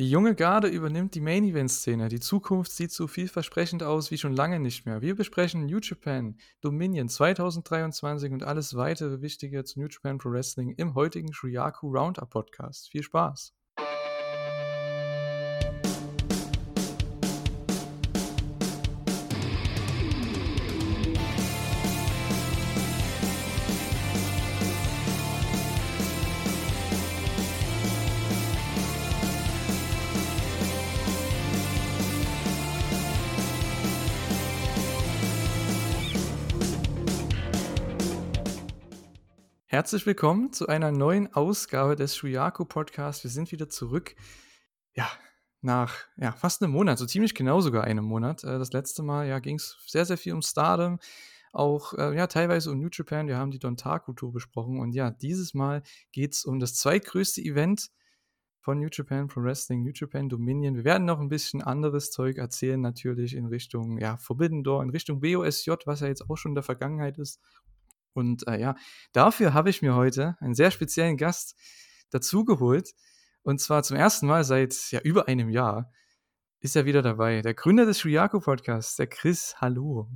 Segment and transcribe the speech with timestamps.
[0.00, 2.08] Die junge Garde übernimmt die Main-Event-Szene.
[2.08, 5.02] Die Zukunft sieht so vielversprechend aus wie schon lange nicht mehr.
[5.02, 10.70] Wir besprechen New Japan, Dominion 2023 und alles weitere Wichtige zu New Japan Pro Wrestling
[10.70, 12.88] im heutigen Shuyaku Roundup Podcast.
[12.88, 13.52] Viel Spaß!
[39.80, 43.24] Herzlich willkommen zu einer neuen Ausgabe des Shuyaku Podcasts.
[43.24, 44.14] Wir sind wieder zurück.
[44.94, 45.10] Ja,
[45.62, 48.44] nach ja, fast einem Monat, so ziemlich genau sogar einem Monat.
[48.44, 50.98] Äh, das letzte Mal ja, ging es sehr, sehr viel um Stardom,
[51.54, 53.26] auch äh, ja, teilweise um New Japan.
[53.26, 54.80] Wir haben die Dontaku-Tour besprochen.
[54.80, 57.88] Und ja, dieses Mal geht es um das zweitgrößte Event
[58.60, 60.76] von New Japan Pro Wrestling, New Japan Dominion.
[60.76, 64.90] Wir werden noch ein bisschen anderes Zeug erzählen, natürlich in Richtung ja, Forbidden Door, in
[64.90, 67.40] Richtung BOSJ, was ja jetzt auch schon in der Vergangenheit ist.
[68.12, 68.74] Und äh, ja,
[69.12, 71.56] dafür habe ich mir heute einen sehr speziellen Gast
[72.10, 72.92] dazugeholt.
[73.42, 75.92] Und zwar zum ersten Mal seit ja, über einem Jahr
[76.60, 77.40] ist er wieder dabei.
[77.40, 79.54] Der Gründer des Shuyaku Podcasts, der Chris.
[79.60, 80.08] Hallo.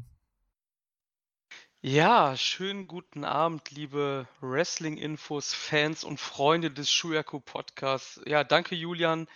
[1.81, 8.21] Ja, schönen guten Abend, liebe Wrestling-Infos, Fans und Freunde des Shuyaku Podcasts.
[8.27, 9.27] Ja, danke Julian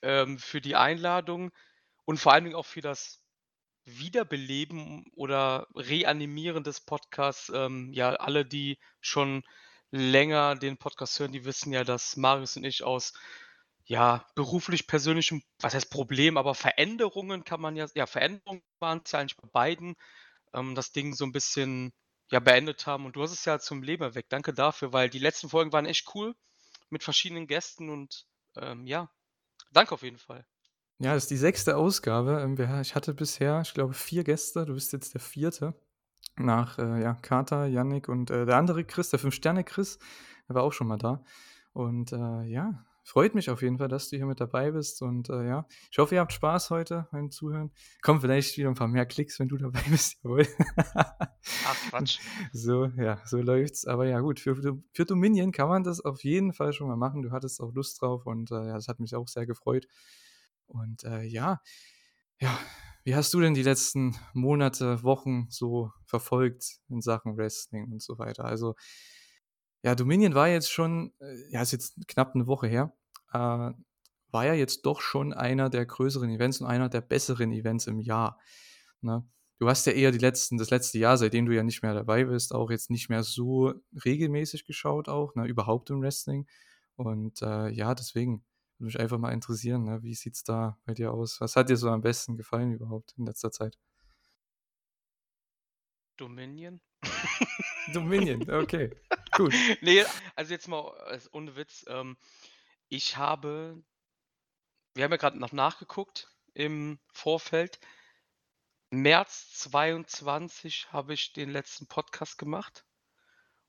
[0.00, 1.50] ähm, für die Einladung
[2.06, 3.17] und vor allen Dingen auch für das
[3.98, 7.50] Wiederbeleben oder Reanimieren des Podcasts.
[7.54, 9.42] Ähm, ja, alle, die schon
[9.90, 13.12] länger den Podcast hören, die wissen ja, dass Marius und ich aus
[13.86, 19.12] ja, beruflich persönlichem, was heißt Problem, aber Veränderungen kann man ja, ja, Veränderungen waren es
[19.12, 19.96] ja eigentlich bei beiden,
[20.52, 21.92] ähm, das Ding so ein bisschen
[22.30, 23.06] ja, beendet haben.
[23.06, 24.32] Und du hast es ja zum Leben erweckt.
[24.32, 26.34] Danke dafür, weil die letzten Folgen waren echt cool
[26.90, 29.10] mit verschiedenen Gästen und ähm, ja,
[29.72, 30.46] danke auf jeden Fall.
[31.00, 32.40] Ja, das ist die sechste Ausgabe.
[32.40, 34.66] Ähm, ich hatte bisher, ich glaube, vier Gäste.
[34.66, 35.74] Du bist jetzt der vierte.
[36.36, 39.98] Nach äh, ja, Kata, Yannick und äh, der andere Chris, der Fünf-Sterne-Chris,
[40.48, 41.22] der war auch schon mal da.
[41.72, 45.00] Und äh, ja, freut mich auf jeden Fall, dass du hier mit dabei bist.
[45.02, 47.70] Und äh, ja, ich hoffe, ihr habt Spaß heute beim Zuhören.
[48.02, 50.18] Kommen vielleicht wieder ein paar mehr Klicks, wenn du dabei bist.
[50.24, 50.46] Jawohl.
[50.94, 52.18] Ach, Quatsch.
[52.52, 53.86] So, ja, so läuft's.
[53.86, 54.56] Aber ja, gut, für,
[54.92, 57.22] für Dominion kann man das auf jeden Fall schon mal machen.
[57.22, 59.86] Du hattest auch Lust drauf und äh, ja, das hat mich auch sehr gefreut.
[60.68, 61.60] Und äh, ja,
[62.40, 62.58] ja,
[63.04, 68.18] wie hast du denn die letzten Monate, Wochen so verfolgt in Sachen Wrestling und so
[68.18, 68.44] weiter?
[68.44, 68.74] Also,
[69.82, 72.92] ja, Dominion war jetzt schon, äh, ja, ist jetzt knapp eine Woche her,
[73.32, 73.72] äh,
[74.30, 77.98] war ja jetzt doch schon einer der größeren Events und einer der besseren Events im
[78.00, 78.38] Jahr.
[79.00, 79.26] Ne?
[79.58, 82.24] Du hast ja eher die letzten, das letzte Jahr, seitdem du ja nicht mehr dabei
[82.24, 83.74] bist, auch jetzt nicht mehr so
[84.04, 86.46] regelmäßig geschaut, auch, ne, überhaupt im Wrestling.
[86.96, 88.44] Und äh, ja, deswegen,
[88.78, 90.02] würde mich einfach mal interessieren, ne?
[90.02, 91.40] wie sieht es da bei dir aus?
[91.40, 93.76] Was hat dir so am besten gefallen überhaupt in letzter Zeit?
[96.16, 96.80] Dominion.
[97.92, 98.96] Dominion, okay.
[99.36, 99.52] Gut.
[99.82, 100.04] Nee,
[100.36, 101.84] also jetzt mal also ohne Witz.
[101.88, 102.16] Ähm,
[102.88, 103.82] ich habe,
[104.94, 107.80] wir haben ja gerade noch nachgeguckt im Vorfeld.
[108.90, 112.86] März 22 habe ich den letzten Podcast gemacht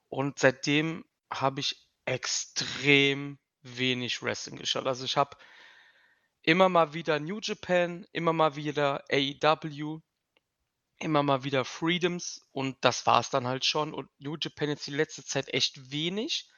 [0.07, 4.87] und seitdem habe ich extrem wenig Wrestling geschaut.
[4.87, 5.37] Also ich habe
[6.41, 10.01] immer mal wieder New Japan, immer mal wieder AEW,
[10.99, 13.93] immer mal wieder Freedoms und das war es dann halt schon.
[13.93, 16.49] Und New Japan jetzt die letzte Zeit echt wenig.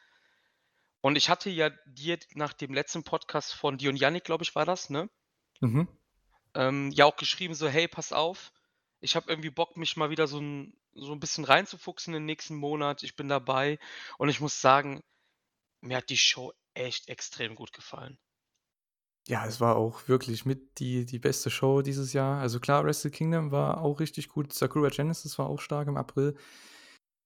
[1.02, 4.66] Und ich hatte ja dir nach dem letzten Podcast von Dion Yannick, glaube ich, war
[4.66, 5.10] das, ne?
[5.60, 5.88] Mhm.
[6.54, 8.52] Ähm, ja auch geschrieben, so, hey, pass auf,
[9.00, 12.26] ich habe irgendwie Bock, mich mal wieder so ein, so ein bisschen reinzufuchsen in den
[12.26, 13.04] nächsten Monat.
[13.04, 13.80] Ich bin dabei.
[14.18, 15.02] Und ich muss sagen,
[15.82, 18.18] mir hat die Show echt extrem gut gefallen.
[19.28, 22.40] Ja, es war auch wirklich mit die, die beste Show dieses Jahr.
[22.40, 24.52] Also klar, Wrestle Kingdom war auch richtig gut.
[24.52, 26.36] Sakura Genesis war auch stark im April.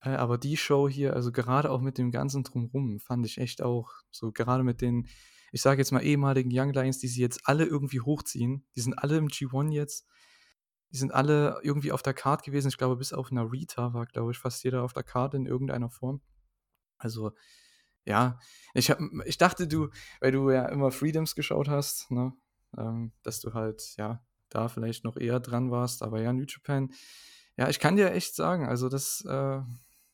[0.01, 3.61] Äh, aber die Show hier, also gerade auch mit dem ganzen Drumrum, fand ich echt
[3.61, 5.07] auch so, gerade mit den,
[5.51, 8.67] ich sage jetzt mal ehemaligen Young Lions, die sie jetzt alle irgendwie hochziehen.
[8.75, 10.05] Die sind alle im G1 jetzt.
[10.91, 12.67] Die sind alle irgendwie auf der Card gewesen.
[12.67, 15.89] Ich glaube, bis auf Narita war, glaube ich, fast jeder auf der Card in irgendeiner
[15.89, 16.21] Form.
[16.97, 17.31] Also,
[18.05, 18.39] ja,
[18.73, 22.33] ich, hab, ich dachte, du, weil du ja immer Freedoms geschaut hast, ne,
[22.77, 26.03] ähm, dass du halt, ja, da vielleicht noch eher dran warst.
[26.03, 26.91] Aber ja, New Japan,
[27.57, 29.61] ja, ich kann dir echt sagen, also das äh,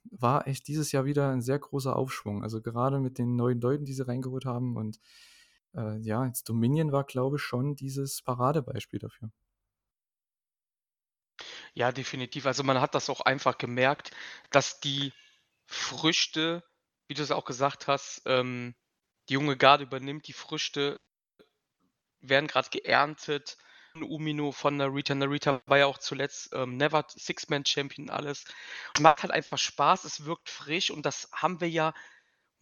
[0.04, 2.44] war echt dieses Jahr wieder ein sehr großer Aufschwung.
[2.44, 4.78] Also gerade mit den neuen Leuten, die sie reingeholt haben.
[4.78, 5.00] Und
[5.76, 9.32] äh, ja, jetzt Dominion war, glaube ich, schon dieses Paradebeispiel dafür.
[11.74, 12.46] Ja, definitiv.
[12.46, 14.12] Also man hat das auch einfach gemerkt,
[14.52, 15.14] dass die
[15.66, 16.64] Früchte
[17.12, 18.74] wie du es auch gesagt hast, ähm,
[19.28, 20.98] die junge Garde übernimmt die Früchte
[22.22, 23.58] werden grad geerntet.
[23.96, 25.14] Umino von Narita.
[25.14, 28.46] Narita war ja auch zuletzt, ähm, Never Six-Man-Champion alles.
[29.02, 31.94] Macht halt einfach Spaß, es wirkt frisch und das haben wir ja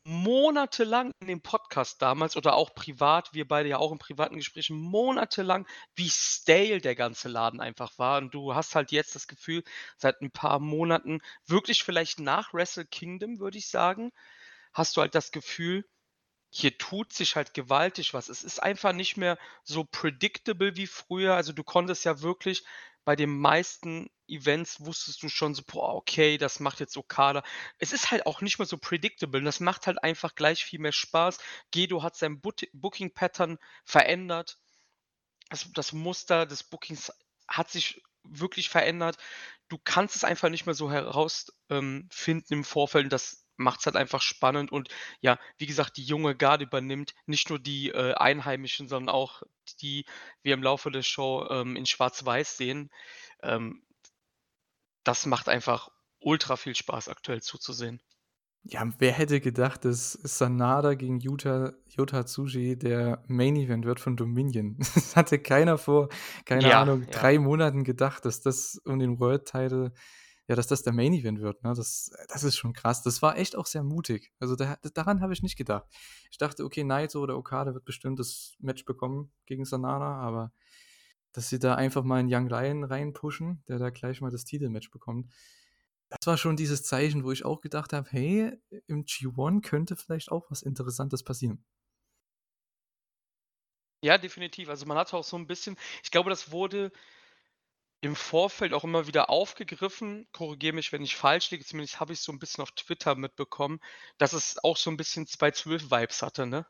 [0.03, 4.75] monatelang in dem Podcast damals oder auch privat, wir beide ja auch in privaten Gesprächen,
[4.75, 8.17] monatelang, wie stale der ganze Laden einfach war.
[8.17, 9.63] Und du hast halt jetzt das Gefühl,
[9.97, 14.11] seit ein paar Monaten, wirklich vielleicht nach Wrestle Kingdom, würde ich sagen,
[14.79, 15.85] hast du halt das Gefühl,
[16.51, 18.29] hier tut sich halt gewaltig was.
[18.29, 21.35] Es ist einfach nicht mehr so predictable wie früher.
[21.35, 22.63] Also, du konntest ja wirklich
[23.05, 27.43] bei den meisten Events wusstest du schon so: „Boah, okay, das macht jetzt Okada.“
[27.79, 30.79] Es ist halt auch nicht mehr so predictable und das macht halt einfach gleich viel
[30.79, 31.37] mehr Spaß.
[31.71, 34.57] Gedo hat sein Booking-Pattern verändert.
[35.49, 37.11] Das das Muster des Bookings
[37.47, 39.17] hat sich wirklich verändert.
[39.69, 42.09] Du kannst es einfach nicht mehr so heraus ähm,
[42.49, 43.13] im Vorfeld und
[43.59, 44.89] das macht's halt einfach spannend und
[45.21, 49.44] ja, wie gesagt, die junge Garde übernimmt nicht nur die, äh, Einheimischen, sondern auch
[49.81, 50.06] die
[50.41, 52.89] wir im Laufe der Show, ähm, in Schwarz-Weiß sehen.
[53.44, 53.83] Ähm,
[55.03, 55.89] das macht einfach
[56.21, 58.01] ultra viel Spaß, aktuell zuzusehen.
[58.63, 64.17] Ja, wer hätte gedacht, dass Sanada gegen Yuta Yota Tsuji der Main Event wird von
[64.17, 64.77] Dominion?
[64.95, 66.09] Das hatte keiner vor,
[66.45, 67.09] keine Ja, Ahnung, ja.
[67.09, 69.94] 3 Monaten gedacht, dass das um den World Title
[70.49, 71.73] ja, dass das der Main Event wird, ne?
[71.75, 73.03] Das das ist schon krass.
[73.03, 74.33] Das war echt auch sehr mutig.
[74.39, 75.85] Also, da daran habe ich nicht gedacht.
[76.31, 80.53] Ich dachte: „Okay, Naito oder Okada wird bestimmt das Match bekommen gegen Sanada“, aber
[81.33, 84.91] dass sie da einfach mal 'n Young Lion reinpushen, der da gleich mal das Titelmatch
[84.91, 85.29] bekommt.
[86.09, 88.53] Das war schon dieses Zeichen, wo ich auch gedacht habe: „Hey,
[88.87, 91.63] im G1 könnte vielleicht auch was Interessantes passieren.“
[94.03, 94.69] Ja, definitiv.
[94.69, 96.91] Also, man hatte auch so 'n bisschen ich glaube, das wurde
[98.01, 100.27] im Vorfeld auch immer wieder aufgegriffen.
[100.31, 103.79] Korrigiere mich, wenn ich falsch liege, zumindest habe ich's so 'n bisschen auf Twitter mitbekommen,
[104.17, 106.65] dass es auch so 'n bisschen 2-12-Vibes hatte, ne?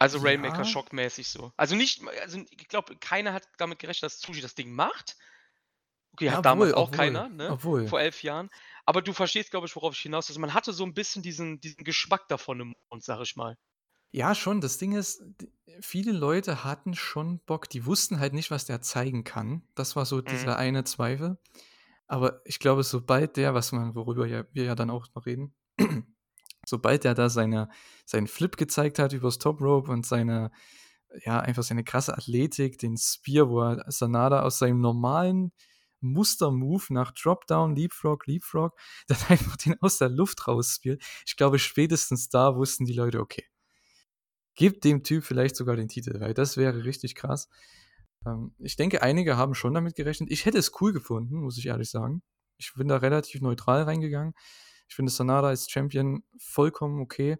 [0.00, 0.18] Also, Ja.
[0.18, 1.52] Rainmaker-Shock-mäßig so.
[1.56, 5.16] Also, nicht also, ich glaube, keiner hat damit gerechnet, dass Tsuji das Ding macht.
[6.14, 7.84] Okay, Ja, hat obwohl damals auch obwohl keiner, ne, obwohl.
[7.84, 8.50] vor 11 Jahren.
[8.86, 11.60] Aber du verstehst, glaube ich, worauf ich hinaus also, man hatte so 'n bisschen diesen
[11.60, 13.56] diesen Geschmack davon im Mund, sage ich mal.
[14.16, 14.62] Ja, schon.
[14.62, 15.22] Das Ding ist,
[15.80, 19.62] viele Leute hatten schon Bock, die wussten halt nicht, was der zeigen kann.
[19.74, 20.30] Das war so Mhm.
[20.30, 21.38] dieser eine Zweifel.
[22.06, 25.54] Aber ich glaube, sobald der, was man worüber ja wir ja dann auch noch reden,
[26.66, 27.68] sobald der da seine
[28.06, 30.50] seinen Flip gezeigt hat übers Top Rope und seine
[31.24, 35.52] ja, einfach seine krasse Athletik, den Spear, wo er Sanada aus seinem normalen
[36.00, 38.78] Muster-Move nach Dropdown, Leapfrog, Leapfrog,
[39.08, 41.02] dann einfach den aus der Luft rausspeart.
[41.26, 43.44] Ich glaube, spätestens da wussten die Leute: „Okay“
[44.56, 47.48] „gib dem Typ vielleicht sogar den Titel“, weil das wäre richtig krass.
[48.26, 50.30] Ähm, ich denke, einige haben schon damit gerechnet.
[50.30, 52.22] Ich hätte es cool gefunden, muss ich ehrlich sagen.
[52.58, 54.34] Ich bin da relativ neutral reingegangen.
[54.88, 57.36] Ich finde Sanada als Champion vollkommen okay.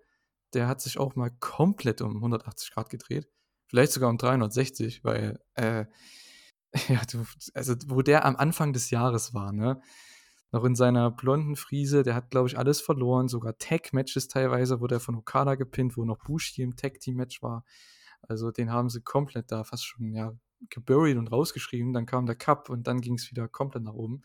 [0.52, 3.28] Der hat sich auch mal komplett um 180 Grad gedreht.
[3.66, 5.86] Vielleicht sogar um 360, weil, äh,
[6.88, 7.24] ja, du
[7.54, 9.80] also, wo der am Anfang des Jahres war, ne?
[10.56, 14.96] Noch in seiner blonden Frise, der hat, glaube ich, alles verloren, sogar Tag-Matches teilweise wurde
[14.96, 17.64] er von Okada gepinnt, wo noch Bushi im Tag-Team-Match war.
[18.22, 20.32] Also, den haben sie komplett da fast schon, ja,
[20.70, 21.92] geburied und rausgeschrieben.
[21.92, 24.22] Dann kam der Cup und dann ging's wieder komplett nach oben.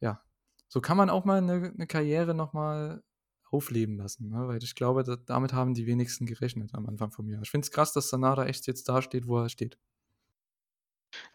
[0.00, 0.22] Ja,
[0.68, 3.02] so kann man auch mal 'ne 'ne Karriere noch mal
[3.50, 4.48] aufleben lassen, ne?
[4.48, 7.42] Weil ich glaube, da damit haben die wenigsten gerechnet am Anfang vom Jahr.
[7.42, 9.78] Ich finde es krass, dass Sanada echt jetzt da steht, wo er steht.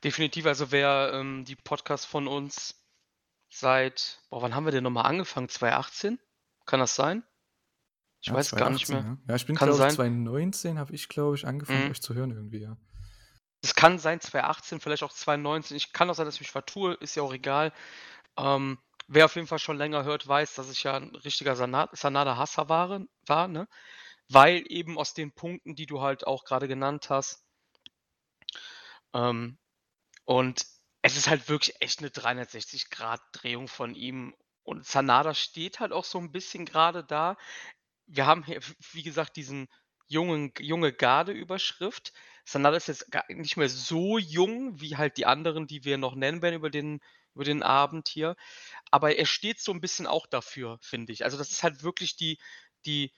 [0.03, 2.78] Definitiv, also, wer, ähm, die Podcasts von uns
[3.49, 5.49] seit boah, wann haben wir denn noch mal angefangen?
[5.49, 6.19] 2018?
[6.65, 7.23] Kann das sein?
[8.21, 9.05] Ich Ja, weiß gar nicht 2018, mehr.
[9.05, 9.17] ja.
[9.27, 9.99] Ja, ich bin, Kann glaube ich sein.
[9.99, 11.89] 2019 habe ich, glaube ich, angefangen, Mhm.
[11.89, 12.77] euch zu hören irgendwie, ja.
[13.61, 15.77] Es kann sein 2018, vielleicht auch 2019.
[15.77, 17.71] Ich kann auch sein, dass ich mich vertue, ist ja auch egal.
[18.37, 21.89] Ähm, wer auf jeden Fall schon länger hört, weiß, dass ich ja 'n richtiger Sana
[21.93, 23.67] Sanada-Hasser ware war, ne?
[24.29, 27.45] Weil eben aus den Punkten, die du halt auch grade genannt hast
[29.13, 29.57] ähm,
[30.25, 30.65] und
[31.03, 36.19] es ist halt wirklich echt 'ne 360-Grad-Drehung von ihm und Sanada steht halt auch so
[36.19, 37.37] 'n bisschen grade da.
[38.07, 38.61] Wir haben hier,
[38.93, 39.69] wie gesagt, diesen
[40.07, 42.13] jungen junge Garde-Überschrift.
[42.45, 46.41] Sanada ist jetzt nicht mehr so jung wie halt die anderen, die wir noch nennen
[46.43, 47.01] werden über den
[47.35, 48.35] über den Abend hier.
[48.91, 51.23] Aber er steht so 'n bisschen auch dafür, finde ich.
[51.25, 52.39] Also, das ist halt wirklich die
[52.85, 53.11] die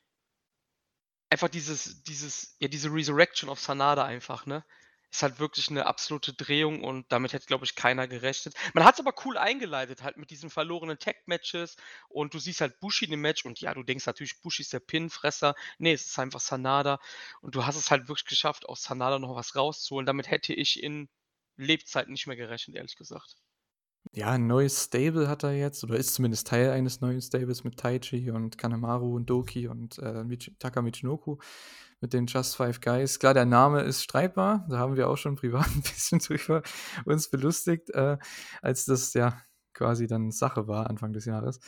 [1.32, 4.66] einfach dieses dieses ja, diese Resurrection of Sanada einfach, ne?
[5.14, 8.56] Ist halt wirklich 'ne absolute Drehung und damit hätte, glaube ich, keiner gerechnet.
[8.74, 11.76] Man hat's aber cool eingeleitet halt mit diesen verlorenen Tag-Matches
[12.08, 14.72] und du siehst halt Bushi in dem Match und ja, du denkst natürlich, Bushi ist
[14.72, 15.54] der Pin-Fresser.
[15.80, 16.98] Ne, es ist einfach Sanada
[17.42, 20.06] und du hast es halt wirklich geschafft, aus Sanada noch was rauszuholen.
[20.06, 21.10] Damit hätte ich in
[21.58, 23.41] Lebzeiten nicht mehr gerechnet, ehrlich gesagt.
[24.10, 27.78] Ja, 'n neues Stable hat er jetzt oder ist zumindest Teil eines neuen Stables mit
[27.78, 30.26] Taichi und Kanemaru und Doki und, äh,
[30.60, 31.38] Taka Michinoku
[32.02, 33.20] mit den Just Five Guys.
[33.20, 36.62] Klar, der Name ist streitbar, da haben wir auch schon privat 'n bisschen drüber
[37.06, 38.18] uns belustigt, äh,
[38.62, 39.38] als das ja
[39.74, 41.60] quasi dann Sache war Anfang des Jahres.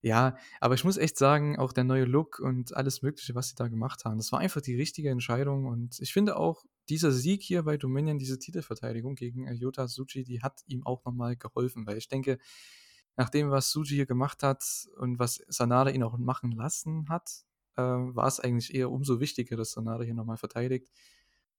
[0.00, 3.56] Ja, aber ich muss echt sagen, auch der neue Look und alles Mögliche, was sie
[3.56, 7.42] da gemacht haben, das war einfach die richtige Entscheidung und ich finde auch, dieser Sieg
[7.42, 11.86] hier bei Dominion, diese Titelverteidigung gegen, Yota Tsuji, die hat ihm auch noch mal geholfen,
[11.86, 12.38] weil ich denke,
[13.16, 14.64] nach dem, was Tsuji hier gemacht hat
[14.96, 17.28] und was Sanada ihn auch machen lassen hat,
[17.76, 20.88] äh, war es eigentlich eher umso wichtiger, dass Sanada hier noch mal verteidigt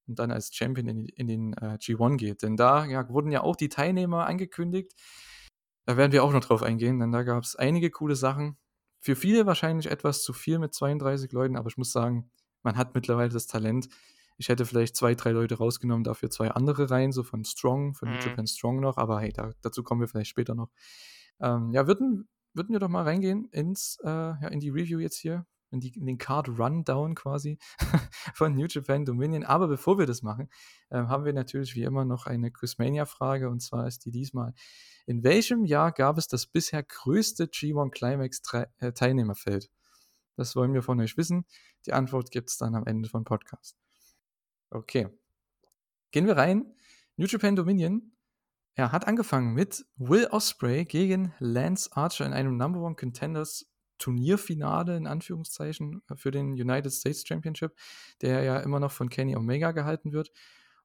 [0.07, 2.41] und dann als Champion in in den, äh, G1 geht.
[2.43, 4.93] Denn da, ja, wurden ja auch die Teilnehmer angekündigt.
[5.89, 8.57] Da werden wir auch noch drauf eingehen, denn da gab's einige coole Sachen.
[8.99, 12.29] Für viele wahrscheinlich etwas zu viel mit 32 Leuten, aber ich muss sagen,
[12.61, 13.89] man hat mittlerweile das Talent.
[14.37, 18.09] Ich hätte vielleicht 2, 3 Leute rausgenommen, dafür 2 andere rein, so von Strong, von
[18.09, 18.19] Mhm.
[18.19, 20.69] Japan Strong noch, aber hey, da dazu kommen wir vielleicht später noch.
[21.39, 25.17] Ähm, ja, würden würden wir doch mal reingehen ins äh, ja, in die Review jetzt
[25.17, 27.57] hier, in die in den Card Rundown quasi
[28.33, 29.43] von New Japan Dominion.
[29.43, 30.49] Aber bevor wir das machen,
[30.91, 34.53] ähm, haben wir natürlich wie immer noch eine Quizmania-Frage und zwar ist die diesmal:
[35.05, 38.41] In welchem Jahr gab es das bisher größte G1 Climax
[38.79, 39.69] äh, Teilnehmerfeld?
[40.35, 41.45] Das wollen wir von euch wissen.
[41.85, 43.75] Die Antwort gibt's dann am Ende vom Podcast.
[44.69, 45.09] Okay.
[46.11, 46.73] Gehen wir rein.
[47.17, 48.13] New Japan Dominion,
[48.77, 53.69] ja, hat angefangen mit Will Ospreay gegen Lance Archer in einem Number One Contenders
[53.99, 57.73] Turnierfinale in Anführungszeichen äh, für den United States Championship,
[58.21, 60.31] der ja immer noch von Kenny Omega gehalten wird.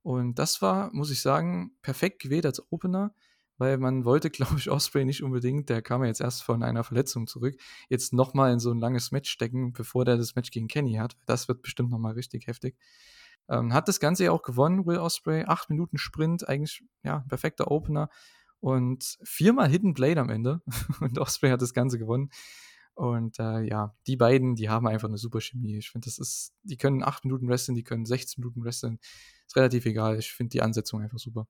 [0.02, 3.14] Und das war, muss ich sagen, perfekt gewählt als Opener,
[3.56, 6.85] weil man wollte, glaube ich, Ospreay nicht unbedingt, der kam ja jetzt erst von einer
[6.85, 7.56] Verletzung zurück,
[7.88, 10.94] jetzt noch mal in so ein langes Match stecken, bevor der das Match gegen Kenny
[10.94, 11.16] hat.
[11.26, 12.76] Das wird bestimmt noch mal richtig heftig.
[13.49, 15.44] Ähm, hat das Ganze ja auch gewonnen, Will Ospreay.
[15.47, 18.09] Acht Minuten Sprint, eigentlich ja, perfekter Opener.
[18.61, 20.62] Und viermal Hidden Blade am Ende.
[21.00, 22.30] und Ospreay hat das Ganze gewonnen.
[22.94, 25.78] Und äh, ja, die beiden, die haben einfach eine super Chemie.
[25.78, 29.00] Ich finde, das ist, die können acht Minuten wresteln, die können 16 Minuten wresteln.
[29.46, 30.18] Ist relativ egal.
[30.18, 31.46] Ich finde die Ansetzung einfach super.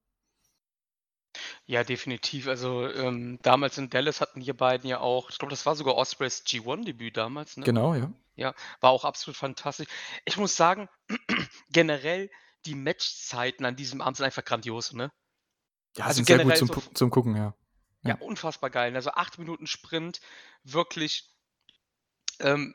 [1.66, 2.46] Ja, definitiv.
[2.46, 5.96] Also, ähm, damals in Dallas hatten die beiden ja auch ich glaube, das war sogar
[5.96, 7.64] Ospreays G1-Debüt damals, ne?
[7.64, 8.12] Genau, ja.
[8.36, 9.86] Ja, war auch absolut fantastisch.
[10.24, 10.88] Ich muss sagen,
[11.70, 12.30] generell
[12.66, 15.12] die Matchzeiten an diesem Abend sind einfach grandios, ne?
[15.96, 17.54] Ja, Also sind sehr gut zum, so zum Gucken, ja.
[18.02, 18.14] ja, Ja.
[18.16, 18.94] unfassbar geil.
[18.94, 20.20] Also 8 Minuten Sprint,
[20.64, 21.33] wirklich
[22.44, 22.74] ähm,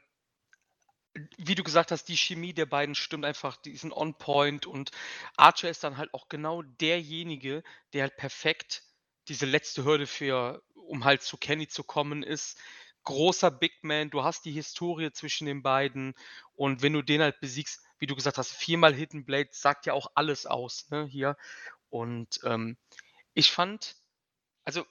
[1.37, 4.91] wie du gesagt hast, die Chemie der beiden stimmt einfach, die sind on point und
[5.37, 8.83] Archer ist dann halt auch genau derjenige, der halt perfekt
[9.27, 12.57] diese letzte Hürde für um halt zu Kenny zu kommen ist.
[13.03, 16.13] Großer Big Man, du hast die Historie zwischen den beiden
[16.55, 19.93] und wenn du den halt besiegst, wie du gesagt hast, viermal Hidden Blade sagt ja
[19.93, 21.37] auch alles aus, ne, hier.
[21.89, 22.77] Und, ähm,
[23.33, 23.95] ich fand
[24.65, 24.85] also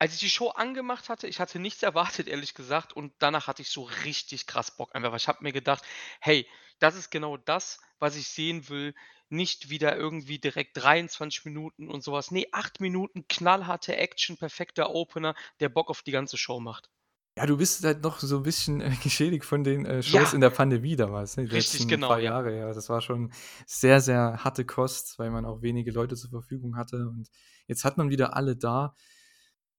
[0.00, 3.62] als ich die Show angemacht hatte, ich hatte nichts erwartet, ehrlich gesagt, und danach hatte
[3.62, 5.84] ich so richtig krass Bock einfach, weil ich habe mir gedacht:
[6.20, 6.48] „Hey,
[6.80, 8.94] das ist genau das, was ich sehen will.
[9.28, 12.32] Nicht wieder irgendwie direkt 23 Minuten und sowas.
[12.32, 16.90] Ne, 8 Minuten knallharte Action, perfekter Opener, der Bock auf die ganze Show macht.
[17.36, 20.34] Ja, du bist halt noch so ein bisschen, äh, geschädigt von den, äh, Shows Ja,
[20.34, 22.32] in der Pandemie damals, ne, die richtig, genau, paar ja.
[22.32, 22.72] Jahre, ja.
[22.72, 23.32] Das war schon
[23.66, 27.28] sehr, sehr harte Kost, weil man auch wenige Leute zur Verfügung hatte und
[27.66, 28.94] jetzt hat man wieder alle da.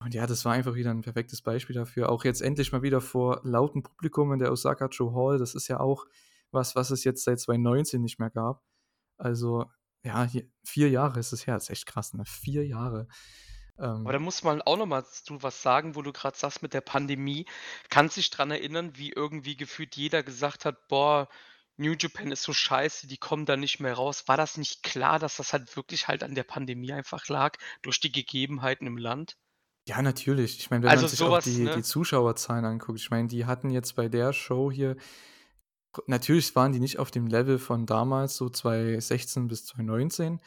[0.03, 2.09] Und ja, das war einfach wieder ein perfektes Beispiel dafür.
[2.09, 5.37] Auch jetzt endlich mal wieder vor lautem Publikum in der Osaka Joe Hall.
[5.37, 6.05] Das ist ja auch
[6.51, 8.63] was, was es jetzt seit 2019 nicht mehr gab.
[9.17, 9.65] Also,
[10.03, 11.55] ja, hier 4 Jahre ist es her.
[11.55, 12.23] Das ist echt krass, ne?
[12.25, 13.07] 4 Jahre.
[14.03, 16.61] Aber Ähm da muss man auch noch mal zu was sagen, wo du grad sagst
[16.61, 17.45] mit der Pandemie.
[17.89, 21.27] Kannst dich dran erinnern, wie irgendwie gefühlt jeder gesagt hat: „Boah,
[21.77, 25.17] New Japan ist so scheiße, die kommen da nicht mehr raus.“ War das nicht klar,
[25.19, 29.35] dass das halt wirklich halt an der Pandemie einfach lag, durch die Gegebenheiten im Land?
[29.87, 30.59] Ja, natürlich.
[30.59, 31.81] Ich meine, wenn man Also, sich auch sowas, die die ne?
[31.81, 34.95] Zuschauerzahlen anguckt, ich meine, die hatten jetzt bei der Show hier
[36.07, 40.39] natürlich waren die nicht auf dem Level von damals, so 2016 bis 2019,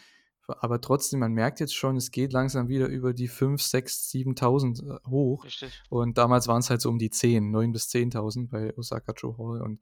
[0.47, 4.83] aber trotzdem, man merkt jetzt schon, es geht langsam wieder über die 5, 6, 7.000,
[4.83, 5.83] äh, hoch Richtig.
[5.88, 9.62] und damals waren's halt so um die 10, 9 bis 10.000 bei Osaka Joe Hall
[9.62, 9.81] und,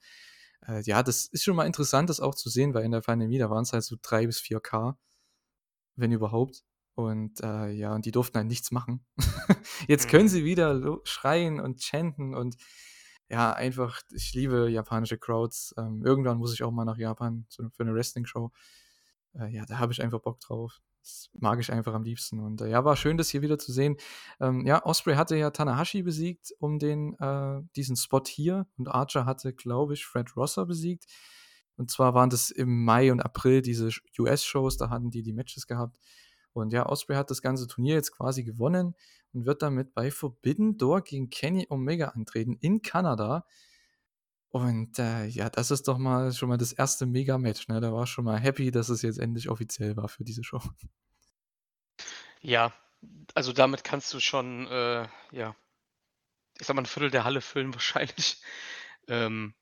[0.67, 3.39] äh, ja, das ist schon mal interessant, das auch zu sehen, weil in der Pandemie,
[3.39, 4.97] da waren's halt so 3 bis 4K,
[5.97, 6.63] wenn überhaupt.
[6.95, 9.05] Und, äh, ja, und die durften halt nichts machen.
[9.89, 10.29] Jetzt können Mhm.
[10.29, 12.57] sie wieder schreien und chanten und
[13.31, 15.75] ja, einfach ich liebe japanische Crowds.
[15.79, 18.53] Ähm, irgendwann muss ich auch mal nach Japan für 'ne Wrestling-Show.
[19.35, 20.81] Äh, ja, da habe ich einfach Bock drauf.
[21.03, 23.73] Das mag ich einfach am liebsten und, äh, ja, war schön, das hier wieder zu
[23.73, 23.97] sehen.
[24.41, 29.25] Ähm, ja, Ospreay hatte ja Tanahashi besiegt um den äh, diesen Spot hier und Archer
[29.27, 31.07] hatte, glaube ich, Fred Rosser besiegt.
[31.77, 35.33] Und zwar waren das im Mai und April diese Sh US-Shows, da hatten die die
[35.33, 35.99] Matches gehabt.
[36.53, 38.95] Und ja, Osprey hat das ganze Turnier jetzt quasi gewonnen
[39.33, 43.47] und wird damit bei Forbidden Door gegen Kenny Omega antreten in Kanada.
[44.51, 47.69] Und äh, ja, das ist doch mal schon mal das erste Mega-Match.
[47.69, 47.81] Ne?
[47.81, 50.61] Da war schon mal happy, dass es jetzt endlich offiziell war für diese Show.
[52.43, 52.73] Ja,
[53.35, 55.57] also damit kannst du schon, äh, ja,
[56.59, 58.43] ich sag mal, ein Viertel der Halle füllen wahrscheinlich.
[59.09, 59.55] Ähm,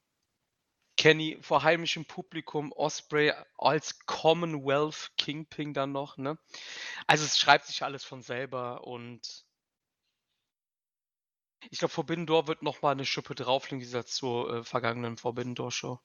[0.98, 6.38] Kenny vor heimischem Publikum, Osprey als Commonwealth Kingpin dann noch, ne?
[7.06, 9.44] Also es schreibt sich alles von selber und
[11.72, 15.54] ich glaube, Forbidden Door wird noch mal 'ne Schippe drauflegen, dieser zur, äh, vergangenen Forbidden
[15.54, 16.00] Door Show.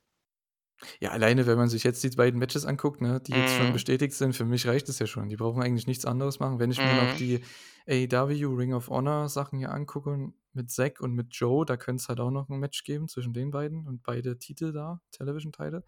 [0.99, 3.73] Ja, alleine, wenn man sich jetzt die beiden Matches anguckt, ne, die jetzt schon Mhm.
[3.73, 5.29] bestätigt sind, für mich reicht es ja schon.
[5.29, 6.59] Die brauchen eigentlich nichts anderes machen.
[6.59, 7.17] Wenn ich mir noch Mhm.
[7.17, 7.39] die
[7.87, 12.09] AEW Ring of Honor Sachen hier angucke mit Zack und mit Joe, da könnte es
[12.09, 15.83] halt auch noch ein Match geben zwischen den beiden und beide Titel da, Television-Title.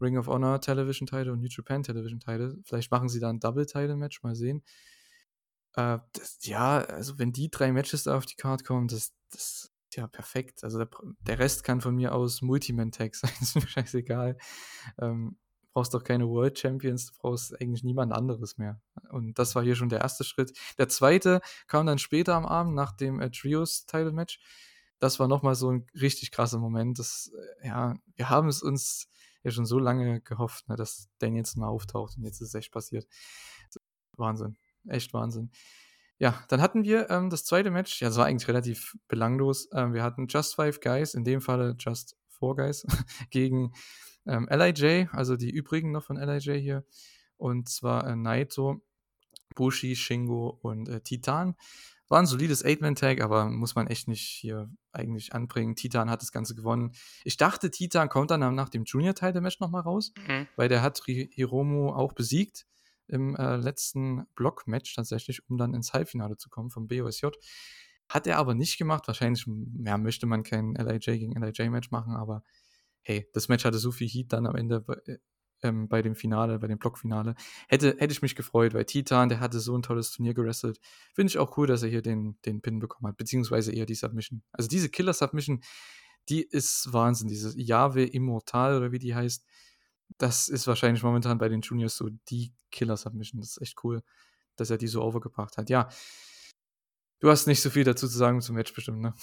[0.00, 2.58] Ring of Honor Television-Title und New Japan Television-Title.
[2.64, 4.62] Vielleicht machen sie da ein Double-Title-Match, mal sehen.
[5.74, 9.70] Äh, das, ja, also wenn die drei Matches da auf die Card kommen, das, das
[9.94, 10.64] ja perfekt.
[10.64, 10.88] Also der,
[11.20, 14.36] der Rest kann von mir aus Multiman-Tags sein, ist mir scheißegal.
[14.98, 15.38] Ähm,
[15.72, 18.80] brauchst doch keine World Champions, du brauchst eigentlich niemand anderes mehr.
[19.10, 20.58] Und das war hier schon der erste Schritt.
[20.78, 24.40] Der zweite kam dann später am Abend nach dem äh, Trios-Title-Match.
[24.98, 26.98] Das war nochmal so ein richtig krasser Moment.
[26.98, 29.10] Das, äh, ja, wir haben es uns
[29.42, 32.54] ja schon so lange gehofft, ne, dass Dan jetzt mal auftaucht und jetzt ist es
[32.54, 33.06] echt passiert.
[34.16, 34.56] Wahnsinn.
[34.88, 35.50] Echt Wahnsinn.
[36.18, 38.00] Ja, dann hatten wir ähm, das zweite Match.
[38.00, 39.68] Ja, das war eigentlich relativ belanglos.
[39.72, 42.86] Ähm, wir hatten Just Five Guys, in dem Falle Just Four Guys,
[43.30, 43.72] gegen
[44.26, 46.84] ähm, LIJ, also die übrigen noch von LIJ hier.
[47.36, 48.82] Und zwar äh, Naito,
[49.54, 51.54] Bushi, Shingo und äh, Titan.
[52.08, 55.74] War ein solides Eight-Man-Tag, aber muss man echt nicht hier eigentlich anbringen.
[55.74, 56.92] Titan hat das Ganze gewonnen.
[57.24, 60.46] Ich dachte, Titan kommt dann nach dem Junior-Title-Match nochmal raus, Mhm.
[60.56, 62.64] weil der hat Hiromu auch besiegt
[63.08, 67.26] im äh, letzten Block-Match tatsächlich, um dann ins Halbfinale zu kommen vom BOSJ.
[68.08, 69.06] Hat er aber nicht gemacht.
[69.06, 69.46] Wahrscheinlich
[69.84, 72.42] ja, möchte man kein LIJ gegen LIJ-Match machen, aber
[73.02, 74.96] hey, das Match hatte so viel Heat dann am Ende bei,
[75.62, 77.34] ähm, bei dem Finale, bei dem Blockfinale.
[77.68, 80.78] Hätte, hätte ich mich gefreut, weil Titan, der hatte so ein tolles Turnier gerestelt.
[81.14, 83.94] Finde ich auch cool, dass er hier den, den Pin bekommen hat, beziehungsweise eher die
[83.94, 84.42] Submission.
[84.52, 85.62] Also diese Killer-Submission,
[86.28, 87.28] die ist Wahnsinn.
[87.28, 89.44] Diese Jahwe Immortal oder wie die heißt,
[90.18, 93.40] das ist wahrscheinlich momentan bei den Juniors so die Killer-Submission.
[93.40, 94.02] Das ist echt cool,
[94.56, 95.70] dass er die so overgebracht hat.
[95.70, 95.88] Ja.
[97.18, 99.14] Du hast nicht so viel dazu zu sagen zum Match bestimmt, ne?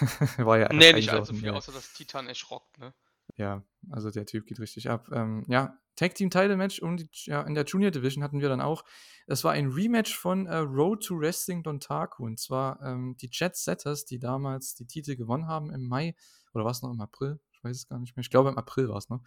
[0.38, 2.94] War ja Nee, nicht allzu viel, außer dass Titan echt rockt, ne?
[3.36, 5.08] Ja, also der Typ geht richtig ab.
[5.12, 8.60] Ähm, ja, Tag Team Title Match und ja, in der Junior Division hatten wir dann
[8.60, 8.84] auch.
[9.26, 12.24] Das war ein Rematch von äh, Road to Wrestling Dontaku.
[12.24, 16.14] Und zwar ähm, die Jet Setters, die damals die Titel gewonnen haben im Mai.
[16.54, 17.40] Oder war es noch im April?
[17.52, 18.22] Ich weiß es gar nicht mehr.
[18.22, 19.22] Ich glaube, im April war es noch.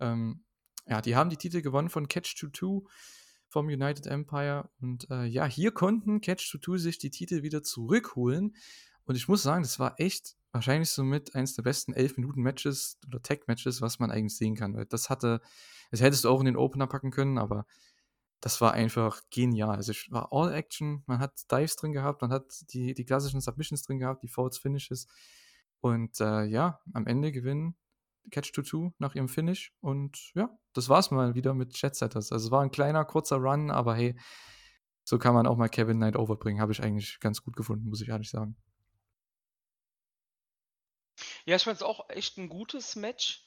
[0.00, 0.44] Ähm,
[0.86, 2.88] ja, die haben die Titel gewonnen von Catch 22
[3.48, 4.68] vom United Empire.
[4.80, 8.56] Und äh, ja, hier konnten Catch 22 sich die Titel wieder zurückholen.
[9.04, 13.80] Und ich muss sagen, das war echt wahrscheinlich somit eines der besten 11-Minuten-Matches oder Tag-Matches,
[13.80, 14.74] was man eigentlich sehen kann.
[14.74, 15.40] Weil das hatte,
[15.90, 17.66] das hättest du auch in den Opener packen können, aber
[18.40, 19.76] das war einfach genial.
[19.76, 23.82] Also es war All-Action, man hat Dives drin gehabt, man hat die, die klassischen Submissions
[23.82, 25.06] drin gehabt, die False Finishes.
[25.80, 27.76] Und äh, ja, am Ende gewinnen
[28.30, 29.72] Catch 22 nach ihrem Finish.
[29.80, 32.32] Und ja, das war's mal wieder mit Jetsetters.
[32.32, 34.18] Also es war ein kleiner, kurzer Run, aber hey,
[35.04, 36.60] so kann man auch mal Kevin Knight overbringen.
[36.60, 38.56] Habe ich eigentlich ganz gut gefunden, muss ich ehrlich sagen.
[41.44, 43.46] Ja, ich fand es auch echt ein gutes Match.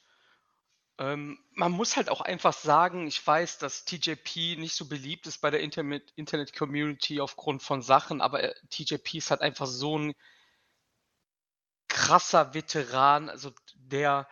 [0.98, 5.38] Ähm, man muss halt auch einfach sagen, ich weiß, dass TJP nicht so beliebt ist
[5.38, 10.14] bei der Internet Internet-Community aufgrund von Sachen, aber, äh, TJP ist halt einfach so ein
[11.88, 14.28] krasser Veteran, also der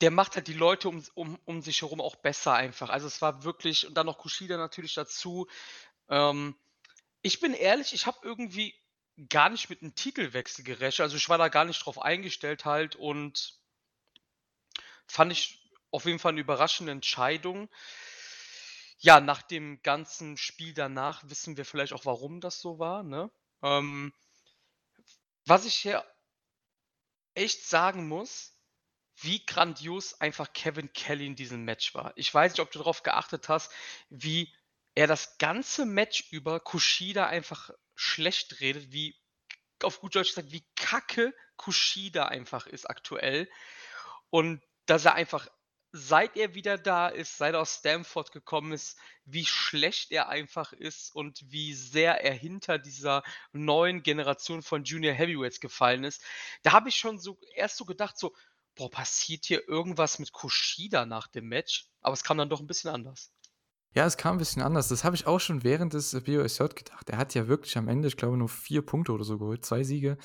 [0.00, 2.90] der macht halt die Leute um um um sich herum auch besser einfach.
[2.90, 5.46] Also, es war wirklich und dann noch Kushida natürlich dazu.
[6.10, 6.56] Ähm,
[7.22, 8.74] ich bin ehrlich, ich habe irgendwie
[9.30, 11.02] gar nicht mit 'nem Titelwechsel gerechnet.
[11.02, 13.58] Also, ich war da gar nicht drauf eingestellt halt und
[15.06, 15.60] fand ich
[15.90, 17.68] auf jeden Fall 'ne überraschende Entscheidung.
[19.02, 23.30] Ja, nach dem ganzen Spiel danach wissen wir vielleicht auch, warum das so war, ne?
[23.62, 24.12] Ähm,
[25.46, 26.04] was ich hier
[27.36, 28.52] echt sagen muss,
[29.22, 32.12] wie grandios einfach Kevin Kelly in diesem Match war.
[32.16, 33.72] Ich weiß nicht, ob du darauf geachtet hast,
[34.08, 34.54] wie
[34.94, 39.16] er das ganze Match über Kushida einfach schlecht redet, wie
[39.82, 43.48] auf gut Deutsch gesagt, wie kacke Kushida einfach ist aktuell.
[44.30, 45.48] Und dass er einfach,
[45.92, 50.72] seit er wieder da ist, seit er aus Stamford gekommen ist, wie schlecht er einfach
[50.72, 56.22] ist und wie sehr er hinter dieser neuen Generation von Junior Heavyweights gefallen ist.
[56.62, 58.34] Da habe ich schon so erst so gedacht, so:
[58.80, 62.66] „Boah, passiert hier irgendwas mit Kushida nach dem Match?“ Aber es kam dann doch 'n
[62.66, 63.30] bisschen anders.
[63.92, 64.88] Ja, es kam ein bisschen anders.
[64.88, 67.10] Das habe ich auch schon während des äh, BOSJ gedacht.
[67.10, 69.82] Er hat ja wirklich am Ende, ich glaube, nur vier Punkte oder so geholt, zwei
[69.82, 70.16] Siege.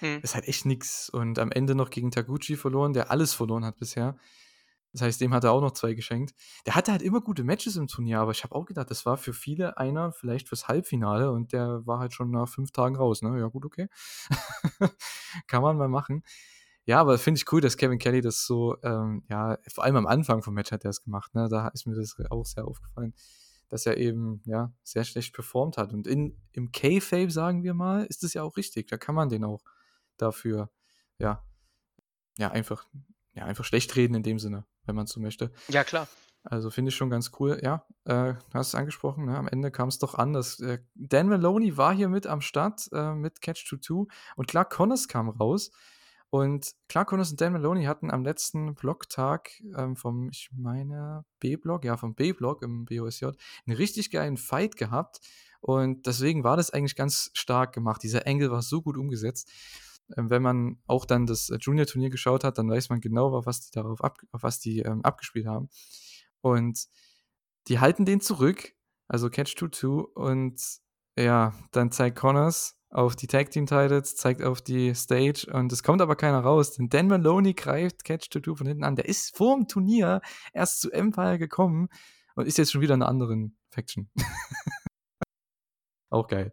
[0.00, 0.20] Mhm.
[0.22, 1.08] Ist halt echt nix.
[1.08, 4.16] Und am Ende noch gegen Taguchi verloren, der alles verloren hat bisher.
[4.92, 6.34] Das heißt, dem hat er auch noch zwei geschenkt.
[6.66, 9.16] Der hatte halt immer gute Matches im Turnier, aber ich habe auch gedacht, das war
[9.16, 13.22] für viele einer vielleicht fürs Halbfinale und der war halt schon nach fünf Tagen raus.
[13.22, 13.38] Ne?
[13.40, 13.88] Ja, gut, okay.
[15.48, 16.22] Kann man mal machen.
[16.86, 20.06] Ja, aber finde ich cool, dass Kevin Kelly das so, ähm, ja, vor allem am
[20.06, 21.34] Anfang vom Match hat er es gemacht.
[21.34, 21.48] Ne?
[21.48, 23.14] Da ist mir das auch sehr aufgefallen,
[23.68, 25.92] dass er eben, ja, sehr schlecht performt hat.
[25.92, 28.88] Und in, im K-Fape, sagen wir mal, ist es ja auch richtig.
[28.88, 29.62] Da kann man den auch
[30.18, 30.70] dafür,
[31.18, 31.42] ja,
[32.36, 32.86] ja, einfach,
[33.32, 35.50] ja, einfach schlecht reden in dem Sinne wenn man so möchte.
[35.68, 36.08] Ja, klar.
[36.42, 37.58] Also finde ich schon ganz cool.
[37.62, 39.36] Ja, äh, hast es angesprochen, ne?
[39.36, 40.34] am Ende kam es doch an.
[40.34, 44.70] Dass, äh, Dan Maloney war hier mit am Start äh, mit Catch 22 und Clark
[44.70, 45.70] Connors kam raus.
[46.34, 51.84] Und Clark Connors und Dan Maloney hatten am letzten Blocktag ähm, vom, ich meine, B-Block,
[51.84, 55.20] ja, vom B-Block im BOSJ, einen richtig geilen Fight gehabt.
[55.60, 58.02] Und deswegen war das eigentlich ganz stark gemacht.
[58.02, 59.48] Dieser Angle war so gut umgesetzt.
[60.16, 63.46] Ähm, wenn man auch dann das äh, Junior-Turnier geschaut hat, dann weiß man genau, auf
[63.46, 65.68] was die darauf ab, auf was die ähm, abgespielt haben.
[66.40, 66.88] Und
[67.68, 68.72] die halten den zurück,
[69.06, 70.60] also Catch 2-2, und
[71.16, 75.82] ja, dann zeigt Connors auf die Tag Team Titles, zeigt auf die Stage und es
[75.82, 78.94] kommt aber keiner raus, denn Dan Maloney greift Catch 2-2 von hinten an.
[78.94, 80.20] Der ist vor dem Turnier
[80.52, 81.88] erst zu Empire gekommen
[82.36, 84.10] und ist jetzt schon wieder in einer anderen Faction.
[86.10, 86.52] auch geil.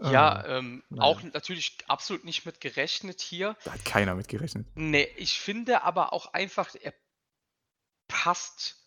[0.00, 3.56] Ja, ah, ähm, auch natürlich absolut nicht mit gerechnet hier.
[3.64, 4.66] Da hat keiner mit gerechnet.
[4.74, 6.92] Ne, ich finde aber auch einfach, er
[8.08, 8.83] passt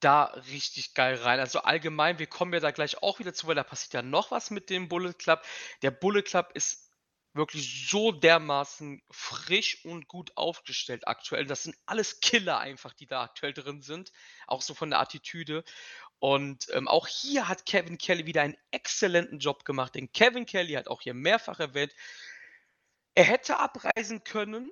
[0.00, 1.40] da richtig geil rein.
[1.40, 4.30] Also allgemein, wir kommen ja da gleich auch wieder zu, weil da passiert ja noch
[4.30, 5.42] was mit dem Bullet Club.
[5.82, 6.90] Der Bullet Club ist
[7.34, 11.46] wirklich so dermaßen frisch und gut aufgestellt aktuell.
[11.46, 14.12] Das sind alles Killer einfach, die da aktuell drin sind,
[14.46, 15.64] auch so von der Attitüde.
[16.18, 20.74] Und ähm, auch hier hat Kevin Kelly wieder einen exzellenten Job gemacht, denn Kevin Kelly
[20.74, 21.92] hat auch hier mehrfach erwähnt,
[23.14, 24.70] er hätte abreisen können,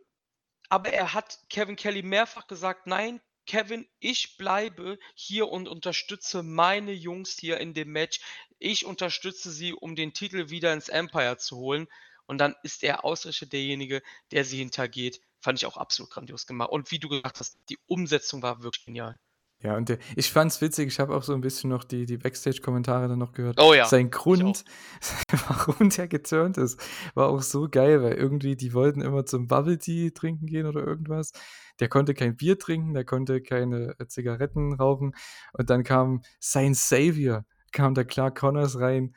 [0.68, 6.92] aber er hat Kevin Kelly mehrfach gesagt, nein, Kevin, ich bleibe hier und unterstütze meine
[6.92, 8.20] Jungs hier in dem Match.
[8.58, 11.88] Ich unterstütze sie, um den Titel wieder ins Empire zu holen.
[12.26, 15.20] Und dann ist er ausgerechnet derjenige, der sie hintergeht.
[15.40, 16.70] Fand ich auch absolut grandios gemacht.
[16.70, 19.18] Und wie du gesagt hast, die Umsetzung war wirklich genial.
[19.62, 22.16] Ja, und der, ich fand's witzig, ich habe auch so ein bisschen noch die, die
[22.16, 23.60] Backstage-Kommentare dann noch gehört.
[23.60, 23.84] Oh ja.
[23.84, 24.64] Sein Grund,
[25.48, 26.80] warum der geturnt ist,
[27.14, 30.86] war auch so geil, weil irgendwie die wollten immer zum Bubble Tea trinken gehen oder
[30.86, 31.32] irgendwas.
[31.78, 35.14] Der konnte kein Bier trinken, der konnte keine äh, Zigaretten rauchen.
[35.52, 39.14] Und dann kam sein Savior, kam der Clark Connors rein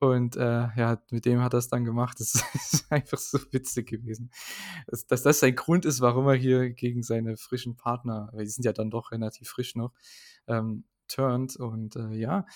[0.00, 2.18] und äh, ja, mit dem hat er es dann gemacht.
[2.20, 4.30] Das ist einfach so witzig gewesen.
[4.86, 8.50] Dass, dass, das sein Grund ist, warum er hier gegen seine frischen Partner, weil die
[8.50, 9.92] sind ja dann doch relativ frisch noch,
[10.46, 11.56] ähm, turnt.
[11.56, 12.46] Und äh, ja,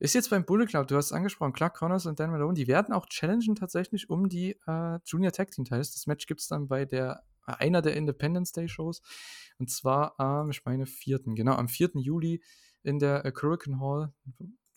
[0.00, 2.66] ist jetzt beim Bullet Club, du hast es angesprochen, Clark Connors und Dan Malone, die
[2.66, 5.92] werden auch challengen tatsächlich um die äh, Junior Tag Team Teils.
[5.92, 9.02] Das Match gibt es dann bei der äh, einer der Independence Day Shows.
[9.58, 11.20] Und zwar am, ich meine, 4.
[11.34, 11.90] Genau, am 4.
[11.96, 12.42] Juli
[12.82, 14.12] in der Hurricane Hall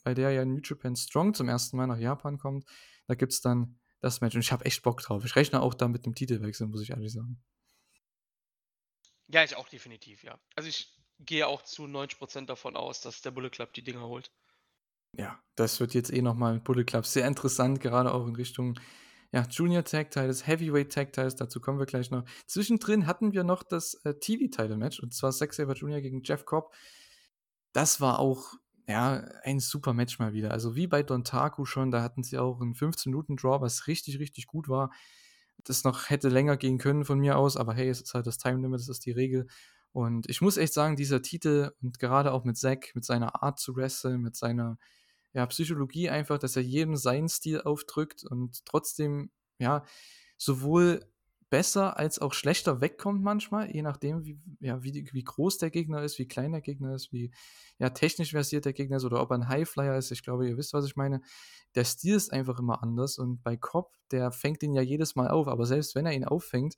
[0.03, 2.65] bei der ja New Japan Strong zum ersten Mal nach Japan kommt.
[3.07, 5.25] Da gibt es dann das Match und ich habe echt Bock drauf.
[5.25, 7.41] Ich rechne auch da mit dem Titelwechsel, muss ich ehrlich sagen.
[9.27, 10.39] Ja, ich auch definitiv, ja.
[10.55, 14.31] Also ich gehe auch zu 90% davon aus, dass der Bullet Club die Dinger holt.
[15.17, 18.79] Ja, das wird jetzt eh nochmal mit Bullet Club sehr interessant, gerade auch in Richtung
[19.31, 22.25] ja, Junior Tag Titles, Heavyweight Tag Titles, dazu kommen wir gleich noch.
[22.47, 26.01] Zwischendrin hatten wir noch das äh, TV-Title-Match und zwar Zack Saber Jr.
[26.01, 26.73] gegen Jeff Cobb.
[27.71, 28.53] Das war auch
[28.89, 30.49] ja, ein super Match mal wieder.
[30.49, 34.67] Also wie bei Dontaku schon, da hatten sie auch einen 15-Minuten-Draw, was richtig, richtig gut
[34.67, 34.91] war.
[35.63, 38.39] Das noch hätte länger gehen können von mir aus, aber hey, es ist halt das
[38.39, 39.45] Time Limit, das ist die Regel.
[39.91, 43.59] Und ich muss echt sagen, dieser Titel und gerade auch mit Zack, mit seiner Art
[43.59, 44.79] zu wresteln, mit seiner
[45.33, 49.85] ja, Psychologie einfach, dass er jedem seinen Stil aufdrückt und trotzdem, ja,
[50.39, 51.05] sowohl
[51.49, 56.03] besser als auch schlechter wegkommt manchmal, je nachdem, wie, ja, wie, wie groß der Gegner
[56.03, 57.31] ist, wie klein der Gegner ist, wie
[57.77, 60.11] ja, technisch versiert der Gegner ist oder ob er ein Highflyer ist.
[60.11, 61.21] Ich glaube, ihr wisst, was ich meine.
[61.75, 65.29] Der Stil ist einfach immer anders und bei Cobb, der fängt ihn ja jedes Mal
[65.29, 66.75] auf, aber selbst wenn er ihn auffängt,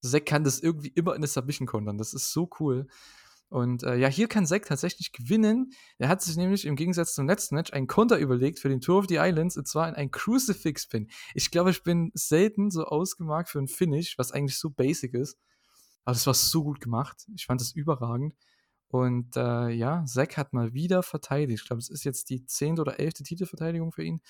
[0.00, 1.98] Zack kann das irgendwie immer in eine Submission kontern.
[1.98, 2.86] Das ist so cool.
[3.50, 5.70] Und äh, ja, hier kann Zack tatsächlich gewinnen.
[5.96, 8.98] Er hat sich nämlich im Gegensatz zum letzten Match einen Konter überlegt für den Tour
[8.98, 11.08] of the Islands und zwar in einen Crucifix-Pin.
[11.34, 15.38] Ich glaube, ich bin selten so ausgemacht für ein Finish, was eigentlich so basic ist.
[16.04, 17.26] Aber das war so gut gemacht.
[17.36, 18.34] Ich fand es überragend.
[18.88, 21.62] Und äh, ja, Zack hat mal wieder verteidigt.
[21.62, 24.20] Ich glaube, es ist jetzt die zehnte oder elfte Titelverteidigung für ihn.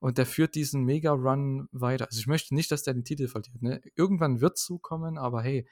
[0.00, 2.06] Und der führt diesen Mega-Run weiter.
[2.06, 3.60] Also ich möchte nicht, dass der den Titel verliert.
[3.60, 3.82] Ne?
[3.94, 5.66] Irgendwann wird es so kommen, aber hey,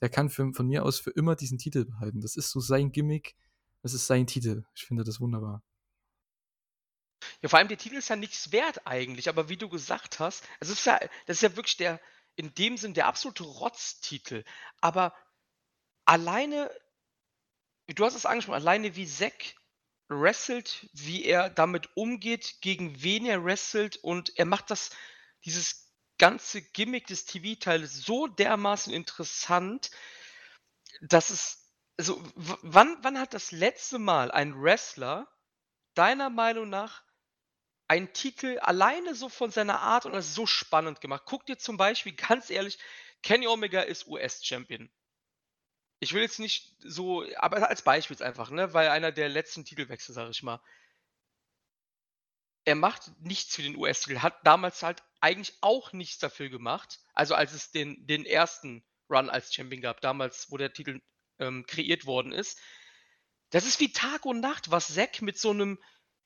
[0.00, 2.20] der kann für, von mir aus für immer diesen Titel behalten.
[2.20, 3.34] Das ist so sein Gimmick
[3.82, 4.64] Das ist sein Titel.
[4.74, 5.62] Ich finde das wunderbar.
[7.42, 10.44] Ja, vor allem der Titel ist ja nichts wert eigentlich, aber wie du gesagt hast,
[10.58, 12.00] es ist ja das ist ja wirklich der
[12.36, 14.44] in dem Sinn der absolute Rotztitel.
[14.80, 15.14] Aber
[16.04, 16.70] alleine
[17.86, 19.56] du hast es angesprochen, alleine wie Zack
[20.08, 24.90] wrestelt, wie er damit umgeht, gegen wen er wrestelt und er macht das
[25.44, 25.89] dieses
[26.20, 29.90] ganze Gimmick des TV-Teiles so dermaßen interessant,
[31.00, 35.26] dass es also wann wann hat das letzte Mal ein Wrestler
[35.94, 37.02] deiner Meinung nach
[37.88, 41.22] einen Titel alleine so von seiner Art und es so spannend gemacht?
[41.24, 42.78] Guck dir zum Beispiel ganz ehrlich,
[43.22, 44.90] Kenny Omega ist US-Champion.
[46.00, 50.14] Ich will jetzt nicht so aber als Beispiel einfach, ne, weil einer der letzten Titelwechsel,
[50.14, 50.60] sage ich mal.
[52.64, 57.00] Er macht nichts für den US-Titel, hat damals halt eigentlich auch nichts dafür gemacht.
[57.14, 61.00] Also, als es den den ersten Run als Champion gab, damals, wo der Titel,
[61.38, 62.58] ähm, kreiert worden ist.
[63.50, 65.78] Das ist wie Tag und Nacht, was Zack mit so 'nem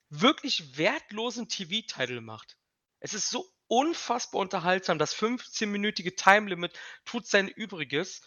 [0.09, 2.57] wirklich wertlosen TV-Title macht.
[2.99, 4.99] Es ist so unfassbar unterhaltsam.
[4.99, 8.21] Das 15-minütige Time-Limit tut sein Übriges.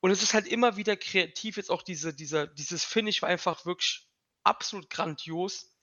[0.00, 1.56] Und es ist halt immer wieder kreativ.
[1.56, 4.08] Jetzt auch diese dieser dieses Finish war einfach wirklich
[4.44, 5.74] absolut grandios.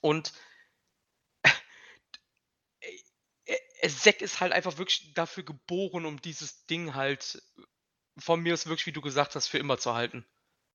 [0.00, 0.32] Und
[3.46, 3.56] äh,
[3.88, 7.42] Zack ist halt einfach wirklich dafür geboren, um dieses Ding halt
[8.18, 10.24] von mir aus wirklich, wie du gesagt hast, für immer zu halten.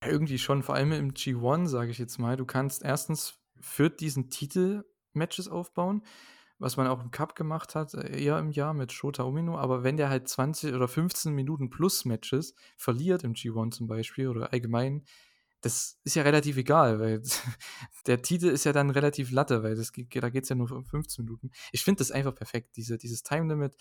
[0.04, 2.38] Irgendwie schon, vor allem im G1, sage ich jetzt mal.
[2.38, 6.04] Du kannst erstens für diesen Titel Matches aufbauen,
[6.60, 9.58] was man auch im Cup gemacht hat, äh, eher im Jahr mit Shota Umino.
[9.58, 14.28] Aber wenn der halt 20 oder 15 Minuten plus Matches verliert im G1 zum Beispiel
[14.28, 15.04] oder allgemein,
[15.62, 17.22] das ist ja relativ egal, weil
[18.08, 20.86] der Titel ist ja dann relativ latte, weil das, da geht es ja nur um
[20.86, 21.52] 15 Minuten.
[21.72, 23.76] Ich finde das einfach perfekt, diese, dieses Time Limit.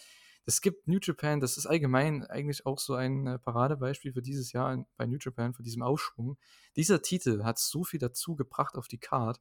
[0.48, 4.52] Es gibt New Japan, das ist allgemein eigentlich auch so ein äh, Paradebeispiel für dieses
[4.52, 6.38] Jahr bei New Japan, für diesem Aufschwung.
[6.76, 9.40] Dieser Titel hat so viel dazu gebracht auf die Card,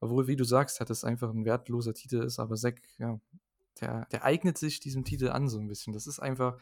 [0.00, 3.20] obwohl, wie du sagst, hat es einfach ein wertloser Titel ist, aber Zack, ja,
[3.80, 5.92] der, der eignet sich diesem Titel an so ein bisschen.
[5.92, 6.58] Das ist einfach.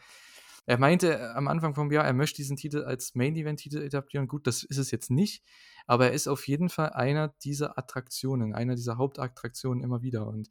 [0.69, 4.27] Er meinte äh, am Anfang vom Jahr, er möchte diesen Titel als Main-Event-Titel etablieren.
[4.27, 5.43] Gut, das ist es jetzt nicht,
[5.87, 10.27] aber er ist auf jeden Fall einer dieser Attraktionen, einer dieser Hauptattraktionen immer wieder.
[10.27, 10.47] Und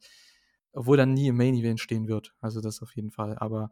[0.73, 2.35] obwohl dann nie im Main-Event stehen wird.
[2.41, 3.37] Also das auf jeden Fall.
[3.37, 3.71] Aber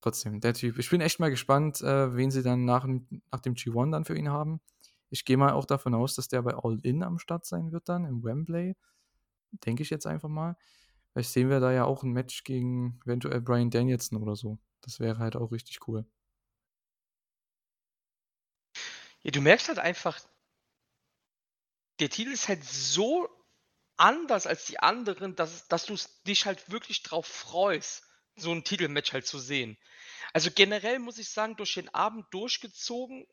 [0.00, 0.78] trotzdem, der Typ.
[0.78, 2.86] Ich bin echt mal gespannt, äh, wen sie dann nach,
[3.30, 4.62] nach dem G1 dann für ihn haben.
[5.10, 7.90] Ich gehe mal auch davon aus, dass der bei All In am Start sein wird
[7.90, 8.74] dann im Wembley.
[9.66, 10.56] Denke ich jetzt einfach mal.
[11.12, 14.58] Vielleicht sehen wir da ja auch ein Match gegen eventuell Brian Danielson oder so.
[14.82, 16.06] Das wäre halt auch richtig cool.
[19.22, 20.20] Ja, du merkst halt einfach,
[22.00, 23.28] der Titel ist halt so
[23.96, 25.96] anders als die anderen, dass dass du
[26.26, 28.04] dich halt wirklich drauf freust,
[28.36, 29.78] so ein Titelmatch halt zu sehen.
[30.32, 33.26] Also, generell muss ich sagen, durch den Abend durchgezogen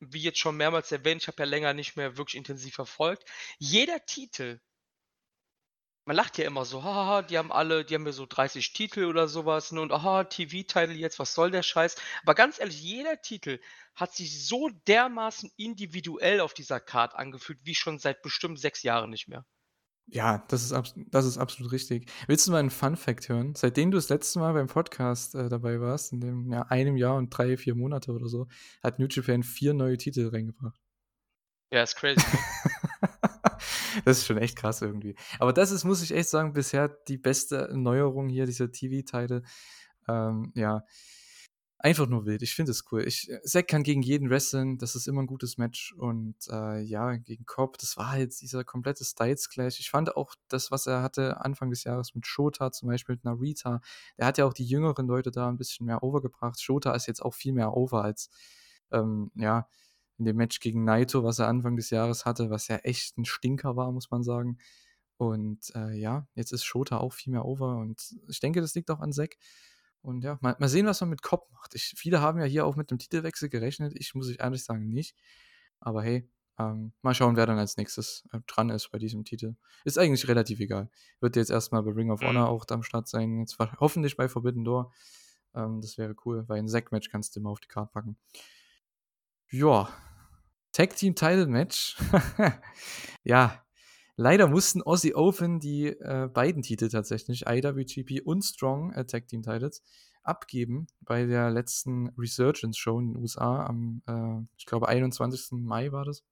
[0.00, 3.24] wie jetzt schon mehrmals erwähnt, ich habe ja länger nicht mehr wirklich intensiv verfolgt.
[3.58, 4.60] Jeder Titel
[6.04, 9.04] man lacht ja immer so: „Hahaha, die haben alle die haben ja so 30 Titel
[9.04, 13.20] oder sowas ne, und aha, TV-Title jetzt, was soll der Scheiß?“ Aber ganz ehrlich, jeder
[13.22, 13.60] Titel
[13.94, 19.10] hat sich so dermaßen individuell auf dieser Card angefühlt wie schon seit bestimmt sechs Jahren
[19.10, 19.44] nicht mehr.
[20.08, 22.10] Ja, das ist das ist absolut richtig.
[22.26, 23.54] Willst du mal 'n Fun-Fact hören?
[23.54, 27.16] Seitdem du das letzte Mal beim Podcast, äh, dabei warst, in dem ja, einem Jahr
[27.16, 28.48] und drei, vier Monate oder so,
[28.82, 30.78] hat New Japan 4 neue Titel reingebracht.
[31.72, 32.44] Ja, ist crazy, ne?
[34.04, 35.14] Das ist schon echt krass irgendwie.
[35.38, 39.42] Aber das ist, muss ich echt sagen, bisher die beste Neuerung hier, dieser TV-Title.
[40.08, 40.84] Ähm, ja,
[41.84, 42.42] Einfach nur wild.
[42.42, 43.02] Ich finde es cool.
[43.08, 44.78] Ich, äh, Zack kann gegen jeden wresteln.
[44.78, 45.92] Das ist immer ein gutes Match.
[45.98, 49.80] Und äh, ja, gegen Cobb, das war halt dieser komplette Styles-Clash.
[49.80, 53.24] Ich fand auch das, was er hatte Anfang des Jahres mit Shota, zum Beispiel mit
[53.24, 53.80] Narita.
[54.16, 56.62] Der hat ja auch die jüngeren Leute da ein bisschen mehr overgebracht.
[56.62, 58.30] Shota ist jetzt auch viel mehr over als,
[58.92, 59.66] ähm, ja,
[60.18, 63.24] in dem Match gegen Naito, was er Anfang des Jahres hatte, was ja echt ein
[63.24, 64.58] Stinker war, muss man sagen.
[65.16, 67.76] Und äh, ja, jetzt ist Shota auch viel mehr over.
[67.76, 69.36] Und ich denke, das liegt auch an Zack.
[70.00, 71.74] Und ja, mal, mal sehen, was man mit Cobb macht.
[71.74, 73.92] Ich, viele haben ja hier auch mit dem Titelwechsel gerechnet.
[73.96, 75.14] Ich muss ich ehrlich sagen, nicht.
[75.78, 79.54] Aber hey, ähm, mal schauen, wer dann als nächstes äh, dran ist bei diesem Titel.
[79.84, 80.90] Ist eigentlich relativ egal.
[81.20, 82.48] Wird jetzt erstmal bei Ring of Honor mhm.
[82.48, 83.40] auch am Start sein.
[83.40, 84.92] Jetzt hoffentlich bei Forbidden Door.
[85.54, 88.16] Ähm, das wäre cool, weil ein Zack-Match kannst du immer auf die Karte packen.
[89.52, 89.88] Ja.
[90.72, 91.96] Tag Team Title Match.
[93.24, 93.62] ja,
[94.16, 99.42] Leider mussten Aussie Open die äh, beiden Titel tatsächlich, IWGP und Strong äh, Tag Team
[99.42, 99.82] Titles,
[100.22, 105.52] abgeben bei der letzten Resurgence Show in den USA am, äh, ich glaube, 21.
[105.52, 106.24] Mai war das.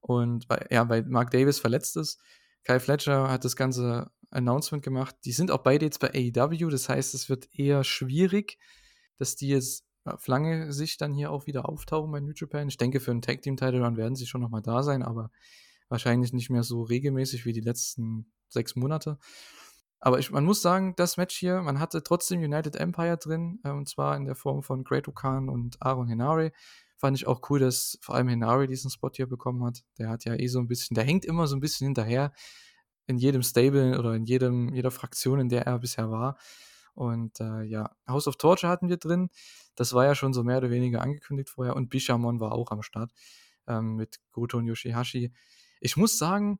[0.00, 2.20] Und bei, ja, weil Mark Davis verletzt ist.
[2.62, 5.16] Kyle Fletcher hat das ganze Announcement gemacht.
[5.24, 8.58] Die sind auch beide jetzt bei AEW, das heißt, es wird eher schwierig,
[9.18, 12.68] dass die jetzt auf lange Sicht dann hier auch wieder auftauchen bei New Japan.
[12.68, 15.30] Ich denke, für einen Tag Team Title Run werden sie schon nochmal da sein, aber
[15.88, 19.18] wahrscheinlich nicht mehr so regelmäßig wie die letzten sechs Monate.
[20.00, 23.70] Aber ich, man muss sagen, das Match hier, man hatte trotzdem United Empire drin, äh,
[23.70, 26.52] und zwar in der Form von Great Okan und Aaron Henare.
[26.98, 29.82] Fand ich auch cool, dass vor allem Henare diesen Spot hier bekommen hat.
[29.98, 32.32] Der hat ja eh so ein bisschen, der hängt immer so ein bisschen hinterher
[33.06, 36.36] in jedem Stable oder in jedem, jeder Fraktion, in der er bisher war.
[36.94, 39.30] Und äh, ja, House of Torture hatten wir drin.
[39.74, 41.76] Das war ja schon so mehr oder weniger angekündigt vorher.
[41.76, 43.12] Und Bishamon war auch am Start
[43.66, 45.32] ähm, mit Goto und Yoshihashi.
[45.80, 46.58] Ich muss sagen,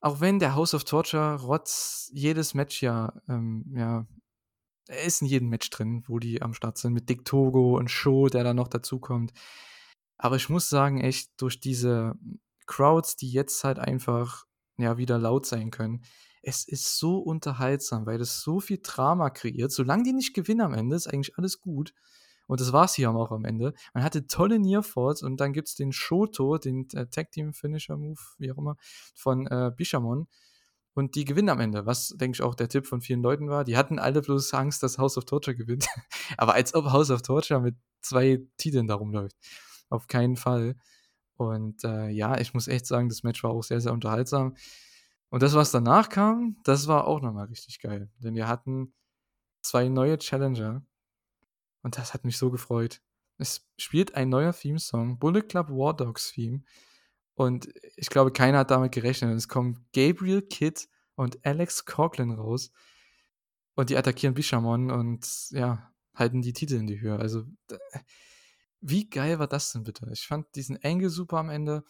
[0.00, 4.06] auch wenn der House of Torture Rotz jedes Match ja, ähm, ja,
[4.88, 7.90] er ist in jedem Match drin, wo die am Start sind, mit Dick Togo und
[7.90, 9.32] Show, der da noch dazukommt.
[10.16, 12.14] Aber ich muss sagen, echt, durch diese
[12.66, 14.46] Crowds, die jetzt halt einfach
[14.78, 16.02] ja wieder laut sein können,
[16.42, 19.72] es ist so unterhaltsam, weil es so viel Drama kreiert.
[19.72, 21.94] Solange die nicht gewinnen am Ende, ist eigentlich alles gut.
[22.46, 23.74] Und das war es hier auch am Ende.
[23.94, 27.96] Man hatte tolle Nearfalls und dann gibt es den Shoto, den äh, Tag Team Finisher
[27.96, 28.76] Move, wie auch immer,
[29.14, 30.26] von äh, Bishamon.
[30.94, 33.62] Und die gewinnen am Ende, was, denke ich, auch der Tipp von vielen Leuten war.
[33.62, 35.86] Die hatten alle bloß Angst, dass House of Torture gewinnt.
[36.36, 39.36] Aber als ob House of Torture mit zwei Titeln darum läuft.
[39.88, 40.74] Auf keinen Fall.
[41.36, 44.56] Und äh, ja, ich muss echt sagen, das Match war auch sehr, sehr unterhaltsam.
[45.30, 48.10] Und das, was danach kam, das war auch nochmal richtig geil.
[48.18, 48.92] Denn wir hatten
[49.62, 50.84] zwei neue Challenger.
[51.82, 53.00] Und das hat mich so gefreut.
[53.38, 56.62] Es spielt ein neuer Theme-Song, Bullet Club War Dogs Theme.
[57.34, 59.34] Und ich glaube, keiner hat damit gerechnet.
[59.34, 62.70] Es kommen Gabriel Kidd und Alex Coughlin raus.
[63.76, 67.18] Und die attackieren Bishamon und ja, halten die Titel in die Höhe.
[67.18, 67.44] Also,
[68.80, 70.06] wie geil war das denn bitte?
[70.12, 71.84] Ich fand diesen Angle super am Ende.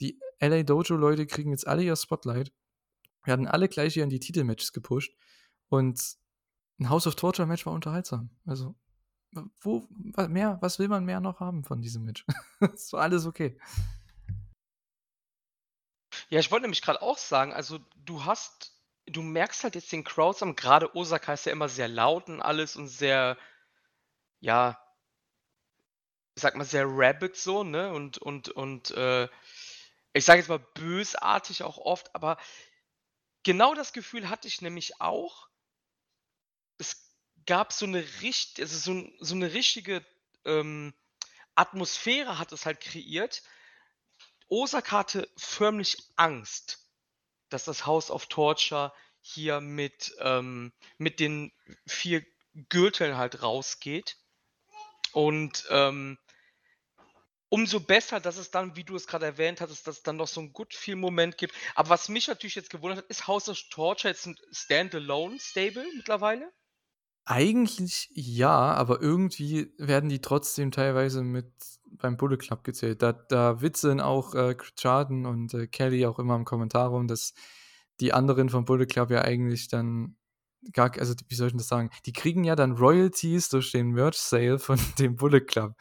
[0.00, 2.52] Die LA Dojo-Leute kriegen jetzt alle ihr Spotlight.
[3.26, 5.12] Wir hatten alle gleich hier in die Titelmatches gepusht.
[5.68, 6.00] Und
[6.78, 8.30] ein House of Torture Match war unterhaltsam.
[8.46, 8.76] Also,
[9.60, 9.86] wo,
[10.28, 12.24] mehr, was will man mehr noch haben von diesem Match?
[12.60, 13.58] ist so alles okay.
[16.28, 18.72] Ja, ich wollte nämlich gerade auch sagen, also du hast,
[19.06, 22.40] du merkst halt jetzt den Crowds am, gerade Osaka ist ja immer sehr laut und
[22.40, 23.36] alles und sehr,
[24.38, 24.80] ja,
[26.36, 27.92] ich sag mal, sehr Rabbit so, ne?
[27.92, 29.28] Und, und, und, äh,
[30.12, 32.38] ich sage jetzt mal bösartig auch oft, aber
[33.46, 35.46] Genau das Gefühl hatte ich nämlich auch.
[36.80, 37.10] Es
[37.46, 40.04] gab so eine richt also so so 'ne richtige,
[40.44, 40.94] ähm,
[41.54, 43.42] Atmosphäre hat es halt kreiert.
[44.50, 46.78] Osaka hatte förmlich Angst,
[47.50, 51.52] dass das House of Torture hier mit, ähm mit den
[51.86, 52.24] vier
[52.70, 54.18] Gürteln halt rausgeht.
[55.12, 56.18] Und, ähm
[57.48, 60.28] umso besser, dass es dann, wie du es gerade erwähnt hattest, dass es dann noch
[60.28, 61.54] so 'n Good-Feel-Moment gibt.
[61.74, 66.52] Aber was mich natürlich jetzt gewundert hat, ist House of Torture jetzt 'n Standalone-Stable mittlerweile?
[67.28, 71.50] Eigentlich ja, aber irgendwie werden die trotzdem teilweise mit
[71.90, 73.02] beim Bullet Club gezählt.
[73.02, 77.34] Da da witzeln auch, äh, Jordan und, äh, Kelly auch immer im Kommentar rum, dass
[77.98, 80.16] die anderen vom Bullet Club ja eigentlich dann
[80.72, 81.90] gar also, wie soll ich das sagen?
[82.06, 85.74] Die kriegen ja dann Royalties durch den Merch Sale von dem Bullet Club.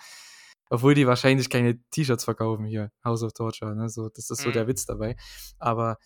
[0.70, 3.90] Obwohl die wahrscheinlich keine T-Shirts verkaufen hier, House of Torture, ne?
[3.90, 4.68] So, das ist so der Mhm.
[4.70, 5.16] Witz dabei.
[5.60, 5.98] Aber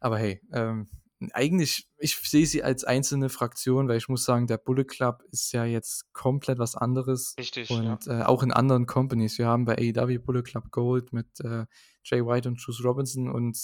[0.00, 0.88] aber hey, ähm,
[1.32, 5.52] eigentlich ich sehe sie als einzelne Fraktion, weil ich muss sagen, der Bullet Club ist
[5.52, 7.76] ja jetzt komplett was anderes Richtig, ja.
[7.94, 9.36] und, äh, auch in anderen Companies.
[9.38, 11.66] Wir haben bei AEW Bullet Club Gold mit, äh,
[12.04, 13.58] Jay White und Juice Robinson und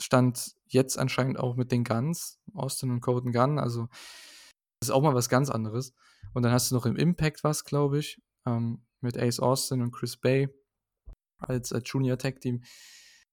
[0.00, 3.88] Stand jetzt anscheinend auch mit den Guns, Austin und Colten Gunn, also
[4.80, 5.92] das ist auch mal was ganz anderes.
[6.34, 8.20] Und dann hast du noch im Impact was, glaube ich,
[8.56, 10.48] ähm, mit Ace Austin und Chris Bay
[11.38, 12.62] als, als Junior Tag Team.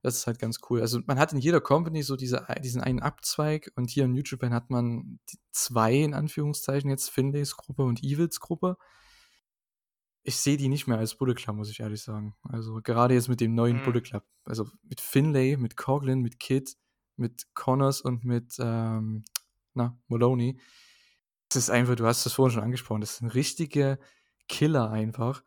[0.02, 0.82] Das ist halt ganz cool.
[0.82, 4.22] Also man hat in jeder Company so diese, diesen einen Abzweig und hier in New
[4.24, 8.78] Japan hat man die zwei, in Anführungszeichen, jetzt Finlays Gruppe und Evils Gruppe.
[10.22, 12.36] Ich sehe die nicht mehr als Bullet Club, muss ich ehrlich sagen.
[12.44, 13.84] Also gerade jetzt mit dem neuen Mhm.
[13.84, 14.24] Bullet Club.
[14.44, 16.78] Also mit Finlay, mit Coughlin, mit Kid,
[17.16, 19.24] mit Connors und mit ähm,
[19.74, 20.60] na, Maloney.
[21.50, 24.00] Das ist einfach, du hast das vorhin schon angesprochen, das sind richtige
[24.48, 25.44] Killer einfach.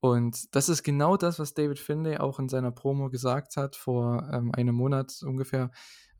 [0.00, 4.28] Und das ist genau das, was David Finlay auch in seiner Promo gesagt hat, vor
[4.32, 5.70] ähm, einem Monat ungefähr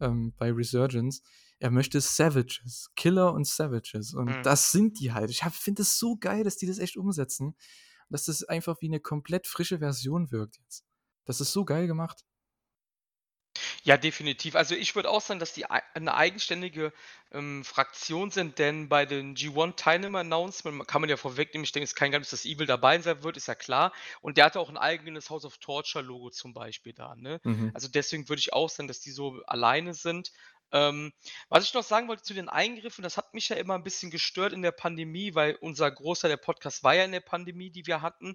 [0.01, 1.23] ähm, bei Resurgence.
[1.59, 4.15] Er möchte Savages, Killer und Savages.
[4.15, 4.43] Und Mhm.
[4.45, 5.31] das sind die halt.
[5.31, 7.57] Ich finde es so geil, dass die das echt umsetzen.
[8.09, 10.85] Dass das einfach wie eine komplett frische Version wirkt jetzt.
[11.25, 12.25] Das ist so geil gemacht.
[13.85, 14.55] Ja, definitiv.
[14.55, 16.93] Also, ich würde auch sagen, dass die ei 'ne eigenständige,
[17.33, 21.85] ähm, Fraktion sind, denn bei den G1 Teilnehmer Announcement kann man ja vorwegnehmen, ich denke,
[21.85, 23.93] es ist kein Geheimnis, dass Evil dabei sein wird, ist ja klar.
[24.21, 27.41] Und der hatte auch 'n eigenes House of Torture Logo zum Beispiel da, ne?
[27.45, 27.73] Mhm.
[27.73, 30.31] Also, deswegen würde ich auch sagen, dass die so alleine sind.
[30.73, 31.13] Ähm,
[31.51, 34.11] was ich noch sagen wollte zu den Eingriffen, das hat mich ja immer 'n bisschen
[34.11, 37.87] gestört in der Pandemie, weil unser Großteil der Podcast war ja in der Pandemie, die
[37.87, 38.35] wir hatten,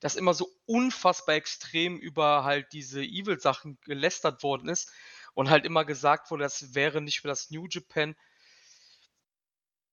[0.00, 4.90] dass immer so unfassbar extrem über halt diese Evil-Sachen gelästert worden ist
[5.34, 8.16] und halt immer gesagt wurde, das wäre nicht mehr das New Japan.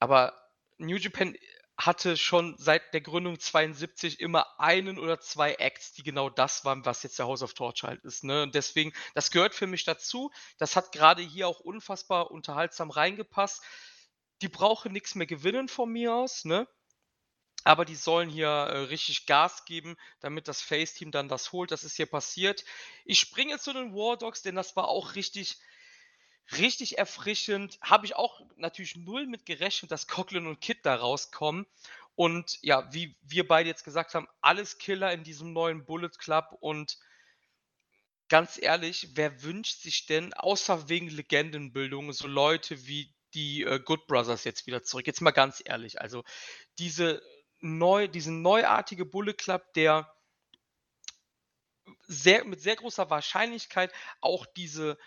[0.02, 0.34] Aber
[0.78, 1.36] New Japan
[1.86, 6.86] hatte schon seit der Gründung 72 immer einen oder 2 Acts, die genau das waren,
[6.86, 8.44] was jetzt der House of Torture halt ist, ne?
[8.44, 10.32] Und deswegen, das gehört für mich dazu.
[10.58, 13.64] Das hat grade hier auch unfassbar unterhaltsam reingepasst.
[14.42, 16.68] Die brauchen nix mehr gewinnen von mir aus, ne?
[17.64, 21.72] Aber die sollen hier, äh, richtig Gas geben, damit das Face-Team dann das holt.
[21.72, 22.66] Das ist hier passiert.
[23.06, 25.58] Ich springe zu den War Dogs, denn das war auch richtig
[26.52, 27.80] richtig erfrischend.
[27.82, 31.66] Habe ich auch natürlich null mit gerechnet, dass Coughlin und Kid da rauskommen.
[32.16, 36.56] Und ja, wie wir beide jetzt gesagt haben, alles Killer in diesem neuen Bullet Club
[36.60, 37.00] und
[38.30, 44.06] ganz ehrlich, wer wünscht sich denn, außer wegen Legendenbildung, so Leute wie die, äh, Good
[44.08, 45.08] Brothers jetzt wieder zurück?
[45.08, 46.24] Jetzt mal ganz ehrlich, also
[46.78, 47.22] diese
[47.64, 50.14] neu diesen neuartige Bullet Club, der
[52.04, 54.98] sehr mit sehr großer Wahrscheinlichkeit auch diese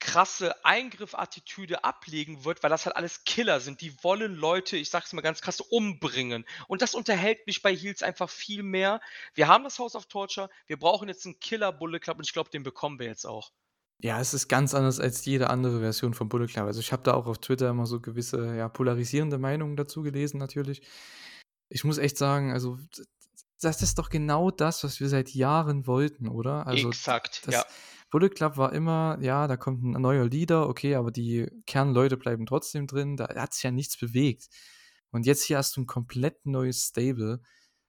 [0.00, 3.80] krasse Eingriff-Attitüde ablegen wird, weil das halt alles Killer sind.
[3.80, 6.44] Die wollen Leute, ich sage es mal ganz krass, umbringen.
[6.66, 9.00] Und das unterhält mich bei Heels einfach viel mehr.
[9.34, 12.32] Wir haben das House of Torture, wir brauchen jetzt 'n Killer Bullet Club und ich
[12.32, 13.52] glaube, den bekommen wir jetzt auch.
[14.02, 16.64] Ja, es ist ganz anders als jede andere Version von Bullet Club.
[16.66, 20.38] Also, ich habe da auch auf Twitter immer so gewisse, ja, polarisierende Meinungen dazu gelesen
[20.38, 20.82] natürlich.
[21.68, 22.78] Ich muss echt sagen, also,
[23.60, 26.66] das ist doch genau das, was wir seit Jahren wollten, oder?
[26.66, 27.64] Also, Exakt, ja.
[28.10, 32.46] Bullet Club war immer, ja, da kommt 'n neuer Leader, okay, aber die Kernleute bleiben
[32.46, 33.16] trotzdem drin.
[33.16, 34.48] Da hat sich ja nichts bewegt.
[35.12, 37.40] Und jetzt hier hast du 'n komplett neues Stable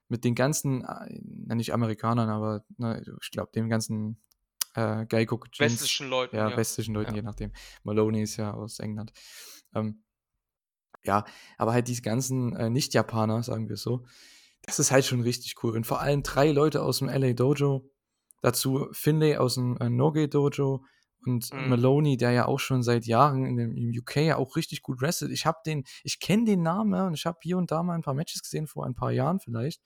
[0.09, 4.22] mit den ganzen, äh na, nicht Amerikanern, aber, ne, ich glaube, den ganzen,
[4.76, 6.57] äh, Gaeljin Westlichen Leuten, ja, ja.
[6.57, 7.17] westlichen Leuten, Ja.
[7.17, 7.51] je nachdem.
[7.84, 9.13] Maloney ist ja aus England.
[9.76, 10.03] Ähm,
[11.03, 11.26] ja,
[11.59, 14.05] aber halt diese ganzen, äh, Nicht-Japaner, sagen wir's so,
[14.63, 15.76] das ist halt schon richtig cool.
[15.78, 17.90] Und vor allem 3 Leute aus'm LA Dojo,
[18.41, 20.83] dazu Finlay aus'm, äh, Noge Dojo
[21.25, 21.61] und Mhm.
[21.61, 25.01] Maloney, der ja auch schon seit Jahren in dem im UK ja auch richtig gut
[25.01, 25.31] wrestelt.
[25.31, 27.95] Ich habe den ich kenne den Namen, ja, und ich habe hier und da mal
[27.95, 29.81] 'n paar Matches gesehen, vor ein paar Jahren vielleicht.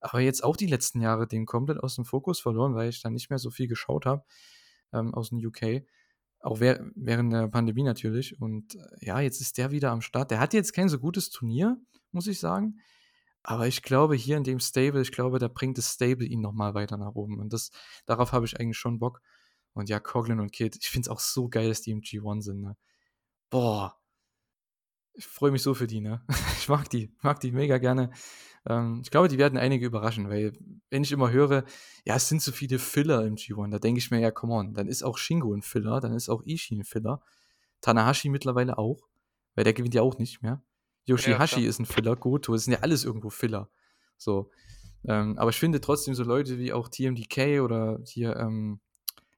[0.00, 3.10] Aber jetzt auch die letzten Jahre den komplett aus dem Fokus verloren, weil ich da
[3.10, 4.24] nicht mehr so viel geschaut habe,
[4.92, 5.86] ähm, aus'm UK.
[6.40, 8.40] Auch währ während der Pandemie natürlich.
[8.40, 10.30] Und, äh, ja, jetzt ist der wieder am Start.
[10.32, 11.78] Der hatte jetzt kein so gutes Turnier,
[12.12, 12.78] muss ich sagen.
[13.46, 16.52] Aber ich glaube, hier in dem Stable ich glaube, da bringt das Stable ihn noch
[16.52, 17.40] mal weiter nach oben.
[17.40, 17.70] Und das
[18.06, 19.20] darauf habe ich eigentlich schon Bock.
[19.74, 22.42] Und ja, Coughlin und Kid, ich finde es auch so geil, dass die im G1
[22.44, 22.76] sind, ne?
[23.50, 23.98] Boah.
[25.14, 26.22] Ich freue mich so für die, ne?
[26.58, 28.10] Ich mag die mag die mega gerne.
[28.66, 30.52] Ähm, ich glaube, die werden einige überraschen, weil
[30.90, 31.64] wenn ich immer höre:
[32.04, 34.74] „Ja, es sind so viele Filler im G1“, da denke ich mir: „Ja, come on,
[34.74, 37.20] dann ist auch Shingo 'n Filler, dann ist auch Ishii 'n Filler,
[37.82, 39.08] Tanahashi mittlerweile auch,
[39.54, 40.62] weil der gewinnt ja auch nicht mehr.
[41.18, 41.38] Ja.
[41.40, 43.70] Yoshihashi ist 'n Filler, Goto, das sind ja alles irgendwo Filler,
[44.18, 44.50] so.
[45.06, 48.80] Ähm, aber ich finde trotzdem so Leute wie auch TMDK oder hier, ähm,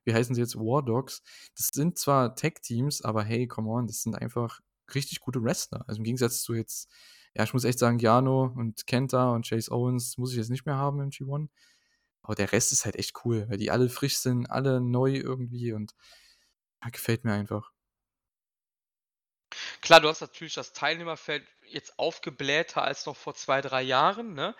[0.05, 1.23] wie heißen sie jetzt, War Dogs,
[1.57, 4.61] das sind zwar Tag-Teams, aber hey, come on, das sind einfach
[4.95, 5.85] richtig gute Wrestler.
[5.89, 6.91] Also, im Gegensatz zu jetzt
[7.37, 10.67] ja, ich muss echt sagen, Yano und Kenta und Chase Owens muss ich jetzt nicht
[10.67, 11.51] mehr haben im G1.
[12.23, 15.73] Aber der Rest ist halt echt cool, weil die alle frisch sind, alle neu irgendwie
[15.75, 15.95] und
[16.85, 17.73] ja, gefällt mir einfach.
[19.83, 24.55] Klar, du hast natürlich das Teilnehmerfeld jetzt aufgeblähter als noch vor 2, 3 Jahren, ne?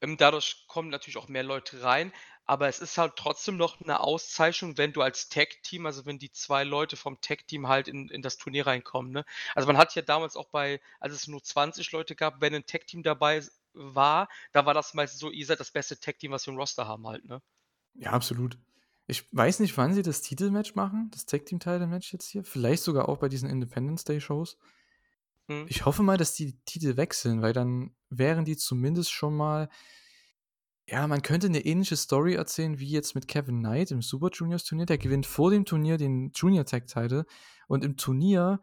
[0.00, 2.12] Ähm, dadurch kommen natürlich auch mehr Leute rein,
[2.46, 6.32] aber es ist halt trotzdem noch 'ne Auszeichnung, wenn du als Tag-Team also, wenn die
[6.32, 9.24] 2 Leute vom Tag-Team halt in in das Turnier reinkommen, ne?
[9.54, 12.66] Also, man hat ja damals auch bei als es nur 20 Leute gab, wenn 'n
[12.66, 13.42] Tag-Team dabei
[13.72, 16.86] war, da war das meistens so: „Ihr seid das beste Tag-Team, was wir im Roster
[16.86, 17.40] haben“, halt, ne?
[17.96, 18.58] Ja, absolut.
[19.10, 22.44] Ich weiß nicht, wann sie das Titelmatch machen, das Tag-Team-Title-Match jetzt hier.
[22.44, 24.56] Vielleicht sogar auch bei diesen Independence-Day-Shows.
[25.48, 25.66] Mhm.
[25.68, 29.68] Ich hoffe mal, dass die Titel wechseln, weil dann wären die zumindest schon mal
[30.88, 34.86] ja, man könnte 'ne ähnliche Story erzählen wie jetzt mit Kevin Knight im Super Juniors-Turnier.
[34.86, 37.26] Der gewinnt vor dem Turnier den Junior-Tag-Title
[37.68, 38.60] und im Turnier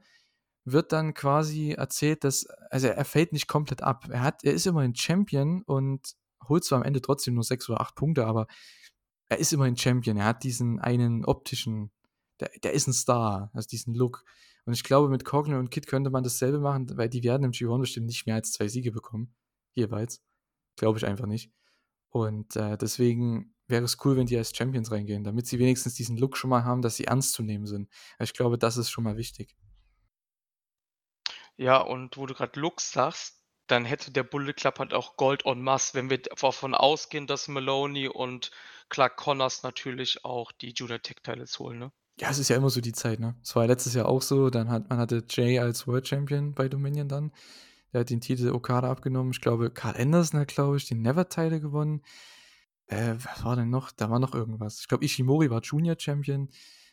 [0.66, 4.08] wird dann quasi erzählt, dass also, er fällt nicht komplett ab.
[4.12, 6.16] Er hat er ist immerhin Champion und
[6.50, 8.48] holt zwar am Ende trotzdem nur 6 oder 8 Punkte, aber
[9.30, 10.17] er ist immerhin Champion.
[10.17, 11.91] Er hat diesen einen optischen
[12.39, 14.23] der der ist 'n Star, also, diesen Look.
[14.65, 17.51] Und ich glaube, mit Coughlin und Kid könnte man dasselbe machen, weil die werden im
[17.53, 19.34] G1 bestimmt nicht mehr als 2 Siege bekommen,
[19.75, 20.21] jeweils.
[20.78, 21.51] Glaube ich einfach nicht.
[22.11, 26.17] Und, äh, deswegen wäre es cool, wenn die als Champions reingehen, damit sie wenigstens diesen
[26.17, 27.89] Look schon mal haben, dass sie ernst zu nehmen sind.
[28.19, 29.53] Ich glaube, das ist schon mal wichtig.
[31.59, 35.43] Ja, und wo du grad Look sagst, dann hätte der Bullet Club halt auch Gold
[35.47, 38.51] en masse, wenn wir davon ausgehen, dass Maloney und
[38.89, 41.91] Clark Connors natürlich auch die Junior Tag Titles holen, ne?
[42.19, 43.35] Ja, es ist ja immer so die Zeit, ne?
[43.43, 46.67] Es war letztes Jahr auch so, dann hat man hatte Jay als World Champion bei
[46.67, 47.31] Dominion dann.
[47.93, 49.31] Der hat den Titel Okada abgenommen.
[49.31, 52.01] Ich glaube, Carl Anderson hat, glaube ich, den Never-Title gewonnen.
[52.88, 53.91] Äh, was war denn noch?
[53.91, 54.79] Da war noch irgendwas.
[54.81, 56.49] Ich glaube, Ishimori war Junior Champion.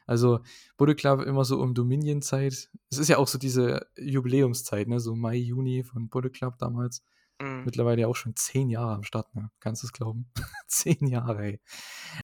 [0.06, 0.40] Also
[0.76, 2.70] Bullet Club immer so um Dominion-Zeit.
[2.90, 5.00] Es ist ja auch so diese Jubiläumszeit, ne?
[5.00, 7.02] So Mai, Juni von Bullet Club damals.
[7.40, 7.64] Mhm.
[7.64, 9.50] Mittlerweile ja auch schon zehn Jahre am Start, ne?
[9.60, 10.30] Kannst du es glauben?
[10.68, 11.60] zehn Jahre, ey.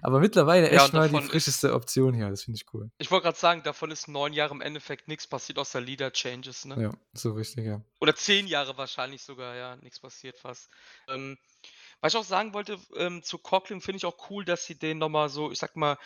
[0.03, 2.31] Aber mittlerweile Ja, echt mal die frischeste Option hier.
[2.31, 2.91] Das finde ich cool.
[2.99, 6.83] ich wollte gerade sagen, davon ist 9 Jahre im Endeffekt nichts passiert außer Leader-Changes, ne?
[6.83, 7.83] Ja, so richtig, ja.
[8.01, 10.71] Oder 10 Jahre wahrscheinlich sogar, ja, nichts passiert fast.
[11.09, 11.37] Ähm,
[12.01, 14.99] was ich auch sagen wollte, ähm, zu Coughlin finde ich auch cool, dass sie den
[14.99, 15.99] noch mal so, ich sage mal,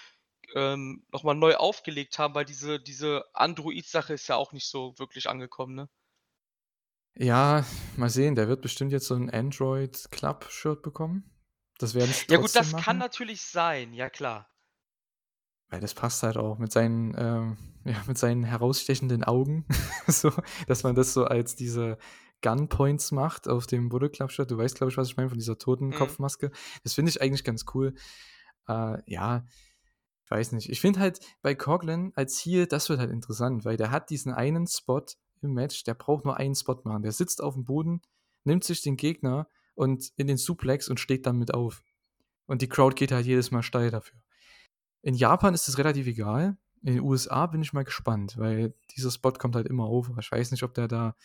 [0.55, 4.98] ähm, noch mal neu aufgelegt haben, weil diese diese Android-Sache ist ja auch nicht so
[4.98, 5.88] wirklich angekommen, ne?
[7.16, 7.64] Ja,
[7.96, 8.34] mal sehen.
[8.34, 11.30] Der wird bestimmt jetzt so ein Android Club-Shirt bekommen.
[11.78, 12.98] Das werden sie Ja gut, das kann machen.
[12.98, 14.48] natürlich sein, ja klar.
[15.70, 19.66] Weil das passt halt auch mit seinen, ähm, ja, mit seinen herausstechenden Augen,
[20.06, 20.32] so,
[20.66, 21.98] dass man das so als diese
[22.42, 24.50] Gunpoints macht auf dem Bullet Club Shirt.
[24.50, 25.58] Du weißt, glaube ich, was ich meine, von dieser Mhm.
[25.60, 26.50] Totenkopfmaske.
[26.82, 27.94] Das finde ich eigentlich ganz cool.
[28.68, 29.46] Äh, ja,
[30.24, 30.68] ich weiß nicht.
[30.70, 34.32] Ich finde halt bei Coughlin als Heel, das wird halt interessant, weil der hat diesen
[34.32, 35.04] einen Spot
[35.45, 37.03] im Match, der braucht nur einen Spot machen.
[37.03, 38.03] Der sitzt auf dem Boden,
[38.45, 41.82] nimmt sich den Gegner und in den Suplex und steht dann mit auf.
[42.47, 44.20] Und die Crowd geht halt jedes Mal steil dafür.
[45.03, 46.57] In Japan ist es relativ egal.
[46.82, 50.11] In den USA bin ich mal gespannt, weil dieser Spot kommt halt immer auf.
[50.18, 51.16] Ich weiß nicht, ob der da,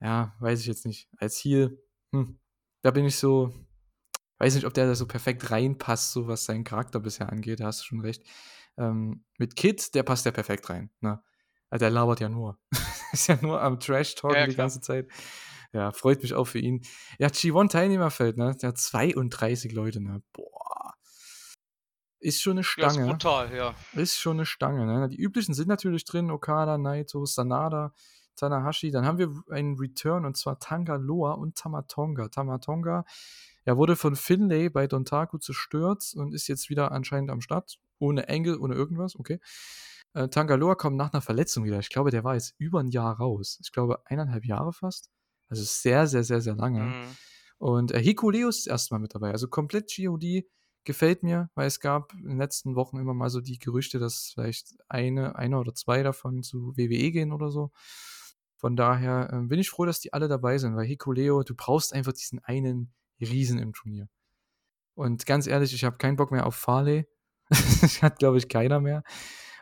[0.00, 1.08] ja, weiß ich jetzt nicht.
[1.16, 1.80] Als Heel,
[2.12, 2.38] hm,
[2.82, 3.52] da bin ich so,
[4.38, 7.60] weiß nicht, ob der da so perfekt reinpasst, so was seinen Charakter bisher angeht.
[7.60, 8.24] Da hast du schon recht.
[8.76, 10.90] Ähm, mit Kid, der passt ja perfekt rein.
[11.00, 11.22] Ne?
[11.70, 12.58] Also der labert ja nur.
[13.12, 15.08] ist ja nur am Trash-Talken Ja, ja, die ganze Zeit.
[15.72, 16.82] Ja, freut mich auch für ihn.
[17.18, 18.56] Ja, G1-Teilnehmerfeld, ne?
[18.60, 20.22] Der hat 32 Leute, ne?
[20.32, 20.94] Boah.
[22.20, 23.10] Ist schon eine Ja, ist Stange.
[23.10, 23.74] brutal, ja.
[23.92, 25.08] Ist schon eine Stange, ne?
[25.08, 27.92] Die üblichen sind natürlich drin: Okada, Naito, Sanada,
[28.34, 28.90] Tanahashi.
[28.90, 32.28] Dann haben wir einen Return und zwar Tangaloa und Tamatonga.
[32.28, 33.04] Tamatonga,
[33.64, 37.78] er wurde von Finlay bei Dontaku zerstört und ist jetzt wieder anscheinend am Start.
[37.98, 39.40] Ohne Engel, ohne irgendwas, okay.
[40.14, 41.78] Äh, Tangaloa kommt nach einer Verletzung wieder.
[41.78, 43.58] Ich glaube, der war jetzt über ein Jahr raus.
[43.62, 45.10] Ich glaube, eineinhalb Jahre fast.
[45.48, 46.80] Also sehr, sehr, sehr, sehr lange.
[46.80, 47.16] Mhm.
[47.58, 49.30] Und äh, Hikuleo ist erstmal mit dabei.
[49.30, 50.44] Also komplett GOD
[50.84, 54.30] gefällt mir, weil es gab in den letzten Wochen immer mal so die Gerüchte, dass
[54.32, 57.72] vielleicht eine, einer oder zwei davon zu WWE gehen oder so.
[58.56, 61.92] Von daher ähm, bin ich froh, dass die alle dabei sind, weil Hikuleo, du brauchst
[61.92, 64.08] einfach diesen einen Riesen im Turnier.
[64.94, 67.06] Und ganz ehrlich, ich habe keinen Bock mehr auf Farley.
[68.02, 69.02] hat, glaube ich, keiner mehr.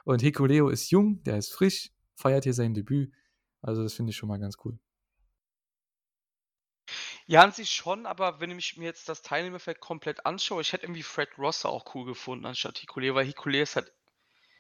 [0.07, 3.13] Und Hikuleo ist jung, der ist frisch, feiert hier sein Debüt.
[3.61, 4.79] Also das finde ich schon mal ganz cool.
[7.27, 10.85] Ja, an sich schon, aber wenn ich mir jetzt das Teilnehmerfeld komplett anschaue, ich hätte
[10.85, 13.93] irgendwie Fred Rosser auch cool gefunden anstatt Hikuleo, weil Hikuleo ist halt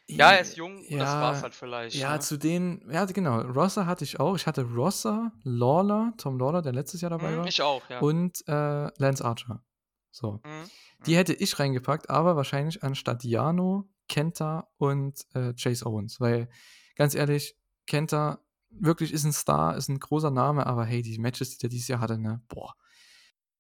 [0.09, 2.21] ja, er ist jung und das war's halt vielleicht, Ja, ne?
[2.21, 3.41] zu denen, ja, genau.
[3.41, 4.35] Rosser hatte ich auch.
[4.37, 7.47] Ich hatte Rosser, Lawler, Tom Lawler, der letztes Jahr dabei Mhm, war.
[7.47, 8.01] ich auch, ja.
[8.01, 9.65] Und äh, Lance Archer.
[10.11, 10.41] So.
[10.45, 10.71] Mhm,
[11.07, 11.17] Die mhm.
[11.17, 16.21] hätte ich reingepackt, aber wahrscheinlich anstatt Yano, Kenta und äh, Chase Owens.
[16.21, 16.49] Weil,
[16.97, 18.41] ganz ehrlich, Kenta
[18.71, 21.89] wirklich ist ein Star, ist ein großer Name, aber hey, die Matches, die der dieses
[21.89, 22.75] Jahr hatte, ne, boah.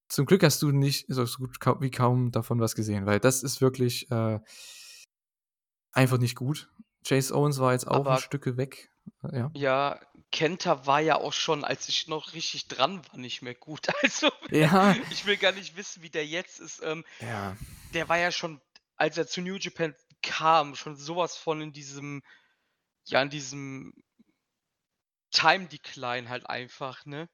[0.08, 3.60] Zum Glück hast du nicht so gut wie kaum davon was gesehen, weil das ist
[3.60, 4.38] wirklich äh,
[5.92, 6.68] einfach nicht gut.
[7.06, 8.90] Chase Owens war jetzt auch ein Aber Stücke weg.
[9.24, 9.50] äh, Ja.
[9.54, 10.00] ja,
[10.32, 13.86] Kenta war ja auch schon, als ich noch richtig dran war, nicht mehr gut.
[14.02, 14.94] Also, Ja.
[15.10, 16.80] ich will gar nicht wissen, wie der jetzt ist.
[16.84, 17.56] Ähm, Ja.
[17.94, 18.60] der war ja schon,
[18.96, 22.22] als er zu New Japan kam, schon sowas von in diesem
[23.04, 23.94] ja, in diesem
[25.30, 27.28] Time Decline halt einfach, ne?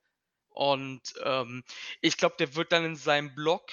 [0.51, 1.65] Und, ähm,
[2.03, 3.73] ich glaube, der wird dann in seinem Block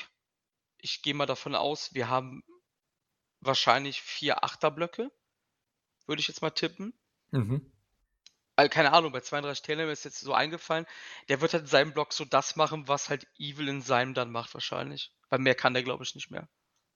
[0.79, 2.43] ich gehe mal davon aus, wir haben
[3.41, 5.11] wahrscheinlich 4 Achterblöcke,
[6.07, 6.93] würde ich jetzt mal tippen.
[7.31, 7.71] Mhm.
[8.55, 10.85] Weil, keine Ahnung, bei 32 Teilnehmern ist jetzt so eingefallen,
[11.29, 14.31] der wird halt in seinem Block so das machen, was halt Evil in seinem dann
[14.31, 15.13] macht wahrscheinlich.
[15.29, 16.49] Weil mehr kann der, glaube ich, nicht mehr.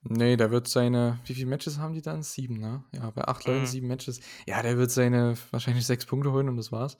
[0.04, 2.22] Nee, der wird seine, wie viele Matches haben die dann?
[2.22, 2.84] Sieben, ne?
[2.92, 3.66] Ja, bei acht Leuten Mhm.
[3.66, 4.20] sieben Matches.
[4.46, 6.98] Ja, der wird seine wahrscheinlich sechs Punkte holen und das war's.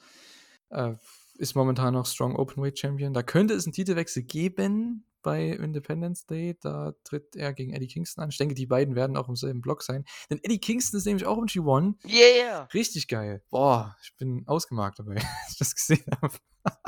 [0.71, 0.95] Äh,
[1.37, 3.13] ist momentan noch Strong Openweight Champion.
[3.13, 6.57] Da könnte es einen Titelwechsel geben bei Independence Day.
[6.61, 8.31] Da tritt er gegen Eddie Kingston an.
[8.31, 10.05] Ich denke, die beiden werden auch im selben Block sein.
[10.31, 11.95] Denn Eddie Kingston ist nämlich auch im G1.
[12.07, 12.69] Yeah!
[12.73, 13.43] Richtig geil.
[13.51, 16.35] Boah, ich bin ausgemarkt dabei, als ich das gesehen habe.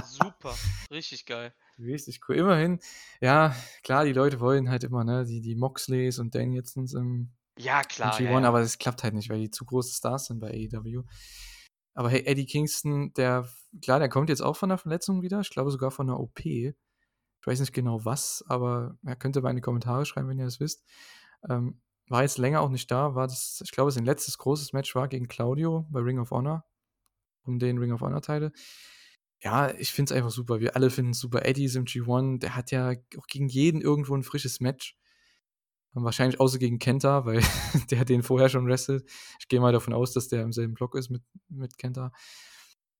[0.04, 0.54] Super,
[0.90, 1.52] richtig geil.
[1.78, 2.36] Richtig cool.
[2.36, 2.80] Immerhin,
[3.20, 7.80] ja, klar, die Leute wollen halt immer, ne, die, die Moxleys und Danielsons im, Ja,
[7.80, 8.48] im klar, G1, ja, ja.
[8.48, 11.02] aber das klappt halt nicht, weil die zu große Stars sind bei AEW.
[11.94, 13.48] Aber hey, Eddie Kingston, der,
[13.82, 15.40] klar, der kommt jetzt auch von der Verletzung wieder.
[15.40, 16.44] Ich glaube sogar von einer OP.
[16.44, 16.74] Ich
[17.46, 20.60] weiß nicht genau was, aber er könnte mal in die Kommentare schreiben, wenn ihr das
[20.60, 20.84] wisst.
[21.48, 24.94] Ähm, war jetzt länger auch nicht da, war das, ich glaube, sein letztes großes Match
[24.94, 26.64] war gegen Claudio bei Ring of Honor,
[27.44, 28.52] um den Ring of Honor-Teile.
[29.40, 30.60] Ja, ich finde es einfach super.
[30.60, 31.44] Wir alle finden es super.
[31.44, 34.96] Eddie ist im G1, der hat ja auch gegen jeden irgendwo ein frisches Match.
[35.92, 37.40] Wahrscheinlich außer gegen Kenta, weil
[37.90, 39.08] der den vorher schon wrestelt.
[39.40, 42.12] Ich gehe mal davon aus, dass der im selben Block ist mit, mit Kenta.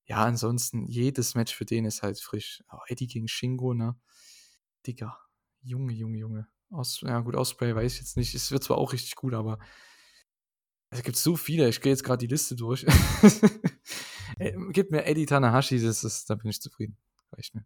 [0.05, 2.63] Ja, ansonsten, jedes Match für den ist halt frisch.
[2.71, 3.95] Oh, Eddie gegen Shingo, ne?
[4.85, 5.19] Digga.
[5.61, 6.47] Junge, Junge, Junge.
[6.71, 8.33] Aus, ja, gut, Osprey weiß ich jetzt nicht.
[8.33, 9.59] Es wird zwar auch richtig gut, aber
[10.89, 11.67] es gibt so viele.
[11.69, 12.85] Ich gehe jetzt gerade die Liste durch.
[14.71, 16.97] Gib mir Eddie Tanahashi, das ist, da bin ich zufrieden.
[17.31, 17.65] Reicht mir.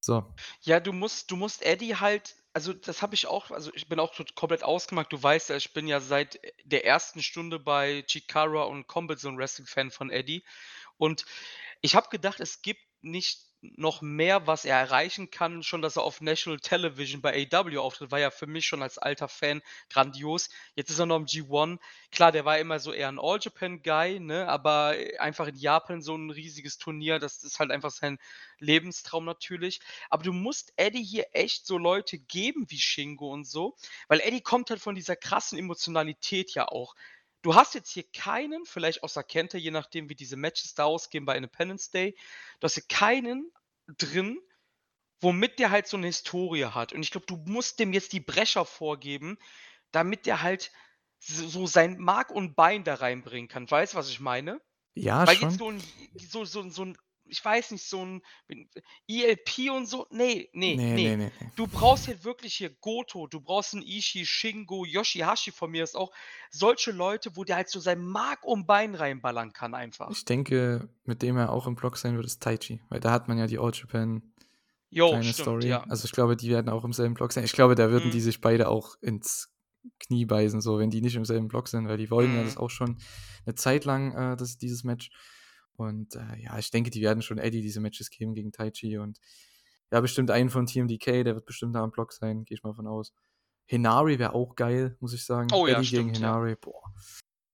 [0.00, 0.34] So.
[0.62, 4.00] Ja, du musst, du musst Eddie halt, also das habe ich auch, also ich bin
[4.00, 5.12] auch komplett ausgemacht.
[5.12, 9.38] Du weißt ja, ich bin ja seit der ersten Stunde bei Chikara und Combat Zone
[9.38, 10.44] Wrestling Fan von Eddie.
[10.96, 11.24] Und
[11.82, 15.62] ich habe gedacht, es gibt nicht noch mehr, was er erreichen kann.
[15.62, 18.98] Schon, dass er auf National Television bei AW auftritt, war ja für mich schon als
[18.98, 20.50] alter Fan grandios.
[20.74, 21.78] Jetzt ist er noch im G1.
[22.10, 24.48] Klar, der war immer so eher ein All-Japan-Guy, ne?
[24.48, 28.18] aber einfach in Japan so ein riesiges Turnier, das ist halt einfach sein
[28.58, 29.80] Lebenstraum natürlich.
[30.10, 33.76] Aber du musst Eddie hier echt so Leute geben wie Shingo und so,
[34.08, 36.94] weil Eddie kommt halt von dieser krassen Emotionalität ja auch.
[37.42, 41.24] Du hast jetzt hier keinen, vielleicht außer Kenta, je nachdem, wie diese Matches da ausgehen
[41.24, 42.16] bei Independence Day,
[42.60, 43.52] du hast hier keinen
[43.86, 44.38] drin,
[45.20, 46.92] womit der halt so eine Historie hat.
[46.92, 49.38] Und ich glaube, du musst dem jetzt die Brecher vorgeben,
[49.90, 50.72] damit der halt
[51.18, 53.70] so sein Mark und Bein da reinbringen kann.
[53.70, 54.60] Weißt du, was ich meine?
[54.94, 55.50] Ja, Weil schon.
[55.50, 55.82] jetzt so ein,
[56.16, 56.98] so, so, so ein
[57.32, 58.22] ich weiß nicht, so ein
[59.08, 60.06] ELP und so.
[60.10, 60.94] Nee, nee, Nee, nee.
[60.94, 61.50] nee, nee, nee.
[61.56, 65.96] Du brauchst hier wirklich hier Goto, du brauchst einen Ishii, Shingo, Yoshihashi von mir ist
[65.96, 66.12] auch.
[66.50, 70.10] Solche Leute, wo der halt so sein Mark um Bein reinballern kann einfach.
[70.10, 72.80] Ich denke, mit dem er auch im Block sein wird, ist Taichi.
[72.90, 74.22] Weil da hat man ja die All Japan
[74.90, 75.68] Jo, kleine stimmt, Story.
[75.68, 75.82] ja.
[75.88, 77.44] Also ich glaube, die werden auch im selben Block sein.
[77.44, 78.12] Ich glaube, da würden Mhm.
[78.12, 79.48] die sich beide auch ins
[79.98, 82.44] Knie beißen, so wenn die nicht im selben Block sind, weil die wollen ja Mhm.
[82.44, 82.98] das auch schon
[83.46, 85.10] eine Zeit lang, äh, das, dieses Match.
[85.82, 89.18] Und äh, ja, ich denke, die werden schon Eddie diese Matches geben gegen Taichi und
[89.90, 92.72] ja, bestimmt einen von TMDK, der wird bestimmt da am Block sein, gehe ich mal
[92.72, 93.12] von aus.
[93.66, 95.48] Hinari wäre auch geil, muss ich sagen.
[95.52, 96.28] Oh ja, Eddie gegen stimmt, ja.
[96.28, 96.82] Hinari, boah.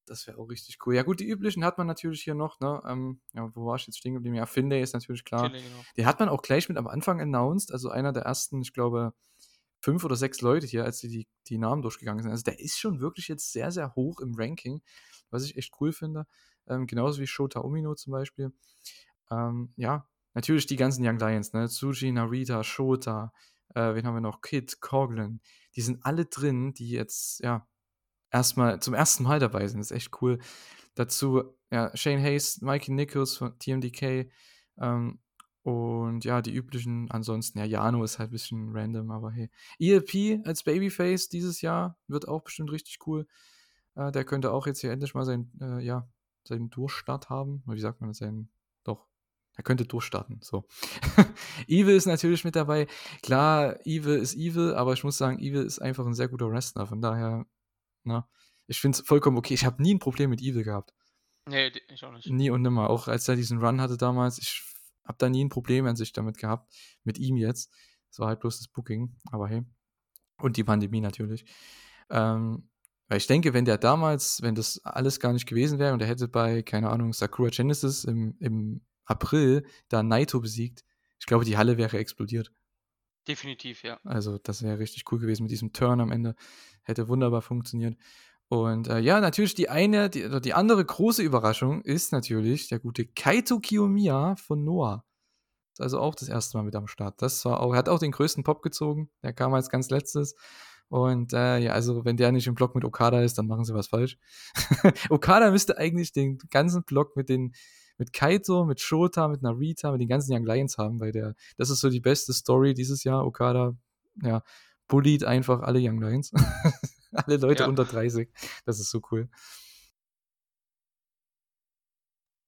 [0.06, 0.94] Das wäre auch richtig cool.
[0.94, 2.80] Ja, gut, die üblichen hat man natürlich hier noch, ne?
[2.86, 4.36] Ähm, ja, wo war ich jetzt stehen geblieben?
[4.36, 5.50] Ja, Finlay ist natürlich klar.
[5.50, 5.82] Finde, genau.
[5.96, 9.12] Den hat man auch gleich mit am Anfang announced, also einer der ersten, ich glaube,
[9.80, 12.32] fünf oder sechs Leute hier, als die, die, die Namen durchgegangen sind.
[12.32, 14.80] Also der ist schon wirklich jetzt sehr, sehr hoch im Ranking,
[15.30, 16.26] was ich echt cool finde.
[16.68, 18.52] Ähm, genauso wie Shota Umino zum Beispiel.
[19.30, 21.68] Ähm, ja, natürlich die ganzen Young Lions, ne?
[21.68, 23.32] Tsuji, Narita, Shota,
[23.74, 24.40] äh, wen haben wir noch?
[24.40, 25.40] Kid, Coughlin.
[25.76, 27.66] Die sind alle drin, die jetzt, ja,
[28.30, 29.80] erstmal zum ersten Mal dabei sind.
[29.80, 30.38] Das ist echt cool.
[30.94, 34.30] Dazu, ja, Shane Hayes, Mikey Nichols von TMDK,
[34.80, 35.20] ähm,
[35.68, 39.50] und ja, die üblichen, ansonsten, ja, Jano ist halt ein bisschen random, aber hey.
[39.78, 43.26] ELP als Babyface dieses Jahr wird auch bestimmt richtig cool.
[43.94, 46.08] Äh, der könnte auch jetzt hier endlich mal sein, äh, ja,
[46.48, 47.62] seinen Durchstart haben.
[47.66, 48.18] Wie sagt man das?
[48.18, 48.50] Seinen,
[48.84, 49.06] doch,
[49.54, 50.66] er könnte durchstarten, so.
[51.68, 52.86] Evil ist natürlich mit dabei.
[53.22, 56.86] Klar, Evil ist Evil, aber ich muss sagen, Evil ist einfach ein sehr guter Wrestler.
[56.86, 57.46] Von daher,
[58.04, 58.28] na,
[58.66, 59.54] ich finde es vollkommen okay.
[59.54, 60.94] Ich habe nie ein Problem mit Evil gehabt.
[61.48, 62.28] Nee, ich auch nicht.
[62.28, 62.90] Nie und nimmer.
[62.90, 64.62] Auch als er diesen Run hatte damals, ich
[65.04, 66.72] habe da nie ein Problem an sich damit gehabt.
[67.04, 67.72] Mit ihm jetzt.
[68.10, 69.64] Es war halt bloß das Booking, aber hey.
[70.38, 71.44] Und die Pandemie natürlich.
[72.10, 72.68] Ähm,
[73.08, 76.08] weil ich denke, wenn der damals, wenn das alles gar nicht gewesen wäre und er
[76.08, 80.84] hätte bei, keine Ahnung, Sakura Genesis im, im April da Naito besiegt,
[81.18, 82.52] ich glaube, die Halle wäre explodiert.
[83.26, 83.98] Definitiv, ja.
[84.04, 86.34] Also, das wäre richtig cool gewesen mit diesem Turn am Ende.
[86.82, 87.96] Hätte wunderbar funktioniert.
[88.48, 93.06] Und äh, ja, natürlich die eine, die, die andere große Überraschung ist natürlich der gute
[93.06, 95.04] Kaito Kiyomiya von Noah.
[95.74, 97.20] Ist also auch das erste Mal mit am Start.
[97.20, 99.10] Das war auch, er hat auch den größten Pop gezogen.
[99.22, 100.34] Der kam als ganz letztes.
[100.88, 103.74] Und äh, ja, also wenn der nicht im Block mit Okada ist, dann machen sie
[103.74, 104.16] was falsch.
[105.10, 107.54] Okada müsste eigentlich den ganzen Block mit den
[107.98, 111.68] mit Kaito, mit Shota, mit Narita, mit den ganzen Young Lions haben, weil der, das
[111.68, 113.26] ist so die beste Story dieses Jahr.
[113.26, 113.74] Okada,
[114.22, 114.42] ja,
[114.86, 116.32] bullied einfach alle Young Lions.
[117.12, 117.68] alle Leute Ja.
[117.68, 118.30] unter 30.
[118.64, 119.28] Das ist so cool.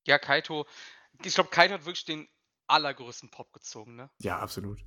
[0.07, 0.67] Ja, Kaito,
[1.25, 2.29] ich glaube, Kaito hat wirklich den
[2.69, 4.11] allergrößten Pop gezogen, ne?
[4.19, 4.79] Ja, absolut.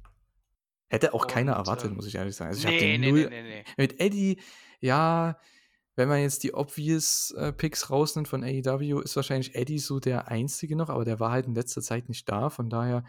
[0.93, 2.49] Hätte auch keiner Und, erwartet, ähm, muss ich ehrlich sagen.
[2.49, 3.63] Also ich nee, den nee, null, nee, nee, nee.
[3.77, 4.39] Mit Eddie,
[4.79, 5.39] ja,
[5.95, 10.27] wenn man jetzt die obvious äh, Picks rausnimmt von AEW, ist wahrscheinlich Eddie so der
[10.27, 12.51] einzige noch, aber der war halt in letzter Zeit nicht da.
[12.51, 13.03] Von daher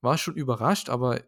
[0.00, 1.20] war ich schon überrascht, aber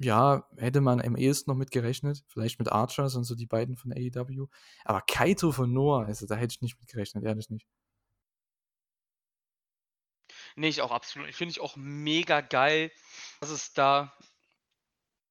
[0.00, 2.24] ja, hätte man am ehesten noch mit gerechnet.
[2.26, 4.48] Vielleicht mit Archer, sonst so die beiden von AEW.
[4.84, 7.68] Aber Kaito von Noah, also da hätte ich nicht mit gerechnet, ehrlich nicht.
[10.56, 11.32] Nee, ich auch absolut.
[11.32, 12.90] Finde ich auch mega geil,
[13.40, 14.12] dass es da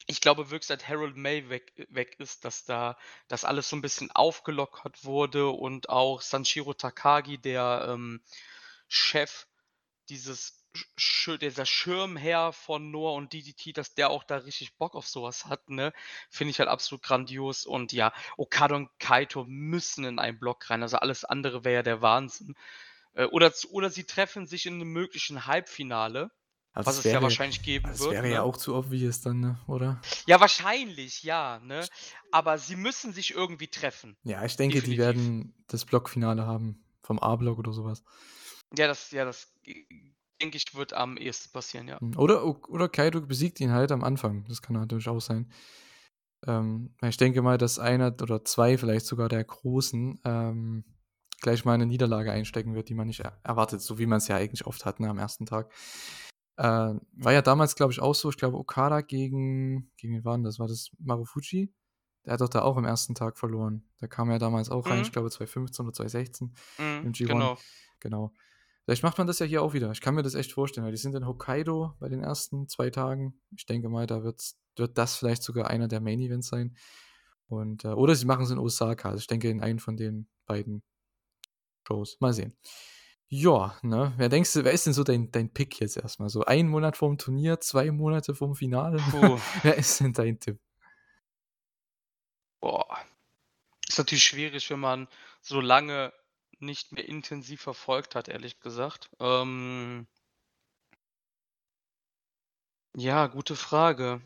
[0.09, 2.97] Ich glaube wirklich, seit Harold May weg weg ist, dass da
[3.29, 8.21] das alles so 'n bisschen aufgelockert wurde und auch Sanshiro Takagi, der, ähm,
[8.89, 9.47] Chef
[10.09, 10.59] dieses
[11.41, 15.45] dieser Schirmherr von Noah und DDT, dass der auch da richtig Bock auf so was
[15.47, 15.93] hat, ne?
[16.31, 20.83] Finde ich halt absolut grandios und ja, Okada und Kaito müssen in einen Block rein,
[20.83, 22.55] also alles andere wäre ja der Wahnsinn.
[23.15, 26.31] Äh, oder oder sie treffen sich in 'nem möglichen Halbfinale,
[26.75, 28.43] Also, was es es ja wäre wahrscheinlich geben es wird, wäre ja ne?
[28.43, 30.03] auch zu obvious dann, ne, oder?
[30.27, 31.89] Ja, wahrscheinlich, ja, ne?
[32.31, 34.15] Aber sie müssen sich irgendwie treffen.
[34.25, 34.97] Ja, ich denke, die Definitiv.
[34.97, 38.03] werden das Blockfinale haben vom A-Block oder so was.
[38.71, 39.53] Ja, das ja, das
[40.41, 41.99] denke ich, wird am ehesten passieren, ja.
[42.01, 44.45] Hm, oder oder Kaito besiegt ihn halt am Anfang.
[44.47, 45.51] Das kann natürlich auch sein.
[46.47, 50.85] Ähm, ich denke mal, dass einer oder 2 vielleicht sogar der Großen, ähm,
[51.41, 54.37] gleich mal 'ne Niederlage einstecken wird, die man nicht er erwartet, so wie man's ja
[54.37, 55.45] eigentlich oft hat, ne, am 1.
[55.47, 55.71] Tag.
[56.57, 56.63] Äh,
[57.13, 58.29] war ja damals, glaube ich, auch so.
[58.29, 60.59] Ich glaube, Okada gegen gegen wen war 'n das?
[60.59, 61.73] War das Marufuji?
[62.25, 63.15] Der hat doch da auch am 1.
[63.15, 63.83] Tag verloren.
[64.01, 65.13] Der kam ja damals auch rein, ich Mhm.
[65.13, 67.25] glaube 2015 oder 2016 Mhm, im G1.
[67.25, 67.63] genau.
[67.99, 68.33] Genau.
[68.85, 69.91] Vielleicht macht man das ja hier auch wieder.
[69.91, 72.89] Ich kann mir das echt vorstellen, weil die sind in Hokkaido bei den ersten 2
[72.91, 73.41] Tagen.
[73.55, 76.75] Ich denke mal, da wird's wird das vielleicht sogar einer der Main Events sein.
[77.47, 79.09] Und, äh oder sie machen's in Osaka.
[79.09, 80.81] Also, ich denke in einen von den beiden
[81.87, 82.17] Shows.
[82.19, 82.55] Mal sehen.
[83.35, 84.13] Ja, ne?
[84.17, 86.45] Wer denkst du wer ist denn so dein dein Pick jetzt erst mal so?
[86.45, 89.01] 1 Monat vorm Turnier, 2 Monate vorm Finale?
[89.09, 89.41] Puh.
[89.63, 90.59] Wer ist denn dein Tipp?
[92.63, 92.97] Boah.
[93.89, 95.07] Ist natürlich schwierig, wenn man
[95.41, 96.13] so lange
[96.59, 99.09] nicht mehr intensiv verfolgt hat, ehrlich gesagt.
[99.19, 100.07] Ähm
[102.95, 104.21] Ja, gute Frage.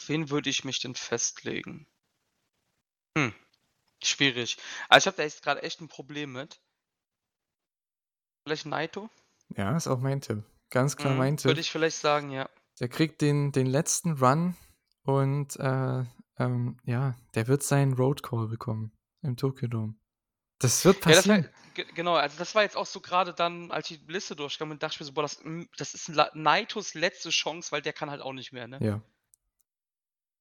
[0.00, 1.86] Auf wen würde ich mich denn festlegen?
[3.16, 3.32] Hm,
[4.02, 4.58] schwierig.
[4.88, 6.58] Also, ich habe da jetzt grad echt 'n Problem mit.
[8.46, 9.08] Vielleicht Naito?
[9.56, 10.44] Ja, ist auch mein Tipp.
[10.70, 11.46] Ganz klar Mhm, mein Tipp.
[11.48, 12.48] würde ich vielleicht sagen, ja.
[12.80, 14.56] Der kriegt den den letzten Run
[15.04, 16.04] und, äh,
[16.38, 18.92] ähm, ja, der wird seinen Road Call bekommen
[19.22, 19.94] im Tokyo Dome.
[20.58, 21.48] Das wird Ja, das war passieren.
[21.74, 24.82] ge genau, also das war jetzt auch so grade dann, als die Liste durchkam und
[24.82, 28.10] dachte ich mir so: „Boah, das hm, das ist Naitos letzte Chance, weil der kann
[28.10, 28.80] halt auch nicht mehr“, ne?
[28.80, 29.00] Ja.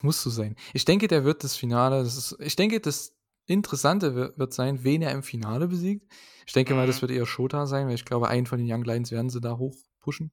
[0.02, 0.56] Muss so sein.
[0.74, 3.16] Ich denke, der wird das Finale das ist ich denke, das
[3.50, 6.14] Interessante wi wird sein, wen er im Finale besiegt.
[6.48, 7.02] Ich denke mal, das Mhm.
[7.02, 9.58] wird eher Shota sein, weil ich glaube, einen von den Young Lions werden sie da
[9.58, 10.32] hoch pushen.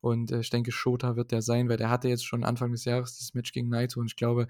[0.00, 2.84] Und, äh, ich denke, Shota wird der sein, weil der hatte jetzt schon Anfang des
[2.84, 4.46] Jahres dieses Match gegen Naito und ich glaube,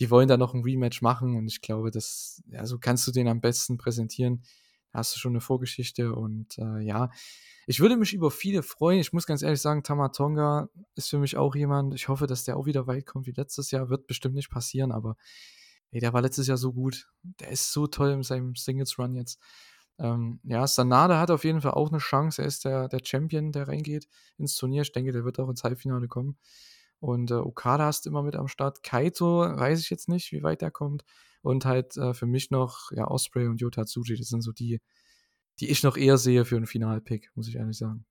[0.00, 3.12] die wollen da noch 'n Rematch machen und ich glaube, das ja, so kannst du
[3.12, 4.42] den am besten präsentieren.
[4.92, 7.10] Da hast du schon 'ne Vorgeschichte und, äh, ja,
[7.66, 9.00] ich würde mich über viele freuen.
[9.00, 12.44] Ich muss ganz ehrlich sagen, Tama Tonga ist für mich auch jemand ich hoffe, dass
[12.44, 13.90] der auch wieder weit kommt wie letztes Jahr.
[13.90, 15.16] Wird bestimmt nicht passieren, aber
[15.94, 17.08] ey, der war letztes Jahr so gut.
[17.40, 19.40] Der ist so toll in seinem Singles Run jetzt.
[20.00, 22.42] Ähm, ja, Sanada hat auf jeden Fall auch 'ne Chance.
[22.42, 24.82] Er ist der der Champion, der reingeht ins Turnier.
[24.82, 26.38] Ich denke, der wird auch ins Halbfinale kommen.
[27.00, 28.82] Und, äh, Okada hast du immer mit am Start.
[28.84, 31.04] Kaito weiß ich jetzt nicht, wie weit der kommt.
[31.42, 34.16] Und halt, äh, für mich noch, ja, Osprey und Yota Tsuji.
[34.18, 34.80] Das sind so die,
[35.60, 38.04] die ich noch eher sehe für 'n Final-Pick, muss ich ehrlich sagen.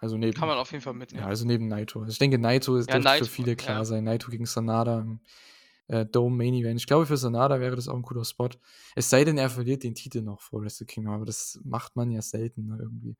[0.00, 1.26] Also, neben kann man auf jeden Fall ja, mitnehmen.
[1.26, 2.00] also neben Naito.
[2.00, 3.84] Also, ich denke, Naito Ja, dürfte für Naito, viele klar ja.
[3.84, 4.04] sein.
[4.04, 5.20] Naito gegen Sanada im,
[5.88, 6.80] äh, Dome Main Event.
[6.80, 8.50] Ich glaube, für Sanada wäre das auch 'n cooler Spot.
[8.96, 12.10] Es sei denn, er verliert den Titel noch vor Wrestle Kingdom, aber das macht man
[12.10, 13.16] ja selten, ne, irgendwie.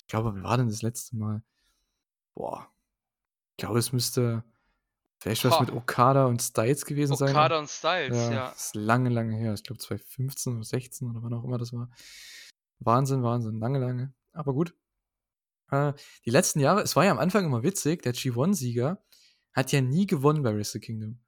[0.00, 1.42] Ich glaube, wann war denn das letzte Mal?
[2.34, 2.68] Boah.
[3.52, 4.44] Ich glaube, es müsste
[5.20, 5.72] vielleicht was mit Boah.
[5.72, 7.34] Okada und Styles gewesen sein.
[7.34, 8.56] Okada und Styles, Ja, ja.
[8.56, 9.54] ist lange, lange her.
[9.54, 11.90] Ich glaube 2015 oder 16 oder wann auch immer das war.
[12.80, 14.14] Wahnsinn, Wahnsinn, lange, lange.
[14.32, 14.74] Aber gut.
[15.70, 15.92] Äh,
[16.24, 19.02] die letzten Jahre es war ja am Anfang immer witzig, der G1-Sieger
[19.52, 21.18] hat ja nie gewonnen bei Wrestle Kingdom.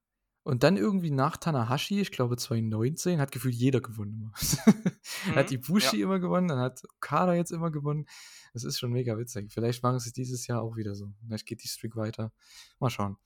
[0.42, 4.32] Und dann irgendwie nach Tanahashi, ich glaube 2019, hat gefühlt jeder gewonnen immer.
[5.36, 6.04] Hat Mhm, Ibushi ja.
[6.04, 8.06] immer gewonnen, dann hat Okada jetzt immer gewonnen.
[8.54, 9.52] Das ist schon mega witzig.
[9.52, 11.12] Vielleicht machen sie's dieses Jahr auch wieder so.
[11.26, 12.32] Vielleicht geht die Streak weiter.
[12.78, 13.16] Mal schauen.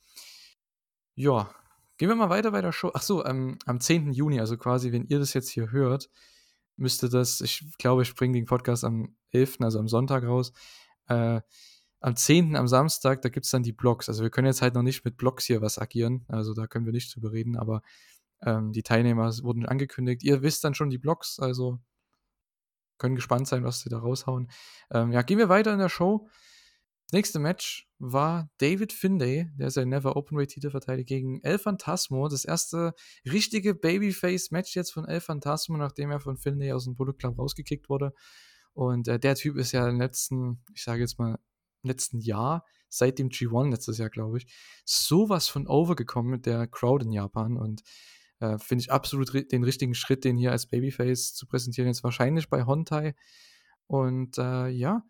[1.14, 1.54] Ja,
[1.98, 2.90] gehen wir mal weiter bei der Show.
[2.94, 4.12] Ach so, ähm, am 10.
[4.12, 6.10] Juni, also quasi, wenn ihr das jetzt hier hört,
[6.76, 10.52] müsste das ich glaube, ich bringe den Podcast am 11., also am Sonntag raus.
[11.08, 11.40] Äh,
[12.00, 14.08] am 10., am Samstag, da gibt's dann die Blocks.
[14.08, 16.24] Also, wir können jetzt halt noch nicht mit Blocks hier was agieren.
[16.28, 17.82] Also, da können wir nicht drüber reden, aber,
[18.42, 20.22] ähm, die Teilnehmer wurden angekündigt.
[20.22, 21.80] Ihr wisst dann schon die Blocks, also
[22.98, 24.50] können gespannt sein, was sie da raushauen.
[24.90, 26.28] Ähm, ja, gehen wir weiter in der Show.
[27.06, 32.28] Das nächste Match war David Finlay, der sein Never Openweight-Titel verteidigt, gegen El Phantasmo.
[32.28, 32.94] Das erste
[33.30, 38.12] richtige Babyface-Match jetzt von El Phantasmo, nachdem er von Finlay aus'm Bullet Club rausgekickt wurde.
[38.74, 41.38] Und, äh, der Typ ist ja im letzten ich sage jetzt mal,
[41.82, 44.46] letzten Jahr, seit dem G1 letztes Jahr, glaube ich,
[44.84, 47.82] so was von over gekommen mit der Crowd in Japan und,
[48.40, 52.04] äh, finde ich absolut ri den richtigen Schritt, den hier als Babyface zu präsentieren, jetzt
[52.04, 53.14] wahrscheinlich bei Hontai.
[53.88, 55.04] Und, äh, ja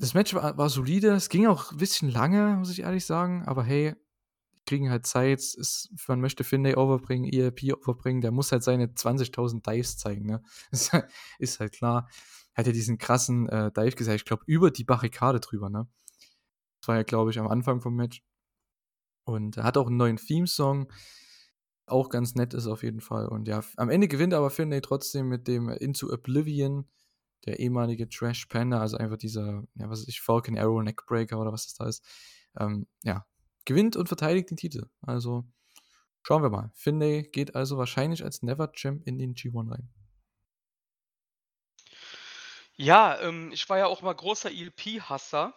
[0.00, 1.08] Das Match war war solide.
[1.12, 3.94] Es ging auch 'n bisschen lange, muss ich ehrlich sagen, aber hey,
[4.66, 5.40] kriegen halt Zeit.
[5.40, 10.42] Es man möchte Finlay overbringen, ELP overbringen, der muss halt seine 20.000 Dives zeigen, ne?
[10.70, 12.08] Ist halt ist klar.
[12.54, 15.88] Hat ja diesen krassen, äh, Dive gezeigt, ich glaube, über die Barrikade drüber, ne?
[16.80, 18.22] Das war ja, glaube ich, am Anfang vom Match.
[19.24, 20.90] Und er hat auch 'n neuen Theme-Song,
[21.86, 23.28] auch ganz nett ist auf jeden Fall.
[23.28, 26.88] Und ja, am Ende gewinnt aber Finlay trotzdem mit dem Into Oblivion,
[27.46, 31.52] der ehemalige Trash Panda, also einfach dieser, ja, was weiß ich, Falcon Arrow Neckbreaker oder
[31.52, 32.04] was das da ist.
[32.58, 33.24] Ähm, ja,
[33.66, 34.88] gewinnt und verteidigt den Titel.
[35.02, 35.46] Also
[36.22, 36.70] schauen wir mal.
[36.74, 39.90] Finlay geht also wahrscheinlich als Never Champ in den G1 rein.
[42.78, 45.54] Ja, ähm, ich war ja auch mal großer ELP-Hasser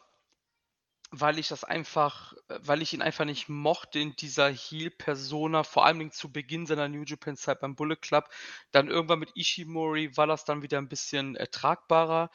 [1.12, 5.86] weil ich das einfach äh, weil ich ihn einfach nicht mochte in dieser Heel-Persona, vor
[5.98, 8.30] Dingen zu Beginn seiner New Japan-Zeit beim Bullet Club.
[8.72, 12.30] Dann irgendwann mit Ishimori war das dann wieder 'n bisschen ertragbarer.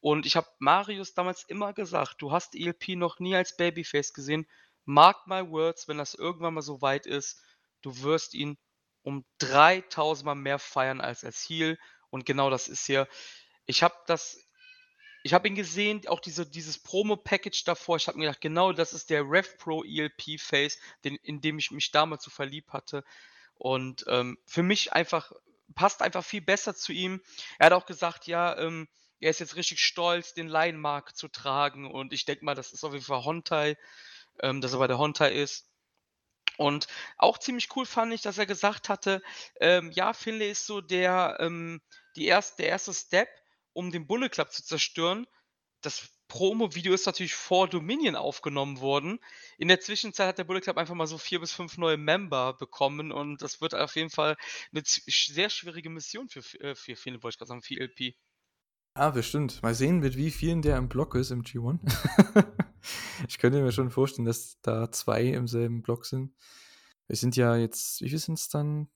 [0.00, 4.46] Und ich habe Marius damals immer gesagt: „Du hast ELP noch nie als Babyface gesehen.
[4.86, 7.40] Mark my words, wenn das irgendwann mal so weit ist,
[7.82, 8.56] du wirst ihn
[9.02, 11.78] um 3.000 Mal mehr feiern als als Heel.“
[12.10, 13.08] Und genau das ist hier
[13.66, 14.38] ich habe das
[15.22, 17.96] ich habe ihn gesehen, auch diese dieses Promo-Package davor.
[17.96, 21.58] Ich habe mir gedacht: „Genau das ist der Rev Pro ELP Face, den in dem
[21.58, 23.02] ich mich damals so verliebt hatte.“
[23.56, 25.32] Und, ähm, für mich einfach
[25.74, 27.22] passt einfach viel besser zu ihm.
[27.58, 28.88] Er hat auch gesagt, ja, ähm,
[29.20, 31.90] er ist jetzt richtig stolz, den Lion-Mark zu tragen.
[31.90, 33.76] Und ich denke mal, das ist auf jeden Fall Hontai,
[34.42, 35.68] ähm, dass er bei der Hontai ist.
[36.58, 36.86] Und
[37.18, 39.22] auch ziemlich cool fand ich, dass er gesagt hatte,
[39.60, 41.80] ähm, ja, Finlay ist so der, ähm
[42.16, 43.28] die erst der erste Step,
[43.74, 45.26] um den Bullet Club zu zerstören.
[45.82, 49.20] Das Promo-Video ist natürlich vor Dominion aufgenommen worden.
[49.58, 52.54] In der Zwischenzeit hat der Bullet Club einfach mal so 4 bis 5 neue Member
[52.54, 54.36] bekommen und das wird auf jeden Fall
[54.72, 58.14] 'ne z sehr schwierige Mission für äh, für Finlay, wollte ich grad sagen, für ELP.
[58.98, 59.62] Ah, bestimmt.
[59.62, 61.80] Mal sehen, mit wie vielen der im Block ist im G1.
[63.28, 66.32] Ich könnte mir schon vorstellen, dass da 2 im selben Block sind.
[67.08, 68.88] Es sind ja jetzt wie viel sind's dann?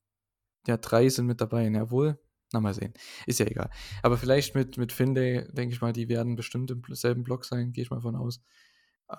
[0.67, 1.83] Ja, 3 sind mit dabei, ne?
[1.85, 2.19] Obwohl
[2.53, 2.95] na, mal sehen.
[3.27, 3.71] Ist ja egal.
[4.03, 7.73] Aber vielleicht mit mit Finlay, denke ich mal, die werden bestimmt im selben Block sein,
[7.73, 8.41] gehe ich mal von aus.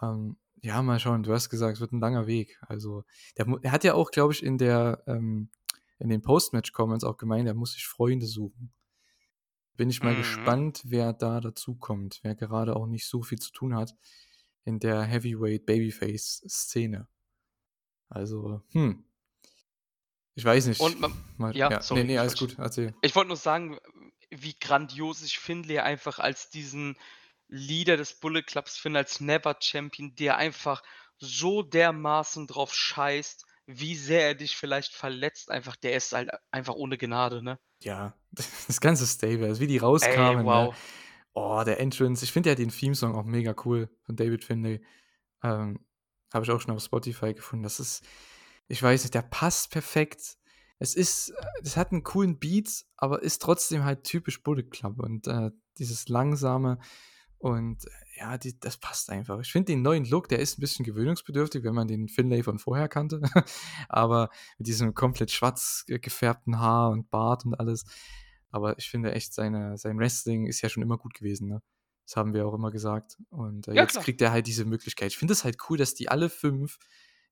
[0.02, 1.24] Ähm, ja, mal schauen.
[1.24, 2.58] Du hast gesagt, es wird 'n langer Weg.
[2.68, 3.04] Also,
[3.38, 5.50] der mu er hat ja auch, glaube ich, in der ähm,
[6.00, 8.74] in den Post-Match-Comments auch gemeint, er muss sich Freunde suchen.
[9.82, 10.16] Bin ich mal Mhm.
[10.16, 13.96] gespannt, wer da dazukommt, wer gerade auch nicht so viel zu tun hat
[14.64, 17.08] in der Heavyweight-Babyface-Szene.
[18.10, 19.04] Also, hm.
[20.36, 21.00] Ich weiß Und nicht.
[21.00, 22.94] ma Mal ja, ja, sorry, ne, ich alles gut, erzähl.
[23.02, 23.80] ich wollte nur sagen,
[24.30, 26.96] wie grandios ich Finlay einfach als diesen
[27.48, 30.84] Leader des Bullet Clubs finde, als Never Champion, der einfach
[31.18, 35.76] so dermaßen drauf scheißt, wie sehr er dich vielleicht verletzt einfach.
[35.76, 37.60] Der ist halt einfach ohne Gnade, ne?
[37.84, 38.16] Ja,
[38.68, 40.70] das ganze Stable, also wie die Ey, rauskamen, ne?
[40.70, 40.76] wow.
[41.34, 42.24] Oh, der Entrance.
[42.26, 44.82] Ich finde ja den Theme-Song auch mega cool von David Finlay.
[45.44, 45.80] Ähm,
[46.34, 47.64] habe ich auch schon auf Spotify gefunden.
[47.64, 48.04] Das ist
[48.68, 50.38] ich weiß nicht, der passt perfekt.
[50.80, 55.00] Es ist äh, es hat 'n coolen Beat, aber ist trotzdem halt typisch Bullet Club
[55.00, 56.80] und, äh, dieses Langsame
[57.42, 57.86] und
[58.18, 59.40] ja, die das passt einfach.
[59.42, 62.60] Ich finde den neuen Look, der ist 'n bisschen gewöhnungsbedürftig, wenn man den Finlay von
[62.60, 63.22] vorher kannte.
[63.90, 67.86] Aber mit diesem komplett schwarz ge gefärbten Haar und Bart und alles.
[68.52, 71.62] Aber ich finde echt, seine sein Wrestling ist ja schon immer gut gewesen, ne?
[72.06, 73.18] Das haben wir auch immer gesagt.
[73.30, 74.04] Und, äh, Ja, jetzt klar.
[74.04, 75.10] kriegt er halt diese Möglichkeit.
[75.12, 76.78] Ich finde es halt cool, dass die alle 5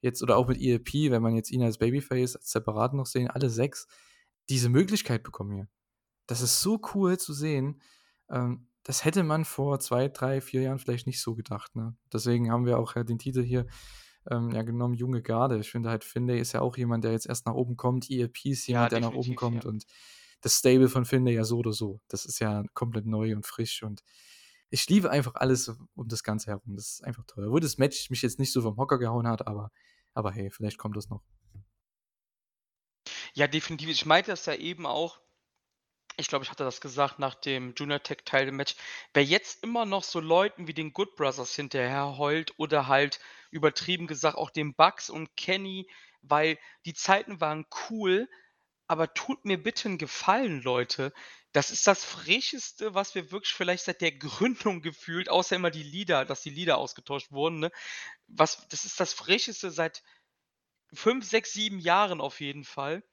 [0.01, 3.28] jetzt oder auch mit ELP, wenn man jetzt ihn als Babyface als separat noch sehen,
[3.30, 3.88] alle 6
[4.49, 5.68] diese Möglichkeit bekommen hier.
[6.28, 7.82] Das ist so cool zu sehen.
[8.30, 11.95] Ähm, das hätte man vor 2, 3, 4 Jahren vielleicht nicht so gedacht, ne?
[12.11, 13.67] Deswegen haben wir auch ja den Titel hier,
[14.31, 15.59] ähm, ja genommen, junge Garde.
[15.59, 18.09] Ich finde halt, Finlay ist ja auch jemand, der jetzt erst nach oben kommt.
[18.09, 19.69] ELP ist Ja, jemand, der nach oben kommt ja.
[19.69, 19.85] und
[20.41, 22.01] das Stable von Finlay ja so oder so.
[22.07, 24.01] Das ist ja komplett neu und frisch und
[24.71, 26.75] ich liebe einfach alles um das Ganze herum.
[26.75, 27.45] Das ist einfach toll.
[27.45, 29.69] Obwohl das Match mich jetzt nicht so vom Hocker gehauen hat, aber
[30.15, 31.21] aber hey, vielleicht kommt das noch.
[33.35, 33.89] Ja, definitiv.
[33.89, 35.19] Ich meinte das ja eben auch
[36.20, 38.76] ich glaube, ich hatte das gesagt nach dem Junior Tag Title Match.
[39.13, 43.20] Wer jetzt immer noch so Leuten wie den Good Brothers hinterher heult oder halt
[43.51, 45.88] übertrieben gesagt auch den Bucks und Kenny,
[46.22, 48.28] weil die Zeiten waren cool,
[48.88, 51.13] aber tut mir bitte 'n Gefallen, Leute.
[51.53, 55.84] Das ist das Frischeste, was wir wirklich vielleicht seit der Gründung gefühlt außer immer die
[55.84, 57.72] Lieder dass die Lieder ausgetauscht wurden, ne?
[58.28, 60.03] Was das ist das Frischeste seit
[60.93, 63.03] 5, 6, 7 Jahren auf jeden Fall.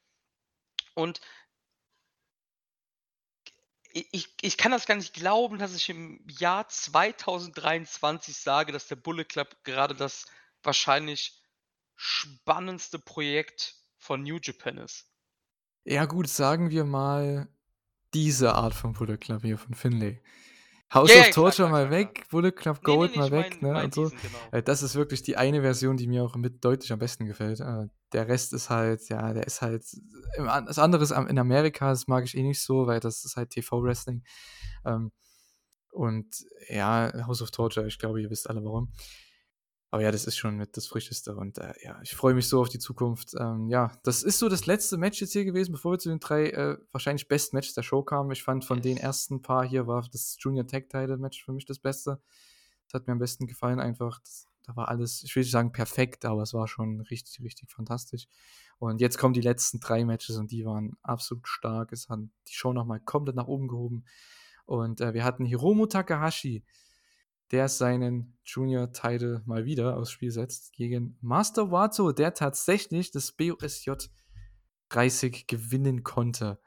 [0.95, 1.21] Und
[4.13, 8.97] ich ich kann das gar nicht glauben, dass ich im Jahr 2023 sage, dass der
[8.97, 10.27] Bullet Club gerade das
[10.63, 11.41] wahrscheinlich
[11.95, 15.07] spannendste Projekt von New Japan ist.
[15.85, 17.49] Ja gut, sagen wir mal,
[18.13, 20.21] diese Art von Bullet Club hier von Finlay.
[20.95, 22.15] House Ja, of ja, klar, Torture klar, mal klar, klar.
[22.15, 24.05] weg, Bullet Club Gold ne, mal ich weg, meine ne, meine und so.
[24.05, 24.39] diesen, genau.
[24.53, 27.61] Äh, das ist wirklich die eine Version, die mir auch mit deutlich am besten gefällt.
[27.61, 29.85] Äh, der Rest ist halt, ja, der ist halt
[30.39, 33.37] an das andere ist in Amerika, das mag ich eh nicht so, weil das ist
[33.37, 34.23] halt TV-Wrestling.
[34.85, 35.11] Ähm,
[35.91, 36.27] und
[36.69, 38.93] ja, House of Torture, ich glaube, ihr wisst alle warum.
[39.97, 42.61] Aber ja, das ist schon mit das Frischeste und, äh, ja, ich freue mich so
[42.61, 43.33] auf die Zukunft.
[43.41, 46.21] Ähm, ja, das ist so das letzte Match jetzt hier gewesen, bevor wir zu den
[46.21, 48.31] 3, äh, wahrscheinlich besten Matches der Show kamen.
[48.31, 49.03] Ich fand von den Yes.
[49.03, 52.21] ersten paar hier war das Junior Tag Title Match für mich das Beste.
[52.85, 54.21] Das hat mir am besten gefallen einfach.
[54.21, 57.71] Das da war alles, ich will nicht sagen perfekt, aber es war schon richtig, richtig
[57.71, 58.29] fantastisch.
[58.79, 61.91] Und jetzt kommen die letzten 3 Matches und die waren absolut stark.
[61.93, 62.19] Es hat
[62.49, 64.05] die Show noch mal komplett nach oben gehoben.
[64.67, 66.65] Und, äh, wir hatten Hiromu Takahashi,
[67.53, 73.33] der seinen Junior Title mal wieder aufs Spiel setzt gegen Master Wato, der tatsächlich das
[73.33, 73.93] BOSJ
[74.89, 76.59] 30 gewinnen konnte.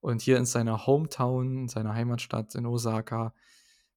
[0.00, 3.34] Und hier in seiner Hometown, in seiner Heimatstadt in Osaka,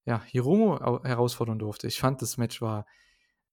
[0.05, 1.87] ja, Hiromu au herausfordern durfte.
[1.87, 2.85] Ich fand, das Match war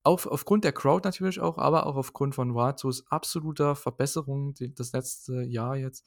[0.05, 4.93] auf aufgrund der Crowd natürlich auch, aber auch aufgrund von Watos absoluter Verbesserung die das
[4.93, 6.05] letzte Jahr jetzt.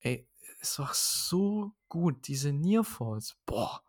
[0.00, 0.28] Ey,
[0.60, 3.36] es war so gut, diese Near Falls.
[3.44, 3.82] Boah,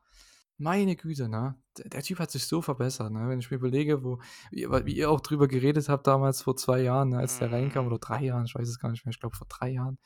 [0.59, 1.55] meine Güte, ne?
[1.77, 3.29] Der Typ hat sich so verbessert, ne?
[3.29, 4.19] Wenn ich mir überlege, wo
[4.51, 7.85] wie wie ihr auch drüber geredet habt damals vor 2 Jahren, ne, als der reinkam
[7.85, 7.87] Mhm.
[7.87, 9.97] oder 3 Jahren, ich weiß es gar nicht mehr, ich glaube vor 3 Jahren.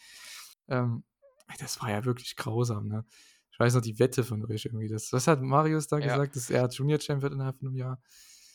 [0.68, 1.04] Ähm,
[1.60, 3.06] das war ja wirklich grausam, ne?
[3.52, 4.88] Ich weiß noch die Wette von euch irgendwie.
[4.90, 6.20] Das was hat Marius da Ja.
[6.20, 8.02] gesagt, dass er Junior Champ wird innerhalb von 'nem Jahr?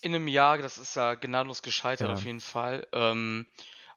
[0.03, 2.25] In 'nem Jahr, das ist ja gnadenlos gescheitert auf Ja.
[2.25, 2.87] jeden Fall.
[2.93, 3.47] Ähm,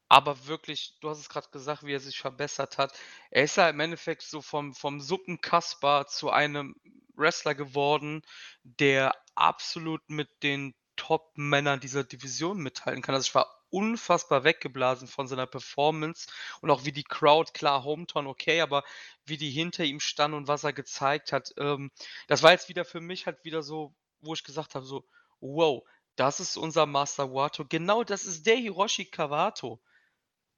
[0.09, 2.97] aber wirklich, du hast es grad gesagt, wie er sich verbessert hat.
[3.29, 6.75] Er ist ja im Endeffekt so vom vom Suppenkasper zu einem
[7.15, 8.21] Wrestler geworden,
[8.63, 13.15] der absolut mit den Top-Männern dieser Division mithalten kann.
[13.15, 16.27] Also, ich war unfassbar weggeblasen von seiner Performance
[16.61, 18.83] und auch wie die Crowd klar, Hometown okay, aber
[19.25, 21.53] wie die hinter ihm standen und was er gezeigt hat.
[21.57, 21.91] Ähm,
[22.27, 25.07] das war jetzt wieder für mich halt wieder so, wo ich gesagt habe, so:
[25.39, 25.83] „Wow,
[26.17, 29.81] das ist unser Master Wato.“ Genau das ist der Hiroshi Kawato,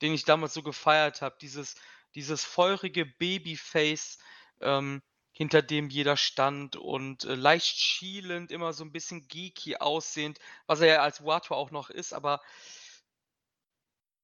[0.02, 1.36] den ich damals so gefeiert habe.
[1.42, 1.76] Dieses
[2.16, 4.20] dieses feurige Babyface,
[4.62, 5.02] ähm,
[5.34, 10.82] hinter dem jeder stand und, äh, leicht schielend, immer so 'n bisschen geeky aussehend, was
[10.82, 12.42] er ja als Wato auch noch ist, aber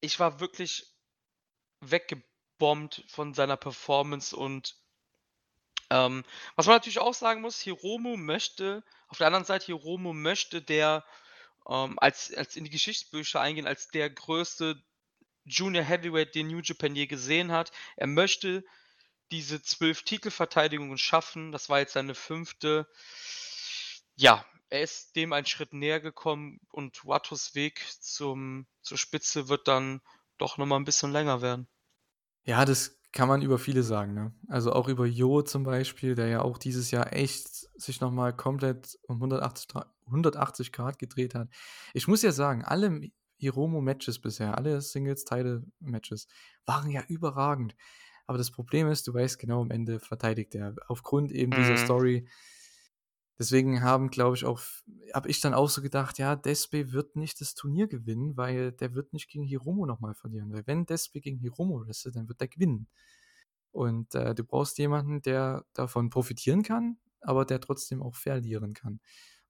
[0.01, 0.93] ich war wirklich
[1.81, 4.75] weggebombt von seiner Performance und
[5.91, 6.23] ähm,
[6.55, 11.03] was man natürlich auch sagen muss, Hiromu möchte auf der anderen Seite, Hiromu möchte der,
[11.69, 14.81] ähm, als als in die Geschichtsbücher eingehen als der größte
[15.45, 17.71] Junior Heavyweight, den New Japan je gesehen hat.
[17.97, 18.63] Er möchte
[19.31, 21.51] diese 12 Titelverteidigungen schaffen.
[21.51, 22.87] Das war jetzt seine 5.
[24.17, 29.67] Ja, er ist dem einen Schritt näher gekommen und Watos Weg zum zur Spitze wird
[29.67, 30.01] dann
[30.37, 31.67] doch noch mal 'n bisschen länger werden.
[32.45, 34.33] Ja, das kann man über viele sagen, ne?
[34.47, 37.47] Also, auch über Jo zum Beispiel, der ja auch dieses Jahr echt
[37.79, 41.49] sich noch mal komplett um 180 Dra 180 Grad gedreht hat.
[41.93, 43.11] Ich muss ja sagen, alle M
[43.41, 46.27] Hiromu-Matches bisher, alle Singles-Title-Matches
[46.65, 47.75] waren ja überragend.
[48.29, 51.77] Aber das Problem ist, du weißt genau, am Ende verteidigt er aufgrund eben dieser Mhm.
[51.77, 52.27] Story.
[53.39, 54.59] Deswegen haben, glaube ich, auch
[55.13, 58.93] habe ich dann auch so gedacht: „Ja, Despe wird nicht das Turnier gewinnen, weil der
[58.95, 62.41] wird nicht gegen Hiromu noch mal verlieren.“ Weil wenn Despe gegen Hiromu wrestelt, dann wird
[62.41, 62.87] der gewinnen.
[63.71, 69.01] Und, äh, du brauchst jemanden, der davon profitieren kann, aber der trotzdem auch verlieren kann.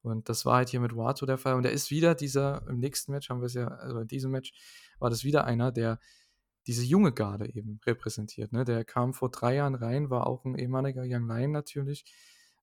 [0.02, 1.56] Und das war halt hier mit Wato der Fall.
[1.56, 4.54] Und er ist wieder dieser im nächsten Match haben wir's ja also, in diesem Match
[5.00, 6.00] war das wieder einer, der
[6.70, 8.66] diese junge Garde eben repräsentiert, ne?
[8.66, 12.06] Der kam vor 3 Jahren rein, war auch 'n ehemaliger Young Lion natürlich.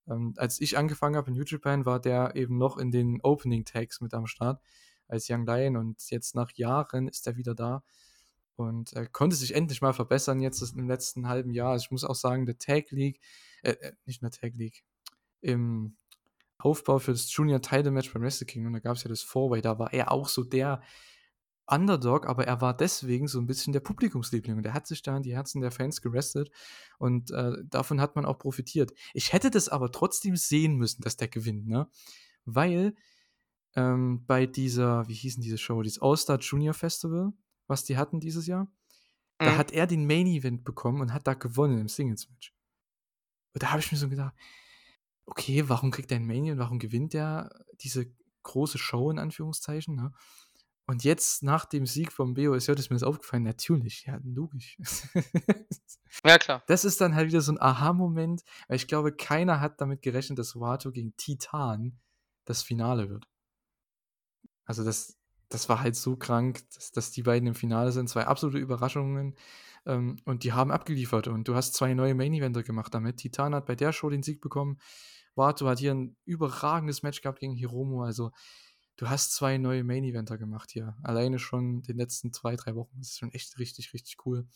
[0.09, 3.67] Ähm, als ich angefangen habe in New Japan, war der eben noch in den Opening
[3.67, 4.63] Tags mit am Start
[5.09, 7.85] als Young Lion und jetzt nach Jahren ist er wieder da
[8.57, 11.73] und, äh, konnte sich endlich mal verbessern jetzt im letzten 1/2 Jahr.
[11.73, 13.21] Also, ich muss auch sagen, der Tag League
[13.65, 14.85] äh, äh, nicht der Tag League,
[15.43, 15.97] im
[16.59, 19.79] Aufbau für das Junior Title Match beim Wrestle Kingdom, da gab's ja das Four-Way, da
[19.81, 20.83] war er auch so der
[21.69, 25.17] Underdog, aber er war deswegen so 'n bisschen der Publikumsliebling und er hat sich da
[25.17, 26.51] in die Herzen der Fans gewrestelt
[26.99, 28.93] und, äh, davon hat man auch profitiert.
[29.15, 31.89] Ich hätte das aber trotzdem sehen müssen, dass der gewinnt, ne?
[32.47, 32.95] Weil,
[33.77, 37.33] ähm, bei dieser wie hieß 'n diese Show, dieses All-Star Junior Festival,
[37.69, 38.69] was die hatten dieses Jahr,
[39.43, 39.59] da Mhm.
[39.59, 42.53] hat er den Main Event bekommen und hat da gewonnen im Singles-Match.
[43.57, 44.35] Und da habe ich mir so gedacht:
[45.27, 46.61] „Okay, warum kriegt der 'n Main Event?
[46.61, 48.13] Warum gewinnt der diese
[48.45, 50.13] große Show in Anführungszeichen“, ne?
[50.89, 54.79] Und jetzt nach dem Sieg vom BOSJ ist mir das aufgefallen, natürlich, ja, logisch.
[56.25, 56.63] Ja, klar.
[56.67, 60.39] Das ist dann halt wieder so 'n Aha-Moment, weil ich glaube, keiner hat damit gerechnet,
[60.39, 61.99] dass Wato gegen Titan
[62.45, 63.27] das Finale wird.
[64.65, 65.17] Also, das
[65.49, 69.37] das war halt so krank, dass dass die beiden im Finale sind, 2 absolute Überraschungen,
[69.87, 73.19] ähm, und die haben abgeliefert und du hast 2 neue Main Eventer gemacht damit.
[73.19, 74.79] Titan hat bei der Show den Sieg bekommen
[75.37, 78.03] Wato hat hier ein überragendes Match gehabt gegen Hiromu.
[78.03, 78.33] Also,
[78.97, 80.97] du hast zwei neue Main-Eventer gemacht hier.
[81.03, 82.97] Alleine schon den letzten zwei, drei Wochen.
[82.99, 84.47] Das ist schon echt richtig, richtig cool.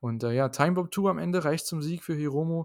[0.00, 2.64] Und äh, ja, Time Bomb 2 am Ende reicht zum Sieg für Hiromu.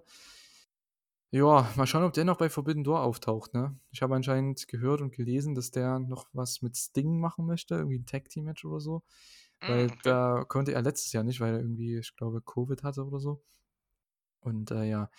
[1.31, 3.75] Ja, mal schauen, ob der noch bei Forbidden Door auftaucht, ne?
[3.91, 7.97] Ich habe anscheinend gehört und gelesen, dass der noch was mit Sting machen möchte, irgendwie
[7.97, 9.03] ein Tag-Team-Match oder so.
[9.65, 9.99] Weil Mm, okay.
[10.03, 13.41] da konnte er letztes Jahr nicht, weil er irgendwie, ich glaube, Covid hatte oder so.
[14.41, 15.09] Und äh, ja,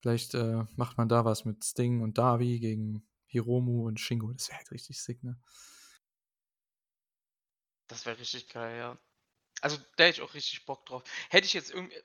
[0.00, 4.32] vielleicht äh, macht man da was mit Sting und Davi gegen Hiromu und Shingo.
[4.32, 5.38] Das wäre halt richtig sick, ne?
[7.88, 8.98] Das wäre richtig geil, ja.
[9.62, 11.04] Also, da hätte ich auch richtig Bock drauf.
[11.30, 11.96] Hätte ich jetzt irgendwie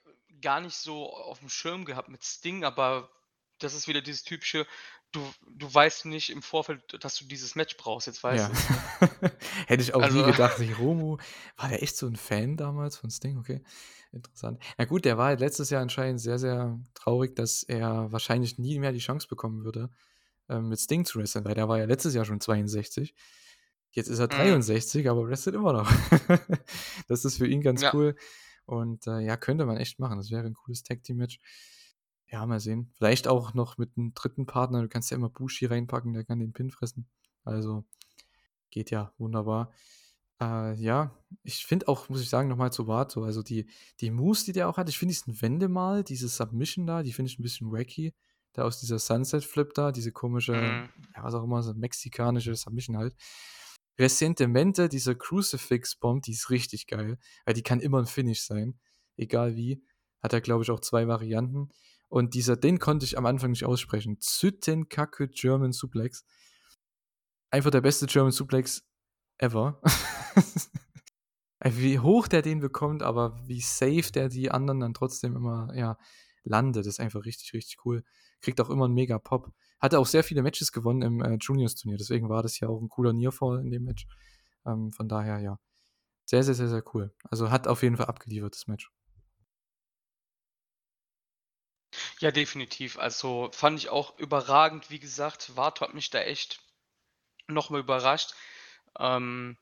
[0.42, 3.12] gar nicht so auf dem Schirm gehabt mit Sting, aber
[3.60, 4.68] das ist wieder dieses typische,
[5.12, 8.50] du du weißt nicht im Vorfeld, dass du dieses Match brauchst, jetzt weißt Ja.
[8.50, 8.84] du's, ne?
[9.68, 10.58] Hätte ich auch nie Also gedacht.
[10.60, 11.18] Hiromu,
[11.58, 13.38] war der echt so ein Fan damals von Sting?
[13.38, 13.64] Okay,
[14.12, 14.62] interessant.
[14.78, 18.80] Na gut, der war halt letztes Jahr anscheinend sehr, sehr traurig, dass er wahrscheinlich nie
[18.80, 19.90] mehr die Chance bekommen würde,
[20.50, 23.16] ähm, mit Sting zu wresteln, weil der war ja letztes Jahr schon 62.
[23.92, 24.60] Jetzt ist er Mhm.
[24.68, 25.90] 63, aber wrestelt immer noch.
[27.08, 27.94] Das ist für ihn ganz Ja.
[27.94, 28.16] cool
[28.66, 30.18] und, äh, ja, könnte man echt machen.
[30.18, 31.40] Das wäre 'n cooles Tag-Team-Match.
[32.28, 32.92] Ja, mal sehen.
[32.96, 34.82] Vielleicht auch noch mit 'nem dritten Partner.
[34.84, 37.08] Du kannst ja immer Bushi reinpacken, der kann den Pin fressen.
[37.46, 37.86] Also,
[38.72, 39.72] geht ja wunderbar.
[40.42, 43.68] Äh, ja, ich finde auch, muss ich sagen, noch mal zu Wato, also die
[44.02, 47.32] die Moves, die der auch hat, ich finde diesen Wendemal, diese Submission da, die finde
[47.32, 48.16] ich 'n bisschen wacky.
[48.54, 50.90] Da aus dieser Sunset Flip da, diese komische, Mhm.
[51.16, 53.16] ja, was auch immer, so mexikanische Submission halt.
[54.00, 58.80] Ressentemente, diese Crucifix Bomb, die ist richtig geil, weil die kann immer 'n Finish sein,
[59.18, 59.84] egal wie.
[60.22, 61.70] Hat er, glaube ich, auch 2 Varianten.
[62.10, 64.20] Und dieser den konnte ich am Anfang nicht aussprechen.
[64.20, 66.24] Tsutenkaku German Suplex.
[67.52, 68.84] Einfach der beste German Suplex
[69.40, 69.82] ever.
[71.64, 75.98] Wie hoch der den bekommt, aber wie safe der die anderen dann trotzdem immer, ja,
[76.44, 78.04] landet, ist einfach richtig, richtig cool.
[78.42, 79.52] Kriegt auch immer 'n mega Pop.
[79.80, 82.90] Hatte auch sehr viele Matches gewonnen im, äh, Juniors-Turnier, deswegen war das ja auch 'n
[82.90, 84.08] cooler Nearfall in dem Match.
[84.66, 85.60] Ähm, von daher, ja.
[86.26, 87.14] Sehr, sehr, sehr, sehr cool.
[87.32, 88.90] Also, hat auf jeden Fall abgeliefert, das Match.
[92.22, 92.98] Ja, definitiv.
[92.98, 94.90] Also, fand ich auch überragend.
[94.90, 96.60] Wie gesagt, Wato hat mich da echt
[97.48, 98.34] noch mal überrascht.
[99.00, 99.58] Ähm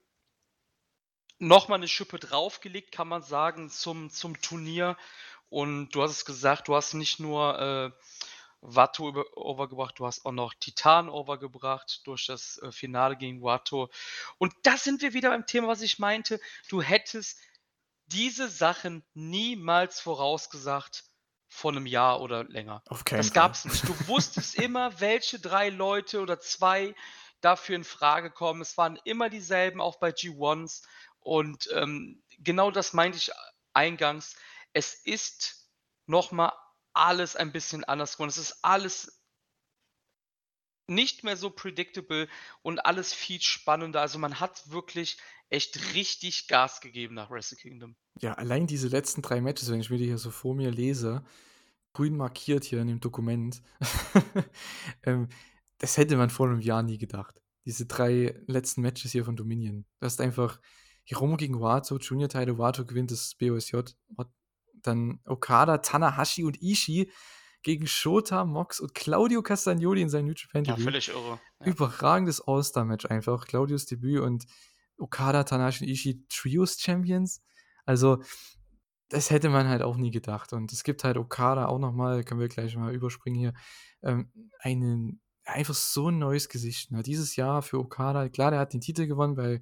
[1.41, 4.97] noch mal 'ne Schippe draufgelegt, kann man sagen, zum zum Turnier.
[5.49, 7.91] Und du hast es gesagt, du hast nicht nur, äh,
[8.63, 8.91] Über
[9.37, 13.89] overgebracht, du hast auch noch Titan overgebracht durch das, äh, Finale gegen Wato.
[14.39, 16.39] Und da sind wir wieder beim Thema, was ich meinte.
[16.67, 17.39] Du hättest
[18.07, 21.05] diese Sachen niemals vorausgesagt
[21.49, 22.83] vor 'nem Jahr oder länger.
[22.89, 23.55] Auf keinen Das Fall.
[23.55, 23.87] gab's nicht.
[23.87, 26.95] Du wusstest immer, welche 3 Leute oder 2
[27.41, 28.61] dafür in Frage kommen.
[28.61, 30.83] Es waren immer dieselben, auch bei G1s.
[31.19, 33.31] Und, ähm, genau das meinte ich
[33.73, 34.35] eingangs.
[34.73, 35.69] Es ist
[36.07, 36.53] noch mal
[36.97, 38.29] alles ein bisschen anders geworden.
[38.29, 39.21] Es ist alles
[40.89, 42.27] nicht mehr so predictable
[42.61, 44.01] und alles viel spannender.
[44.01, 45.17] Also, man hat wirklich
[45.49, 47.95] echt richtig Gas gegeben nach Wrestle Kingdom.
[48.21, 51.23] Ja, allein diese letzten 3 Matches, wenn ich mir die hier so vor mir lese,
[51.93, 53.61] grün markiert hier in dem Dokument,
[55.03, 55.29] ähm,
[55.77, 57.41] das hätte man vor 'nem Jahr nie gedacht.
[57.65, 59.85] Diese 3 letzten Matches hier von Dominion.
[59.99, 60.59] Du hast einfach
[61.03, 63.77] Hiromu gegen Wato, Junior-Title, Wato gewinnt das BOSJ.
[64.87, 67.11] Dann Okada, Tanahashi und Ishii
[67.63, 70.85] gegen Shota, Mox und Claudio Castagnoli in seinem New Japan Ja, Debüt.
[70.85, 71.65] völlig irre, ja.
[71.67, 73.45] Überragendes All-Star-Match einfach.
[73.47, 74.45] Claudios Debüt und
[74.97, 77.41] Okada, Tanahashi und Ishii Trios-Champions.
[77.85, 78.21] Also,
[79.09, 80.53] das hätte man halt auch nie gedacht.
[80.53, 83.53] Und es gibt halt Okada auch noch mal, können wir gleich mal überspringen hier,
[84.03, 87.03] ähm, einen einfach so 'n neues Gesicht, ne?
[87.03, 89.61] Dieses Jahr für Okada klar, der hat den Titel gewonnen bei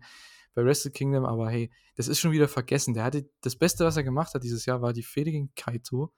[0.56, 2.94] bei Wrestle Kingdom, aber hey, das ist schon wieder vergessen.
[2.94, 6.14] Der hatte das Beste, was er gemacht hat dieses Jahr, war die Fehde gegen Kaito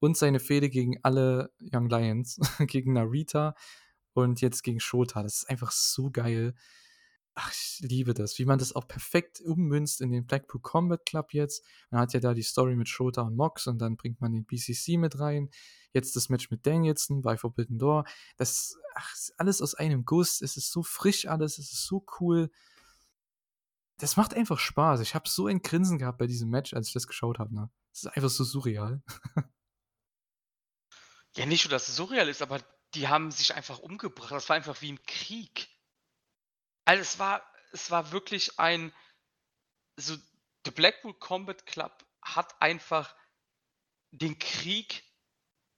[0.00, 3.54] und seine Fehde gegen alle Young Lions, gegen Narita
[4.14, 5.22] und jetzt gegen Shota.
[5.22, 6.54] Das ist einfach so geil.
[7.34, 11.32] Ach, ich liebe das, wie man das auch perfekt ummünzt in den Blackpool Combat Club
[11.32, 11.64] jetzt.
[11.90, 14.44] Man hat ja da die Story mit Shota und Mox und dann bringt man den
[14.44, 15.48] BCC mit rein.
[15.92, 18.04] Jetzt das Match mit Danielson bei Forbidden Door.
[18.36, 20.40] Das ach, ist alles aus einem Guss.
[20.40, 22.50] Es ist so frisch alles, es ist so cool.
[24.02, 24.98] Das macht einfach Spaß.
[24.98, 27.70] Ich habe so ein Grinsen gehabt bei diesem Match, als ich das geschaut habe, ne?
[27.92, 29.00] Das ist einfach so surreal.
[31.34, 32.60] Ja, nicht nur, dass es surreal ist, aber
[32.94, 34.32] die haben sich einfach umgebracht.
[34.32, 35.68] Das war einfach wie 'n Krieg.
[36.84, 37.42] Also, es war
[37.72, 38.92] es war wirklich ein
[39.96, 40.16] so
[40.66, 43.16] The Blackpool Combat Club hat einfach
[44.10, 45.04] den Krieg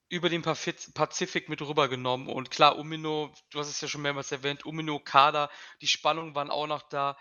[0.08, 2.28] über den Pazifik mit rübergenommen.
[2.28, 6.50] Und klar, Umino, du hast es ja schon mehrmals erwähnt, Umino, Okada, die Spannungen waren
[6.50, 7.16] auch noch da.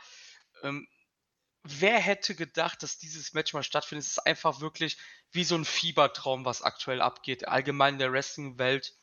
[0.63, 0.87] Ähm,
[1.63, 4.05] wer hätte gedacht, dass dieses Match mal stattfindet?
[4.05, 4.97] Es ist einfach wirklich
[5.31, 8.93] wie so 'n Fiebertraum, was aktuell abgeht, allgemein in der Wrestling-Welt.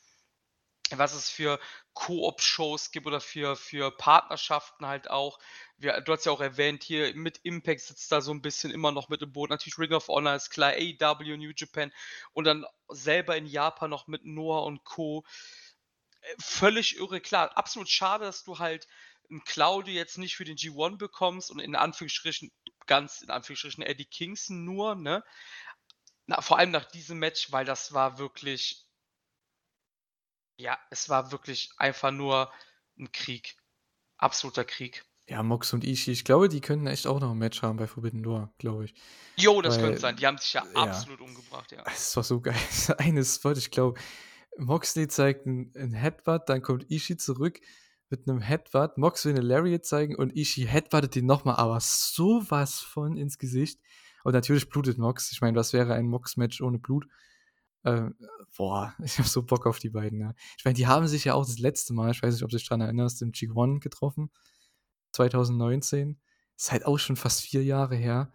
[0.92, 1.60] was es für
[1.94, 5.38] Koop-Shows gibt oder für für Partnerschaften halt auch.
[5.76, 8.90] Wir du hast ja auch erwähnt, hier mit Impact sitzt da so 'n bisschen immer
[8.92, 9.50] noch mit im Boot.
[9.50, 11.92] Natürlich Ring of Honor ist klar, AEW, New Japan
[12.32, 15.24] und dann selber in Japan noch mit Noah und Co.
[16.22, 17.56] Äh, völlig irre, klar.
[17.56, 18.86] Absolut schade, dass du halt
[19.30, 22.50] 'n Claudio jetzt nicht für den G1 bekommst und in Anführungsstrichen
[22.86, 25.24] ganz in Anführungsstrichen Eddie Kingston nur, ne?
[26.28, 28.82] Na, vor allem nach diesem Match, weil das war wirklich
[30.60, 32.52] ja, es war wirklich einfach nur
[32.98, 33.56] 'n Krieg.
[34.18, 35.04] Absoluter Krieg.
[35.28, 37.86] Ja, Mox und Ishii, ich glaube, die könnten echt auch noch 'n Match haben bei
[37.86, 38.94] Forbidden Door, glaube ich.
[39.38, 40.16] Jo, das könnte Weil sein.
[40.16, 40.74] Die haben sich ja ja.
[40.74, 41.86] absolut umgebracht, ja.
[41.86, 42.56] Es war so geil.
[42.98, 44.00] Eine Spot, ich glaube,
[44.58, 47.60] Moxley zeigt 'n 'n Headbutt, dann kommt Ishii zurück
[48.10, 48.98] mit 'nem Headbutt.
[48.98, 53.16] Mox will 'ne Lariat zeigen und Ishii headbuttet ihn noch mal, aber so was von
[53.16, 53.80] ins Gesicht.
[54.24, 55.32] Und natürlich blutet Mox.
[55.32, 57.06] Ich meine, was wäre ein Mox-Match ohne Blut?
[57.84, 58.10] Äh,
[58.56, 60.34] boah, ich habe so Bock auf die beiden, ne?
[60.58, 62.56] Ich meine, die haben sich ja auch das letzte Mal, ich weiß nicht, ob du
[62.56, 64.30] dich dran erinnerst, im G1 getroffen,
[65.12, 66.20] 2019.
[66.58, 68.32] Ist halt auch schon fast 4 Jahre her.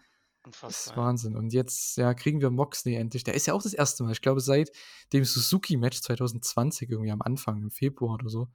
[0.67, 1.03] Ist Unfassbar, ja.
[1.03, 1.35] Wahnsinn.
[1.35, 3.23] Und jetzt, ja, kriegen wir Moxley endlich.
[3.23, 4.71] Der ist ja auch das erste Mal, ich glaube, seit
[5.13, 8.49] dem Suzuki-Match 2020 irgendwie am Anfang, im Februar oder so.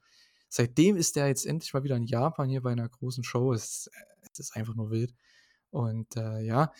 [0.52, 3.52] Seitdem ist der jetzt endlich mal wieder in Japan hier bei 'ner großen Show.
[3.52, 3.90] Es
[4.32, 5.14] es ist einfach nur wild.
[5.70, 6.72] Und, äh, ja.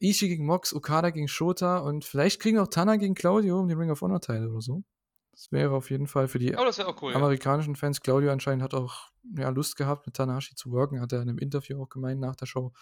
[0.00, 3.78] Ishii gegen Mox, Okada gegen Shota und vielleicht kriegen auch Tana gegen Claudio um den
[3.78, 4.84] Ring of Honor-Title oder so.
[5.32, 7.18] Das wäre auf jeden Fall für die Oh, cool, ja.
[7.22, 11.20] amerikanischen Fans Claudio anscheinend hat auch, ja, Lust gehabt, mit Tanahashi zu worken, hat er
[11.22, 12.72] in 'nem Interview auch gemeint nach der Show.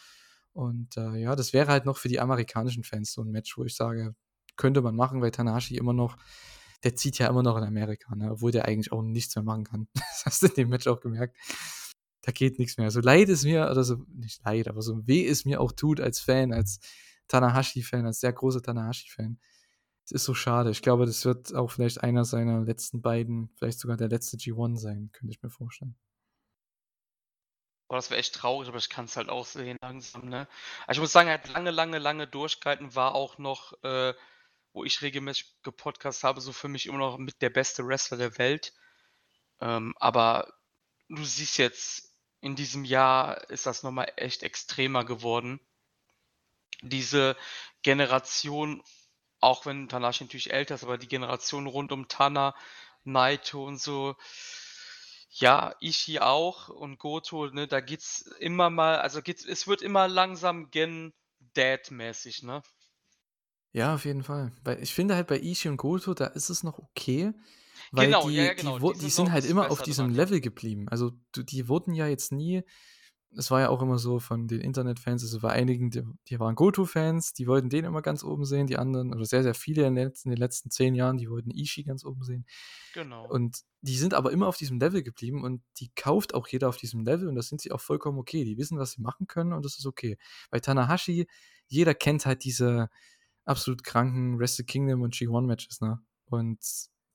[0.52, 3.64] Und, äh, ja, das wäre halt noch für die amerikanischen Fans so 'n Match, wo
[3.64, 4.14] ich sage,
[4.56, 6.16] könnte man machen, weil Tanahashi immer noch
[6.84, 9.64] der zieht ja immer noch in Amerika, ne, obwohl der eigentlich auch nichts mehr machen
[9.64, 9.88] kann.
[9.94, 11.36] Das hast du in dem Match auch gemerkt.
[12.22, 12.90] Da geht nix mehr.
[12.90, 16.00] So leid es mir oder so nicht leid, aber so weh es mir auch tut
[16.00, 16.80] als Fan, als
[17.28, 19.38] Tanahashi-Fan, als sehr großer Tanahashi-Fan.
[20.04, 20.70] Es ist so schade.
[20.70, 24.78] Ich glaube, das wird auch vielleicht einer seiner letzten beiden vielleicht sogar der letzte G1
[24.78, 25.96] sein, könnte ich mir vorstellen.
[27.88, 30.48] Boah, das wäre echt traurig, aber ich kann's halt auch sehen langsam, ne?
[30.84, 34.12] Aber ich muss sagen, er hat lange, lange, lange durchgehalten, war auch noch, äh,
[34.76, 38.36] wo ich regelmäßig gepodcastet habe, so für mich immer noch mit der beste Wrestler der
[38.36, 38.74] Welt.
[39.58, 40.52] Ähm, aber
[41.08, 45.60] du siehst jetzt, in diesem Jahr ist das noch mal echt extremer geworden.
[46.82, 47.36] Diese
[47.82, 48.82] Generation,
[49.40, 52.54] auch wenn Tanahashi natürlich älter ist, aber die Generation rund um Tana,
[53.02, 54.14] Naito und so,
[55.30, 60.06] ja, Ishii auch und Goto, ne, da geht's immer mal also geht's es wird immer
[60.06, 61.14] langsam Gen
[61.54, 62.62] Dad-mäßig, ne?
[63.76, 64.52] Ja, auf jeden Fall.
[64.64, 67.32] Weil ich finde halt bei Ishii und Goto, da ist es noch okay,
[67.92, 68.80] weil Genau, ja, die ja, die genau.
[68.80, 70.14] wo Die die sind halt immer auf diesem dran.
[70.14, 70.88] Level geblieben.
[70.88, 72.62] Also, die wurden ja jetzt nie
[73.36, 76.54] es war ja auch immer so von den Internetfans, also bei einigen, die die waren
[76.54, 79.94] Goto-Fans, die wollten den immer ganz oben sehen, die anderen oder sehr, sehr viele in
[79.94, 82.46] den letzten in den letzten 10 Jahren, die wollten Ishii ganz oben sehen.
[82.94, 83.28] Genau.
[83.28, 86.76] Und die sind aber immer auf diesem Level geblieben und die kauft auch jeder auf
[86.76, 88.44] diesem Level und da sind sie auch vollkommen okay.
[88.44, 90.16] Die wissen, was sie machen können und das ist okay.
[90.50, 91.26] Bei Tanahashi,
[91.68, 92.88] jeder kennt halt diese
[93.46, 96.00] absolut kranken Wrestle Kingdom und G1-Matches, ne?
[96.26, 96.58] Und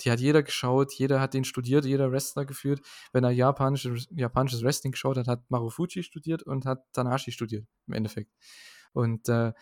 [0.01, 2.81] die hat jeder geschaut, jeder hat den studiert, jeder Wrestler geführt.
[3.13, 7.93] Wenn er japanisches japanisches Wrestling geschaut hat, hat Marufuji studiert und hat Tanahashi studiert im
[7.93, 8.31] Endeffekt.
[8.93, 9.53] Und, äh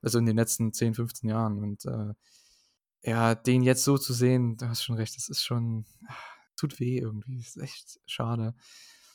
[0.00, 2.14] also in den letzten 10, 15 Jahren und, äh,
[3.02, 5.86] ja, den jetzt so zu sehen, du hast schon recht, das ist schon
[6.56, 7.38] tut weh irgendwie.
[7.38, 8.54] Ist echt schade.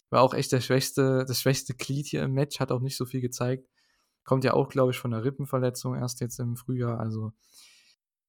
[0.09, 3.05] War auch echt der schwächste das schwächste Glied hier im Match, hat auch nicht so
[3.05, 3.67] viel gezeigt.
[4.25, 7.33] Kommt ja auch, glaube ich, von 'ner Rippenverletzung erst jetzt im Frühjahr, also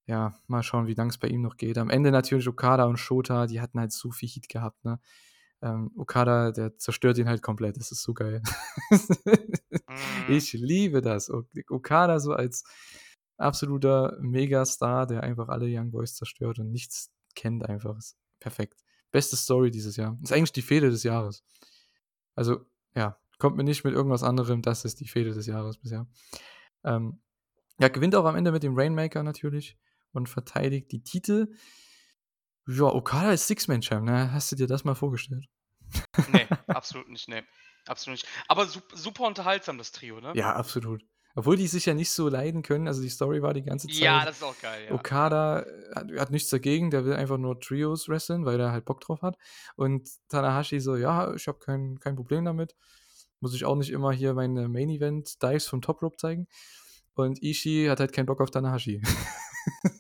[0.07, 1.79] ja, mal schauen, wie lang's bei ihm noch geht.
[1.79, 5.01] Am Ende natürlich Okada und Shota, die hatten halt so viel Heat gehabt, ne?
[5.63, 7.77] Ähm, Okada, der zerstört ihn halt komplett.
[7.79, 8.43] Das ist so geil.
[10.07, 10.25] Mhm.
[10.27, 11.31] Ich liebe das.
[11.31, 12.65] Ok Okada so als
[13.39, 17.97] absoluter Megastar, der einfach alle Young Boys zerstört und nichts kennt einfach.
[17.99, 18.83] Ist perfekt.
[19.13, 20.19] Beste Story dieses Jahr.
[20.23, 21.45] Ist eigentlich die Fehde des Jahres.
[22.37, 22.67] Also,
[22.97, 26.07] ja, kommt mir nicht mit irgendwas anderem, das ist die Fehde des Jahres bisher.
[26.85, 27.21] Ähm,
[27.81, 29.79] ja, gewinnt auch am Ende mit dem Rainmaker natürlich
[30.13, 31.49] und verteidigt die Titel.
[32.67, 34.33] Ja, Okada ist Six-Man-Champ, ne?
[34.33, 35.47] Hast du dir das mal vorgestellt?
[36.27, 37.45] Ne, absolut nicht, ne.
[37.87, 38.29] Absolut nicht.
[38.49, 40.37] Aber sup super unterhaltsam, das Trio, ne?
[40.37, 41.03] Ja, absolut.
[41.37, 42.87] Obwohl die sich ja nicht so leiden können.
[42.89, 44.95] Also, die Story war die ganze Zeit Ja, das ist auch geil, ja.
[44.95, 49.01] Okada, hat hat nichts dagegen, der will einfach nur Trios wresteln, weil er halt Bock
[49.01, 49.37] drauf hat.
[49.77, 52.77] Und Tanahashi so: „Ja, ich habe kein kein Problem damit.
[53.45, 56.49] Muss ich auch nicht immer hier meine Main-Event-Dives vom Top Rope zeigen.“
[57.13, 59.03] Und Ishii hat halt keinen Bock auf Tanahashi.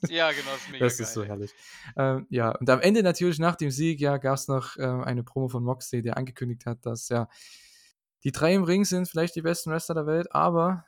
[0.08, 1.54] Ja, genau, ist mega Das ist so geil, herrlich.
[1.96, 5.48] Ähm, ja, und am Ende natürlich nach dem Sieg, ja, gab's noch, ähm, eine Promo
[5.48, 7.28] von Moxley, der angekündigt hat, dass ja
[8.24, 10.84] die 3 im Ring sind vielleicht die besten Wrestler der Welt, aber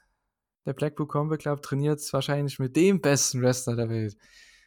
[0.67, 4.17] der Blackpool Combat Club trainiert wahrscheinlich mit dem besten Wrestler der Welt.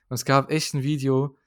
[0.10, 1.38] Und es gab echt 'n Video,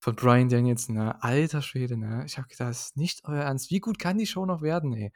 [0.00, 1.22] von Brian Danielson, ne?
[1.22, 2.22] Alter Schwede, ne?
[2.26, 3.70] Ich habe gedacht, das ist nicht euer Ernst.
[3.70, 5.12] Wie gut kann die Show noch werden, ey?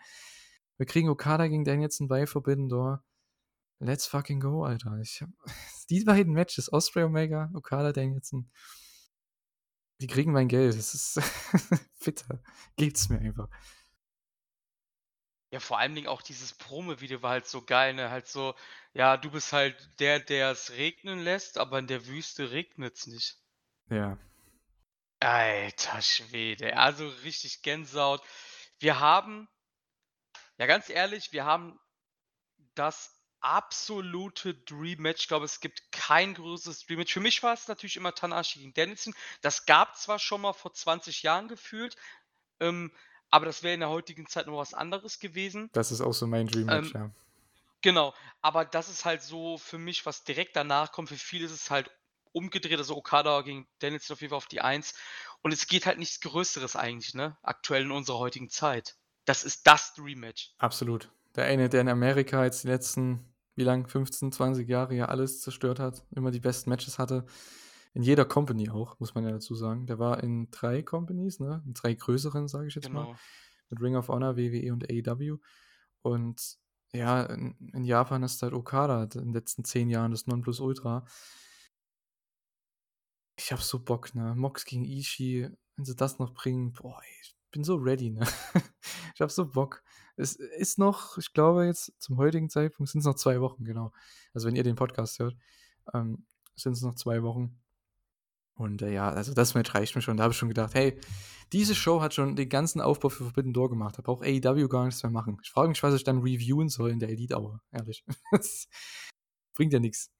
[0.79, 3.05] Wir kriegen Okada gegen Danielson bei Forbidden Door.
[3.79, 4.99] Let's fucking go, Alter.
[5.03, 5.31] Ich hab,
[5.91, 8.51] die beiden Matches, Osprey Omega, Okada Danielson,
[10.01, 10.77] die kriegen mein Geld.
[10.77, 11.21] Das ist
[12.05, 12.43] bitter.
[12.77, 13.49] Gebt's mir einfach.
[15.53, 18.11] Ja, vor allen Dingen auch dieses Promo-Video war halt so geil, ne?
[18.11, 18.55] Halt so,
[18.95, 23.37] ja, du bist halt der, der es regnen lässt, aber in der Wüste regnet's nicht.
[23.91, 24.19] Ja.
[25.21, 28.23] Alter Schwede, also richtig Gänsehaut.
[28.79, 29.47] Wir haben,
[30.63, 31.77] ja ganz ehrlich, wir haben
[32.77, 35.23] das absolute Dream-Match.
[35.23, 37.13] Ich glaube, es gibt kein größeres Dream-Match.
[37.13, 39.13] Für mich war es natürlich immer Tanahashi gegen Danielson.
[39.41, 41.97] Das gab zwar schon mal vor 20 Jahren gefühlt,
[42.61, 42.93] ähm,
[43.29, 45.69] aber das wäre in der heutigen Zeit noch was anderes gewesen.
[45.73, 47.11] Das ist auch so mein Dream-Match, Ähm, ja.
[47.81, 51.09] Genau, aber das ist halt so für mich, was direkt danach kommt.
[51.09, 51.91] Für viele ist es halt
[52.31, 54.95] umgedreht, also Okada gegen Danielson auf jeden Fall auf die 1.
[55.43, 57.37] Und es geht halt nichts Größeres eigentlich, ne?
[57.43, 58.97] Aktuell in unserer heutigen Zeit.
[59.25, 60.55] Das ist das Dream-Match.
[60.59, 61.11] Absolut.
[61.37, 65.41] Der eine, der in Amerika jetzt die letzten, wie lang, 15, 20 Jahre ja alles
[65.41, 67.25] zerstört hat, immer die besten Matches hatte.
[67.95, 69.87] In jeder Company auch, muss man ja dazu sagen.
[69.87, 71.63] Der war in drei Companies, ne?
[71.67, 73.05] In drei größeren, sage ich jetzt mal.
[73.05, 73.17] Genau.
[73.69, 75.39] Mit Ring of Honor, WWE und AEW.
[76.03, 76.59] Und
[76.93, 81.07] ja, in, in Japan ist halt Okada in den letzten zehn Jahren das Nonplusultra.
[83.37, 84.35] Ich hab so Bock, ne?
[84.35, 87.23] Mox gegen Ishii, wenn sie das noch bringen, boah, ey,
[87.53, 88.27] bin so ready, ne?
[89.15, 89.83] ich hab so Bock.
[90.17, 93.93] Es ist noch, ich glaube jetzt zum heutigen Zeitpunkt sind es noch zwei Wochen, genau.
[94.35, 95.37] Also wenn ihr den Podcast hört,
[95.95, 96.27] ähm,
[96.57, 97.59] sind es noch zwei Wochen.
[98.55, 100.17] Und äh, ja, also das reicht mir schon.
[100.17, 100.99] Da habe ich schon gedacht, hey,
[101.53, 103.97] diese Show hat schon den ganzen Aufbau für Forbidden Door gemacht.
[103.99, 105.39] Da braucht AEW gar nichts mehr machen.
[105.43, 108.05] Ich frage mich, was ich dann reviewen soll in der Elite Hour, ehrlich.
[108.31, 108.69] Das
[109.55, 110.12] bringt ja nichts.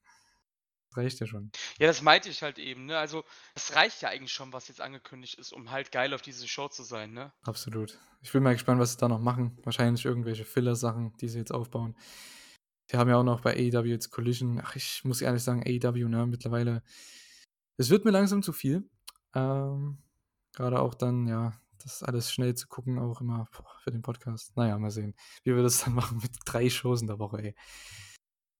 [0.95, 1.51] Reicht ja schon.
[1.79, 2.97] Ja, das meinte ich halt eben, ne?
[2.97, 3.23] Also,
[3.55, 6.67] es reicht ja eigentlich schon, was jetzt angekündigt ist, um halt geil auf diese Show
[6.67, 7.31] zu sein, ne?
[7.43, 7.99] Absolut.
[8.21, 9.57] Ich bin mal gespannt, was sie da noch machen.
[9.63, 11.95] Wahrscheinlich irgendwelche Filler-Sachen, die sie jetzt aufbauen.
[12.91, 14.61] Die haben ja auch noch bei AEW jetzt Collision.
[14.63, 16.83] Ach, ich muss ehrlich sagen, AEW, ne, mittlerweile.
[17.77, 18.89] Es wird mir langsam zu viel.
[19.33, 19.97] Ähm,
[20.53, 21.53] Gerade auch dann, ja,
[21.83, 24.55] das alles schnell zu gucken, auch immer boah, für den Podcast.
[24.55, 27.55] Naja, mal sehen, wie wir das dann machen mit drei Shows in der Woche, ey.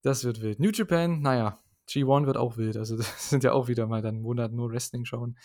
[0.02, 0.60] Das wird wild.
[0.60, 2.78] New Japan, naja, G1 wird auch wild.
[2.78, 5.38] Also, das sind ja auch wieder mal dann einen Monat nur Wrestling schauen.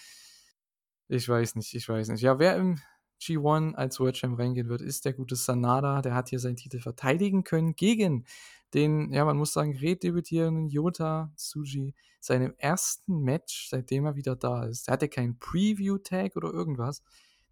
[1.09, 2.21] Ich weiß nicht, ich weiß nicht.
[2.21, 2.79] Ja, wer im
[3.21, 6.03] G1 als World Champ reingehen wird, ist der gute Sanada.
[6.03, 8.27] Der hat hier seinen Titel verteidigen können gegen
[8.75, 14.65] den, ja, man muss sagen, redebütierenden Yota Tsuji, seinem ersten Match, seitdem er wieder da
[14.65, 14.87] ist.
[14.87, 17.03] Der hatte keinen Preview-Tag oder irgendwas.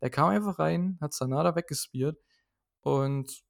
[0.00, 2.18] Der kam einfach rein, hat Sanada weggespiert
[2.82, 3.42] und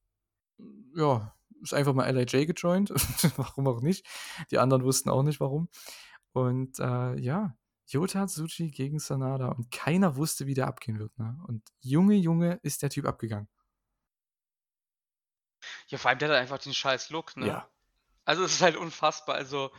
[0.94, 1.34] ja,
[1.66, 2.90] ist einfach mal LIJ gejoint.
[3.36, 4.06] warum auch nicht?
[4.50, 5.68] Die anderen wussten auch nicht warum.
[6.32, 7.56] Und äh, ja,
[7.86, 11.16] Yota Tsuji gegen Sanada und keiner wusste, wie der abgehen wird.
[11.18, 11.38] Ne?
[11.46, 13.48] Und Junge, Junge, ist der Typ abgegangen.
[15.88, 17.46] Ja, vor allem der hat einfach den scheiß Look, ne?
[17.46, 17.70] Ja.
[18.24, 19.36] Also, es ist halt unfassbar.
[19.36, 19.70] Also,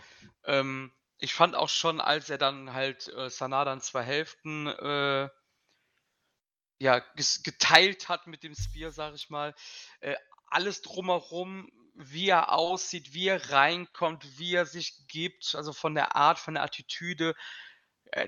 [0.45, 5.29] ähm, ich fand auch schon, als er dann halt äh, Sanada in zwei Hälften äh,
[6.79, 6.99] ja,
[7.43, 9.55] geteilt hat mit dem Spear, sage ich mal,
[9.99, 10.15] äh,
[10.47, 16.15] alles drumherum, wie er aussieht, wie er reinkommt, wie er sich gibt, also von der
[16.15, 17.35] Art, von der Attitüde,
[18.11, 18.27] äh,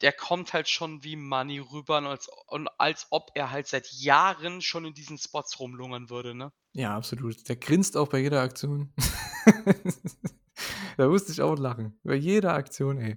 [0.00, 3.92] der kommt halt schon wie Money rüber und als, und als ob er halt seit
[3.92, 6.52] Jahren schon in diesen Spots rumlungern würde, ne?
[6.72, 7.48] Ja, absolut.
[7.48, 8.92] Der grinst auch bei jeder Aktion.
[10.96, 11.98] da musste ich auch lachen.
[12.02, 13.16] Bei jeder Aktion, ey.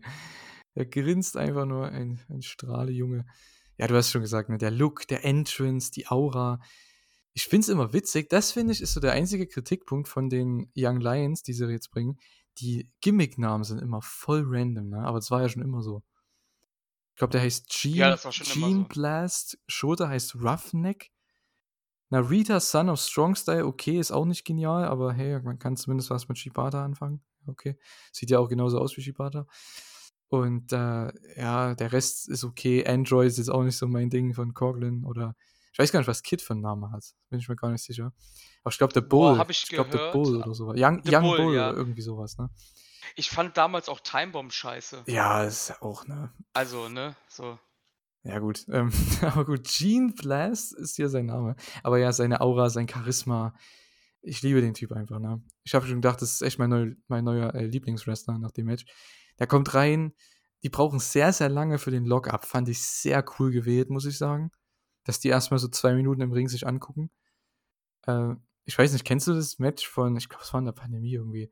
[0.76, 3.26] Der grinst einfach nur ein, ein Strahlejunge.
[3.77, 4.57] Ja, du hast schon gesagt, ne?
[4.57, 6.59] der Look, der Entrance, die Aura.
[7.38, 8.30] Ich finde es immer witzig.
[8.30, 11.91] Das finde ich ist so der einzige Kritikpunkt von den Young Lions, die sie jetzt
[11.91, 12.18] bringen.
[12.60, 14.99] Die Gimmick-Namen sind immer voll random, ne?
[14.99, 16.02] Aber das war ja schon immer so.
[17.14, 18.88] Ich glaube, der heißt Gene, Ja, das war schon immer Gene so.
[18.88, 19.57] Blast.
[19.68, 21.12] Shota heißt Roughneck.
[22.10, 26.12] Narita, Son of Strong Style, okay, ist auch nicht genial, aber hey, man kann zumindest
[26.12, 27.22] was mit Shibata anfangen.
[27.48, 27.78] Okay.
[28.14, 29.45] Sieht ja auch genauso aus wie Shibata.
[30.30, 32.88] Und äh, ja, der Rest ist okay.
[32.88, 35.36] Android ist jetzt auch nicht so mein Ding von Coughlin oder
[35.76, 37.03] ich weiß gar nicht, was Kid für einen Namen hat.
[37.30, 38.14] Bin ich mir gar nicht sicher.
[38.64, 39.39] Aber ich glaube, der Boah, Bull.
[39.39, 40.14] hab ich glaube, der.
[40.14, 40.77] Bull oder sowas.
[40.80, 41.69] Young, Young Bull, Bull, ja.
[41.69, 42.49] oder irgendwie sowas, ne?
[43.18, 45.03] Ich fand damals auch Timebomb scheiße.
[45.07, 46.31] Ja, ist ja auch, ne?
[46.53, 47.18] Also, ne?
[47.27, 47.60] So.
[48.23, 48.65] Ja, gut.
[48.72, 48.89] Ähm,
[49.22, 51.57] aber gut, Gene Blast ist hier sein Name.
[51.84, 53.53] Aber ja, seine Aura, sein Charisma.
[54.22, 55.43] Ich liebe den Typ einfach, ne?
[55.65, 58.68] Ich habe schon gedacht, das ist echt mein, neu, mein neuer äh, Lieblingswrestler nach dem
[58.68, 58.85] Match.
[59.39, 60.14] Der kommt rein.
[60.64, 62.45] Die brauchen sehr, sehr lange für den Lock-up.
[62.45, 64.52] Fand ich sehr cool gewählt, muss ich sagen.
[65.06, 67.10] Dass die erstmal so zwei Minuten im Ring sich angucken.
[68.06, 68.34] Äh,
[68.65, 71.14] ich weiß nicht, kennst du das Match von, ich glaube, es war in der Pandemie
[71.14, 71.52] irgendwie,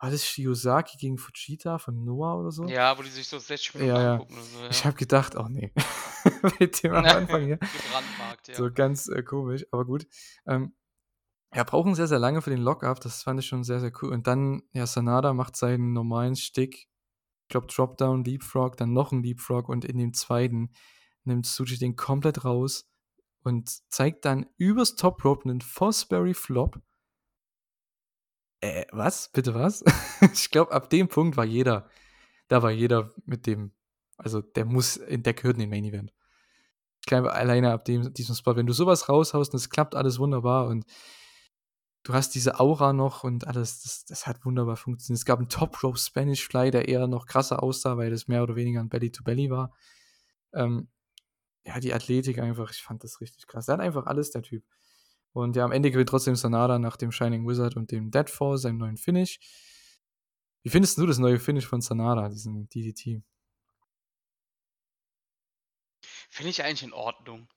[0.00, 2.66] war das Shiozaki gegen Fujita von Noah oder so?
[2.66, 4.12] Ja, wo die sich so 60 Minuten Ja, ja.
[4.14, 4.84] angucken oder so, Ich ja.
[4.84, 5.72] habe gedacht, oh nee,
[6.60, 7.58] mit dem am Anfang hier.
[7.60, 8.54] Ja.
[8.54, 10.06] So ganz äh, komisch, aber gut.
[10.46, 10.74] Ähm,
[11.54, 14.12] ja, brauchen sehr, sehr lange für den Lock-Up, das fand ich schon sehr, sehr cool.
[14.12, 19.22] Und dann, ja, Sanada macht seinen normalen Stick, ich glaube Dropdown, Leapfrog, dann noch ein
[19.22, 20.70] Leapfrog und in dem zweiten
[21.28, 22.88] nimmt Suji den komplett raus
[23.42, 26.80] und zeigt dann übers Top Rope einen Fosbury Flop.
[28.60, 29.30] Äh, was?
[29.32, 29.84] Bitte was?
[30.32, 31.88] ich glaube, ab dem Punkt war jeder,
[32.48, 33.72] da war jeder mit dem,
[34.16, 36.12] also der muss, der gehört in den Main Event.
[37.00, 40.18] Ich glaube, alleine ab dem, diesem Spot, wenn du sowas raushaust und es klappt alles
[40.18, 40.84] wunderbar und
[42.02, 45.20] du hast diese Aura noch und alles, das, das hat wunderbar funktioniert.
[45.20, 48.42] Es gab einen Top Rope Spanish Fly, der eher noch krasser aussah, weil das mehr
[48.42, 49.72] oder weniger ein Belly to Belly war.
[50.52, 50.88] Ähm,
[51.68, 53.66] ja, die Athletik einfach, ich fand das richtig krass.
[53.66, 54.64] Der hat einfach alles, der Typ.
[55.32, 58.78] Und ja, am Ende gewinnt trotzdem Sanada nach dem Shining Wizard und dem Deadfall, seinem
[58.78, 59.38] neuen Finish.
[60.62, 63.22] Wie findest du das neue Finish von Sanada, diesen DDT?
[66.30, 67.48] Finde ich eigentlich in Ordnung.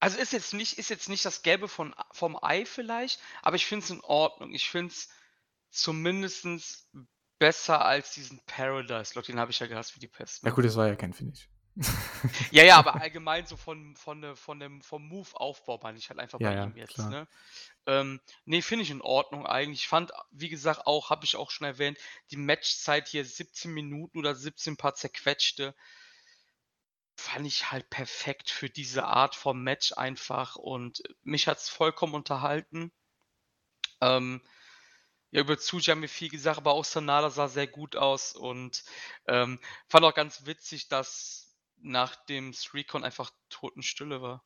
[0.00, 3.66] Also ist jetzt nicht, ist jetzt nicht das Gelbe von, vom Ei vielleicht, aber ich
[3.66, 4.52] finde es in Ordnung.
[4.52, 5.08] Ich finde es
[5.70, 6.88] zumindest
[7.38, 10.42] besser als diesen Paradise Lock, den habe ich ja gehasst wie die Pest.
[10.42, 10.54] Ja Ne?
[10.54, 11.48] gut, das war ja kein Finish.
[12.50, 16.18] Ja, ja, aber allgemein so von, von, der- von dem, vom Move-Aufbau meine ich halt
[16.18, 17.08] einfach Ja, bei ihm jetzt.
[17.08, 17.10] klar.
[17.10, 17.28] Ne?
[17.86, 19.82] Ähm, nee, finde ich in Ordnung eigentlich.
[19.82, 21.98] Ich fand, wie gesagt, auch, habe ich auch schon erwähnt,
[22.30, 25.74] die Matchzeit hier 17 Minuten oder 17 paar zerquetschte,
[27.16, 32.14] fand ich halt perfekt für diese Art vom Match einfach und mich hat es vollkommen
[32.14, 32.92] unterhalten.
[34.00, 34.40] Ähm,
[35.30, 38.84] ja, über Tsuji haben wir viel gesagt, aber auch Sanada sah sehr gut aus und
[39.26, 41.37] ähm, fand auch ganz witzig, dass
[41.80, 44.44] nach dem Streakon einfach Totenstille war.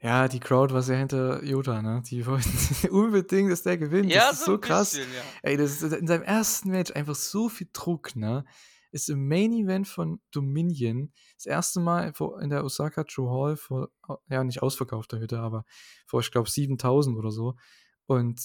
[0.00, 2.02] Ja, die Crowd war sehr hinter Jota, ne?
[2.06, 2.50] Die wollten
[2.90, 4.12] unbedingt, dass der gewinnt.
[4.12, 4.90] Ja, das ist so krass.
[4.90, 5.22] bisschen, ja.
[5.42, 8.44] Ey, das ist in seinem ersten Match einfach so viel Druck, ne?
[8.92, 13.88] Ist im Main Event von Dominion das erste Mal in der Osaka Joe Hall vor,
[14.28, 15.64] ja, nicht ausverkaufter Hütte, aber
[16.06, 17.56] vor, ich glaube, 7000 oder so.
[18.06, 18.40] Und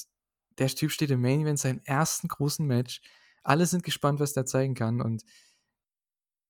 [0.57, 3.01] der Typ steht im Main Event seinem ersten großen Match.
[3.43, 5.01] Alle sind gespannt, was der zeigen kann.
[5.01, 5.23] Und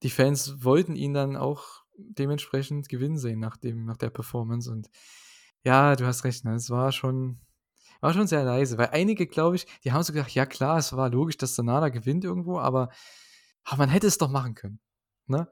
[0.04, 4.72] die Fans wollten ihn dann auch dementsprechend gewinnen sehen nach, dem, nach der Performance.
[4.72, 4.90] Und
[5.64, 6.56] ja, du hast recht, ne?
[6.56, 7.40] es war schon,
[8.00, 10.94] war schon sehr leise, weil einige, glaube ich, die haben so gedacht, ja klar, es
[10.94, 12.90] war logisch, dass Sanada gewinnt irgendwo, aber,
[13.64, 14.80] aber man hätte es doch machen können.
[15.28, 15.48] Ne?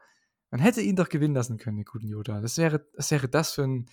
[0.49, 2.41] Man hätte ihn doch gewinnen lassen können, den guten Yoda.
[2.41, 3.87] Das wäre das, wäre das für ein,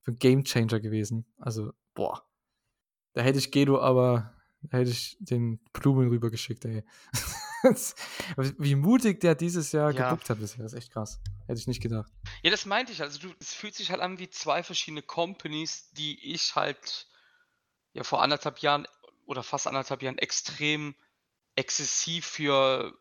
[0.00, 1.26] für ein Game Changer gewesen.
[1.38, 2.26] Also, boah.
[3.12, 6.82] Da hätte ich Gedo aber, da hätte ich den Blumen rübergeschickt, ey.
[8.58, 10.10] Wie mutig der dieses Jahr Ja.
[10.10, 11.20] gebuckt hat bisher, das ist echt krass.
[11.46, 12.10] Hätte ich nicht gedacht.
[12.42, 13.00] Ja, das meinte ich.
[13.02, 17.06] Also du, es fühlt sich halt an wie zwei verschiedene Companies, die ich halt
[17.92, 18.86] ja vor anderthalb Jahren
[19.26, 20.94] oder fast anderthalb Jahren extrem
[21.54, 22.98] exzessiv für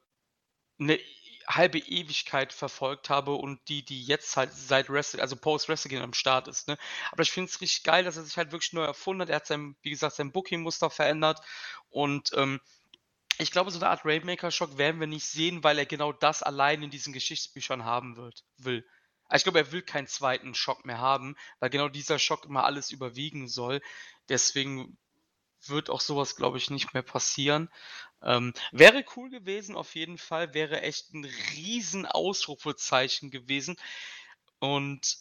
[0.79, 0.99] eine
[1.47, 6.47] halbe Ewigkeit verfolgt habe und die, die jetzt halt seit Wrestle, also Post-Wrestling am Start
[6.47, 6.67] ist.
[6.67, 6.77] Ne?
[7.11, 9.29] Aber ich finde es richtig geil, dass er sich halt wirklich neu erfunden hat.
[9.29, 11.41] Er hat sein, wie gesagt, sein Booking-Muster verändert
[11.89, 12.61] und ähm,
[13.41, 16.83] ich glaube, so eine Art Rainmaker-Schock werden wir nicht sehen, weil er genau das allein
[16.83, 18.87] in diesen Geschichtsbüchern haben wird, will.
[19.25, 22.65] Also ich glaube, er will keinen zweiten Schock mehr haben, weil genau dieser Schock immer
[22.65, 23.81] alles überwiegen soll.
[24.29, 24.97] Deswegen
[25.65, 27.69] wird auch sowas, glaube ich, nicht mehr passieren.
[28.21, 30.53] Ähm, wäre cool gewesen, auf jeden Fall.
[30.53, 33.75] Wäre echt ein riesen Ausrufezeichen gewesen.
[34.59, 35.17] Und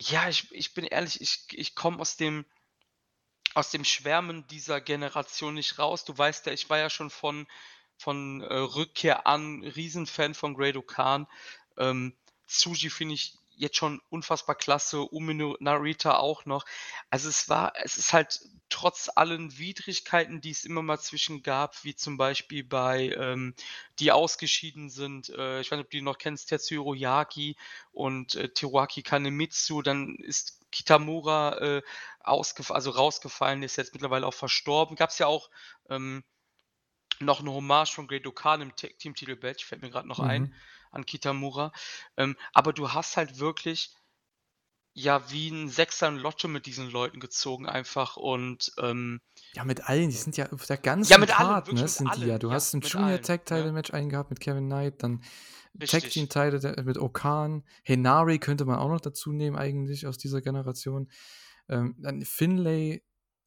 [0.00, 2.44] ja, ich, ich bin ehrlich, ich, ich komme aus dem,
[3.54, 6.04] aus dem Schwärmen dieser Generation nicht raus.
[6.04, 7.46] Du weißt ja, ich war ja schon von,
[7.96, 11.26] von äh, Rückkehr an Riesenfan von Grado Khan.
[11.76, 12.14] Ähm,
[12.46, 16.64] Tsuji finde ich jetzt schon unfassbar klasse, Umino Narita auch noch.
[17.10, 21.84] Also es war, es ist halt trotz allen Widrigkeiten, die es immer mal zwischen gab,
[21.84, 23.54] wie zum Beispiel bei ähm,
[23.98, 27.56] die ausgeschieden sind, äh, ich weiß nicht, ob du die noch kennst, Tetsuro Yaki
[27.92, 31.82] und äh, Teruaki Kanemitsu, dann ist Kitamura äh,
[32.20, 34.96] ausgef also rausgefallen, ist jetzt mittlerweile auch verstorben.
[34.96, 35.50] Gab es ja auch
[35.90, 36.24] ähm,
[37.20, 40.62] noch eine Hommage von Great Khan im Te- Teamtitelmatch, fällt mir gerade noch ein, Mhm.
[40.90, 41.72] an Kitamura.
[42.16, 43.94] Ähm, aber du hast halt wirklich
[44.94, 49.20] ja wie ein Sechser in Lotto mit diesen Leuten gezogen einfach und ähm,
[49.54, 51.88] Ja, mit allen, die sind ja auf der ganzen Ja, mit allen, Card, ne, mit
[51.90, 52.26] sind die ja.
[52.26, 53.72] allen, Du ja, hast ein Junior allen, Tag Title ne?
[53.72, 55.22] Match eingehabt mit Kevin Knight, dann
[55.86, 56.02] Tag.
[56.10, 61.10] Team Title mit Okan, Henari könnte man auch noch dazu nehmen eigentlich aus dieser Generation.
[61.68, 63.02] Ähm, dann Finlay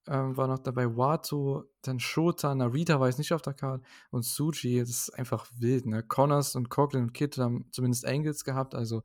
[0.07, 4.23] ähm, war noch dabei, Wato, dann Shota, Narita war jetzt nicht auf der Card und
[4.23, 6.03] Suji, das ist einfach wild, ne?
[6.03, 9.03] Connors und Coughlin und Kid haben zumindest Angles gehabt, also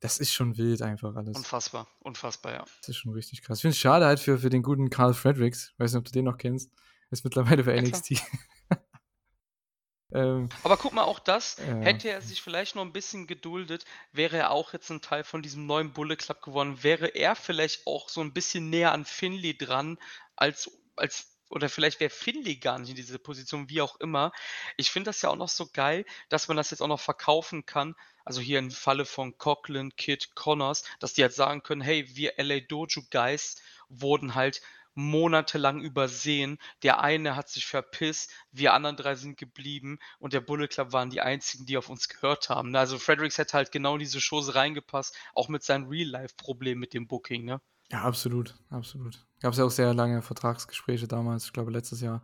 [0.00, 1.36] das ist schon wild einfach alles.
[1.36, 2.64] Unfassbar, unfassbar, ja.
[2.80, 3.58] Das ist schon richtig krass.
[3.58, 5.74] Ich finde es schade halt für, für den guten Carl Fredericks.
[5.78, 6.70] Weiß nicht, ob du den noch kennst.
[7.10, 7.82] Ist mittlerweile bei Ja.
[7.82, 8.22] NXT.
[10.12, 11.80] ähm, Aber guck mal, auch das ja.
[11.80, 15.42] hätte er sich vielleicht noch ein bisschen geduldet, wäre er auch jetzt ein Teil von
[15.42, 19.56] diesem neuen Bullet Club geworden, wäre er vielleicht auch so ein bisschen näher an Finlay
[19.56, 19.98] dran
[20.36, 24.32] als als oder vielleicht wäre Finlay gar nicht in dieser Position, wie auch immer.
[24.76, 27.64] Ich finde das ja auch noch so geil, dass man das jetzt auch noch verkaufen
[27.64, 27.94] kann.
[28.28, 32.38] Also hier im Falle von Coughlin, Kid, Connors, dass die halt sagen können: „Hey, wir
[32.38, 33.56] LA Dojo Guys
[33.88, 34.60] wurden halt
[34.94, 36.58] monatelang übersehen.
[36.82, 41.08] Der eine hat sich verpisst, wir anderen 3 sind geblieben und der Bullet Club waren
[41.08, 42.76] die einzigen, die auf uns gehört haben“?
[42.76, 47.06] Also, Fredericks hätte halt genau in diese Chose reingepasst, auch mit seinem Real-Life-Problem mit dem
[47.08, 47.62] Booking, ne?
[47.90, 49.24] Ja, absolut, absolut.
[49.40, 52.22] Gab's ja auch sehr lange Vertragsgespräche damals, ich glaube letztes Jahr,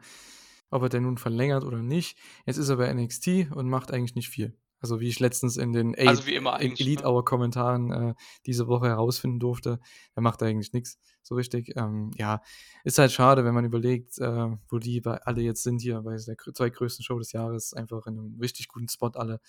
[0.70, 2.18] ob er denn nun verlängert oder nicht.
[2.44, 4.59] Jetzt ist er bei NXT und macht eigentlich nicht viel.
[4.85, 7.09] Also, wie ich letztens in den Ey Also, immer eigentlich, Elite ne?
[7.09, 9.81] Hour Kommentaren, äh, diese Woche herausfinden durfte,
[10.15, 11.74] er macht eigentlich nix so richtig.
[11.74, 12.43] Ähm, ja,
[12.85, 16.15] ist halt schade, wenn man überlegt, äh, wo die bei alle jetzt sind hier bei
[16.16, 19.40] der grö zweitgrößten Show des Jahres, einfach in 'nem richtig guten Spot alle.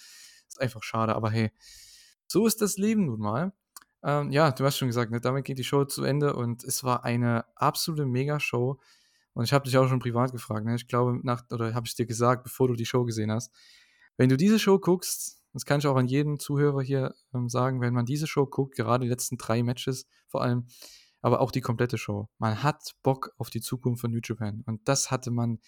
[0.47, 1.51] Ist einfach schade, aber hey,
[2.27, 3.51] so ist das Leben nun mal.
[4.03, 6.83] Ähm, ja, du hast schon gesagt, ne, damit geht die Show zu Ende und es
[6.85, 8.79] war eine absolute Mega-Show.
[9.33, 10.75] Und ich habe dich auch schon privat gefragt, ne?
[10.75, 13.51] Ich glaube, nach oder habe ich dir gesagt, bevor du die Show gesehen hast:
[14.17, 17.81] „Wenn du diese Show guckst“, das kann ich auch an jeden Zuhörer hier, ähm, sagen,
[17.81, 20.67] wenn man diese Show guckt, gerade die letzten 3 Matches vor allem,
[21.21, 24.63] aber auch die komplette Show, man hat Bock auf die Zukunft von New Japan.
[24.65, 25.59] Und das hatte man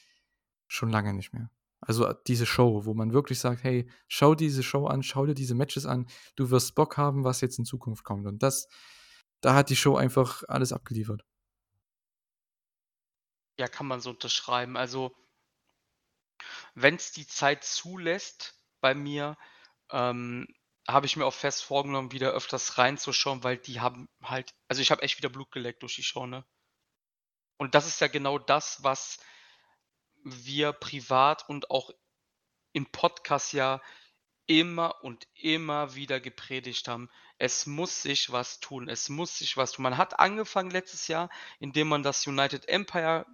[0.67, 1.49] schon lange nicht mehr.
[1.81, 5.35] Also, äh, diese Show, wo man wirklich sagt: „Hey, schau diese Show an, schau dir
[5.35, 6.07] diese Matches an.
[6.35, 8.67] Du wirst Bock haben, was jetzt in Zukunft kommt.“ Und das
[9.41, 11.23] da hat die Show einfach alles abgeliefert.
[13.59, 14.77] Ja, kann man so unterschreiben.
[14.77, 15.15] Also
[16.75, 19.37] wenn's die Zeit zulässt bei mir,
[19.91, 20.47] ähm,
[20.87, 24.91] habe ich mir auch fest vorgenommen, wieder öfters reinzuschauen, weil die haben halt also, ich
[24.91, 26.45] habe echt wieder Blut geleckt durch die Show, ne?
[27.57, 29.19] Und das ist ja genau das, was
[30.23, 31.91] wir privat und auch
[32.73, 33.81] im Podcast ja
[34.45, 37.09] immer und immer wieder gepredigt haben.
[37.37, 38.87] Es muss sich was tun.
[38.87, 39.83] Es muss sich was tun.
[39.83, 43.25] Man hat angefangen letztes Jahr, indem man das United Empire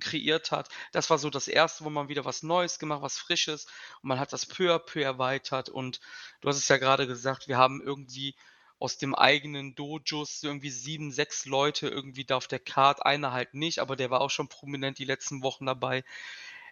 [0.00, 0.68] kreiert hat.
[0.92, 3.66] Das war so das Erste, wo man wieder was Neues gemacht, was Frisches
[4.02, 6.00] und man hat das peu à peu erweitert und
[6.40, 8.34] du hast es ja grade gesagt, wir haben irgendwie
[8.78, 13.54] aus dem eigenen Dojos irgendwie 7, 6 Leute irgendwie da auf der Card, einer halt
[13.54, 16.04] nicht, aber der war auch schon prominent die letzten Wochen dabei.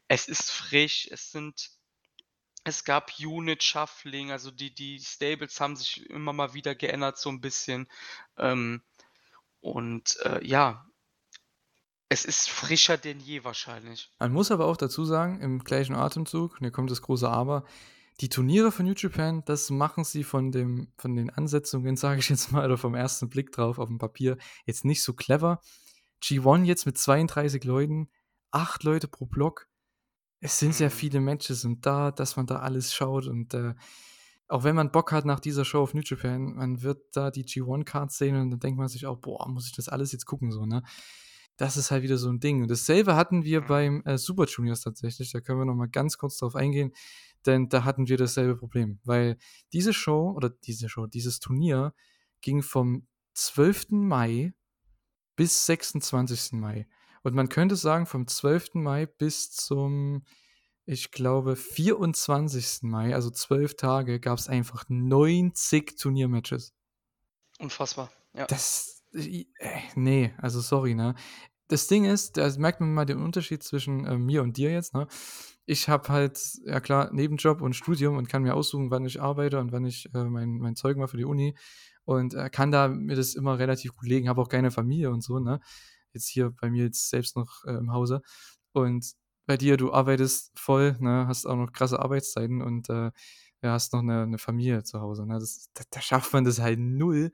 [0.08, 1.70] Es ist frisch, es sind
[2.64, 7.30] es gab Unit Shuffling, also die die Stables haben sich immer mal wieder geändert so
[7.30, 7.88] 'n bisschen.
[8.38, 8.82] Ähm,
[9.62, 10.86] und, äh, ja
[12.12, 14.10] es ist frischer denn je wahrscheinlich.
[14.20, 17.64] Man muss aber auch dazu sagen, im gleichen Atemzug, und hier kommt das große Aber,
[18.20, 22.28] die Turniere von New Japan, das machen sie von dem von den Ansetzungen, sage ich
[22.28, 24.36] jetzt mal, oder vom ersten Blick drauf aufm Papier
[24.66, 25.60] jetzt nicht so clever.
[26.22, 28.08] G1 jetzt mit 32 Leuten,
[28.52, 29.66] 8 Leute pro Block.
[30.40, 30.92] Es sind sehr Mhm.
[30.92, 33.74] viele Matches und da dass man da alles schaut und, äh,
[34.48, 37.44] auch wenn man Bock hat nach dieser Show auf New Japan, man wird da die
[37.46, 40.52] G1-Card sehen und dann denkt man sich auch: „Boah, muss ich das alles jetzt gucken“,
[40.52, 40.82] so, ne?
[41.62, 42.62] Das ist halt wieder so 'n Ding.
[42.62, 43.66] Und dasselbe hatten wir Mhm.
[43.68, 45.30] beim, äh, Super Juniors tatsächlich.
[45.30, 46.92] Da können wir noch mal ganz kurz drauf eingehen,
[47.46, 49.36] denn da hatten wir dasselbe Problem, weil
[49.72, 51.94] diese Show oder diese Show, dieses Turnier
[52.40, 53.94] ging vom 12.
[54.08, 54.54] Mai
[55.36, 56.58] bis 26.
[56.60, 56.88] Mai.
[57.22, 58.80] Und man könnte sagen, vom 12.
[58.80, 60.24] Mai bis zum,
[60.86, 62.88] ich glaube, 24.
[62.88, 66.72] Mai, also 12 Tage, gab's einfach 90 Turniermatches.
[67.60, 68.48] Unfassbar, ja.
[68.48, 71.14] Das i äh, ne, also sorry, ne?
[71.72, 74.94] Das Ding ist, da merkt man mal den Unterschied zwischen, äh, mir und dir jetzt,
[74.94, 75.06] ne?
[75.64, 79.58] Ich habe halt, ja klar, Nebenjob und Studium und kann mir aussuchen, wann ich arbeite
[79.60, 81.56] und wann ich, äh, mein mein Zeug mache für die Uni
[82.04, 85.22] und, äh, kann da mir das immer relativ gut legen, habe auch keine Familie und
[85.22, 85.60] so, ne?
[86.12, 88.20] Jetzt hier bei mir jetzt selbst noch, äh, im Hause.
[88.72, 89.12] Und
[89.46, 93.12] bei dir, du arbeitest voll, ne, hast auch noch krasse Arbeitszeiten und, äh,
[93.62, 95.38] ja, hast noch 'ne 'ne Familie zu Hause, ne?
[95.38, 97.32] Das da da schafft man das halt null,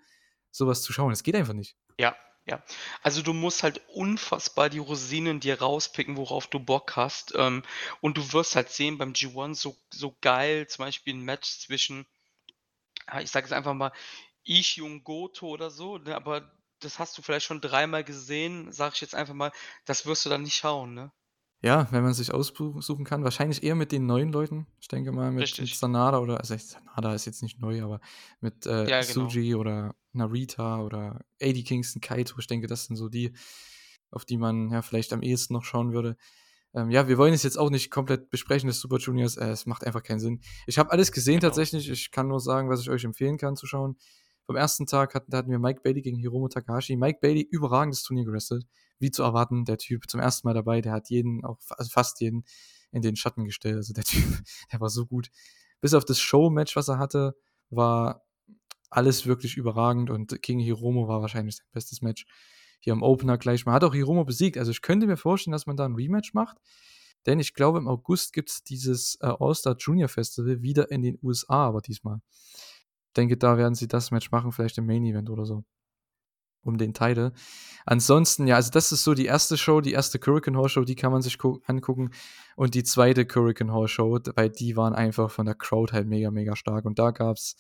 [0.53, 1.11] so was zu schauen.
[1.11, 1.75] Das geht einfach nicht.
[1.99, 2.15] Ja,
[2.49, 2.63] ja.
[3.03, 7.35] Also, du musst halt unfassbar die Rosinen dir rauspicken, worauf du Bock hast.
[7.37, 7.63] Ähm,
[8.01, 12.07] und du wirst halt sehen beim G1 so so geil, zum Beispiel 'n Match zwischen,
[13.09, 13.93] ja, ich sage jetzt einfach mal,
[14.45, 16.15] Ishii und Goto oder so, ne?
[16.17, 19.53] Aber das hast du vielleicht schon dreimal gesehen, sage ich jetzt einfach mal,
[19.87, 21.13] das wirst du dann nicht schauen, ne?
[21.63, 24.69] Ja, wenn man sich ausbu suchen kann, wahrscheinlich eher mit den neuen Leuten.
[24.81, 25.73] Ich denke mal mit mit.
[25.73, 28.01] Sanada oder also Sanada ist jetzt nicht neu, aber
[28.41, 29.37] mit, äh, Ja, genau.
[29.37, 32.37] Tsuji oder Narita oder Eddie Kingston, Kaito.
[32.39, 33.33] Ich denke, das sind so die,
[34.11, 36.17] auf die man, ja, vielleicht am ehesten noch schauen würde.
[36.75, 39.67] Ähm, ja, wir wollen es jetzt auch nicht komplett besprechen, das Super Juniors, äh, es
[39.67, 40.41] macht einfach keinen Sinn.
[40.67, 41.49] Ich habe alles gesehen Genau.
[41.49, 41.89] tatsächlich.
[41.89, 43.97] Ich kann nur sagen, was ich euch empfehlen kann zu schauen.
[44.45, 46.97] Vom ersten Tag hatten hatten wir Mike Bailey gegen Hiromu Takahashi.
[46.97, 48.65] Mike Bailey überragendes Turnier gewrestelt.
[49.01, 52.21] wie zu erwarten, der Typ zum ersten Mal dabei, der hat jeden, auch also fast
[52.21, 52.45] jeden
[52.91, 53.77] in den Schatten gestellt.
[53.77, 54.25] Also der Typ,
[54.73, 55.29] der war so gut.
[55.81, 57.35] Bis auf das Show-Match, was er hatte,
[57.71, 58.25] war
[58.91, 62.27] alles wirklich überragend und King Hiromo war wahrscheinlich sein bestes Match.
[62.81, 63.67] Hier im Opener gleich.
[63.67, 64.57] Man hat auch Hiromo besiegt.
[64.57, 66.59] Also ich könnte mir vorstellen, dass man da ein Rematch macht.
[67.27, 71.19] Denn ich glaube, im August gibt es dieses äh, All-Star Junior Festival wieder in den
[71.23, 72.21] USA, aber diesmal.
[73.09, 75.65] Ich denke, da werden sie das Match machen, vielleicht im Main Event oder so.
[76.63, 77.33] Um den Title.
[77.87, 80.97] Ansonsten, ja, also das ist so die erste Show, die erste Hurricane Hall Show, die
[80.97, 82.11] kann man sich angucken.
[82.57, 86.31] Und die zweite Hurricane Hall Show, weil die waren einfach von der Crowd halt mega,
[86.31, 86.85] mega stark.
[86.85, 87.57] Und da gab es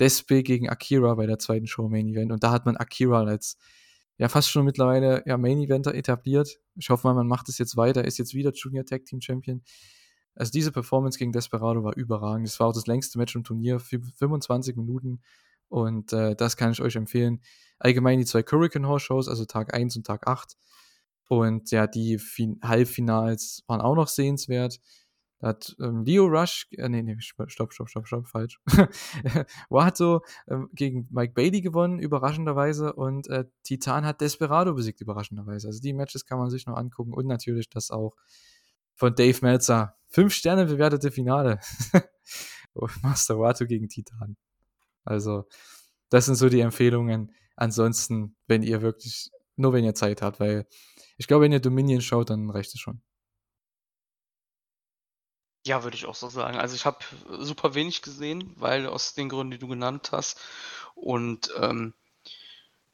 [0.00, 2.32] Despe gegen Akira bei der zweiten Show Main Event.
[2.32, 3.58] Und da hat man Akira als
[4.18, 6.58] ja fast schon mittlerweile ja, Main Eventer etabliert.
[6.76, 9.62] Ich hoffe mal, man macht es jetzt weiter, ist jetzt wieder Junior Tag Team Champion.
[10.34, 12.46] Also diese Performance gegen Desperado war überragend.
[12.46, 15.20] Das war auch das längste Match im Turnier, 25 Minuten.
[15.68, 17.42] Und äh, das kann ich euch empfehlen.
[17.78, 20.56] Allgemein die zwei Hurricane Horse Shows, also Tag 1 und Tag 8.
[21.28, 24.80] Und ja, die fin Halbfinals waren auch noch sehenswert.
[25.40, 28.60] Da hat ähm, Leo Rush, äh, nee, nee, stopp, stopp, stopp, stopp, falsch.
[29.68, 32.92] Wato ähm, gegen Mike Bailey gewonnen, überraschenderweise.
[32.92, 35.68] Und äh, Titan hat Desperado besiegt, überraschenderweise.
[35.68, 37.12] Also die Matches kann man sich noch angucken.
[37.12, 38.16] Und natürlich das auch
[38.94, 39.96] von Dave Meltzer.
[40.08, 41.60] Fünf Sterne bewertete Finale.
[43.02, 44.36] Master Wato gegen Titan.
[45.04, 45.46] Also,
[46.10, 47.32] das sind so die Empfehlungen.
[47.56, 50.66] Ansonsten, wenn ihr wirklich, nur wenn ihr Zeit habt, weil
[51.16, 53.02] ich glaube, wenn ihr Dominion schaut, dann reicht es schon.
[55.66, 56.56] Ja, würde ich auch so sagen.
[56.58, 56.98] Also ich habe
[57.40, 60.40] super wenig gesehen, weil aus den Gründen, die du genannt hast.
[60.94, 61.94] Und ähm,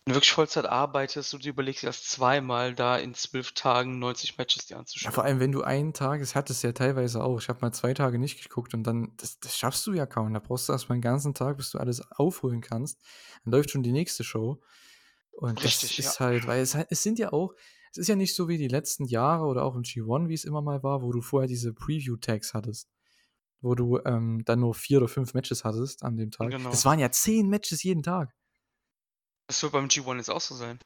[0.04, 4.36] wenn du wirklich Vollzeit arbeitest und du überlegst erst zweimal da in zwölf Tagen 90
[4.36, 5.10] Matches dir anzuschauen.
[5.10, 7.40] Ja, vor allem, wenn du einen Tag, das hattest du ja teilweise auch.
[7.40, 10.34] Ich habe mal zwei Tage nicht geguckt und dann, das, das schaffst du ja kaum.
[10.34, 13.00] Da brauchst du erstmal einen ganzen Tag, bis du alles aufholen kannst.
[13.44, 14.60] Dann läuft schon die nächste Show.
[15.32, 16.26] Und Richtig, das ist ja.
[16.26, 17.54] halt, weil es, es sind ja auch,
[17.94, 20.44] es ist ja nicht so wie die letzten Jahre oder auch im G1, wie es
[20.44, 22.90] immer mal war, wo du vorher diese Preview-Tags hattest.
[23.60, 26.50] Wo du ähm, dann nur vier oder fünf Matches hattest an dem Tag.
[26.50, 26.70] Genau.
[26.70, 28.34] Das waren ja zehn Matches jeden Tag.
[29.46, 30.80] Das wird beim G1 jetzt auch so sein.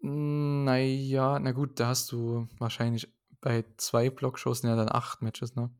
[0.00, 3.06] Naja, na gut, da hast du wahrscheinlich
[3.40, 5.70] bei zwei Blockshows ja dann acht Matches, ne?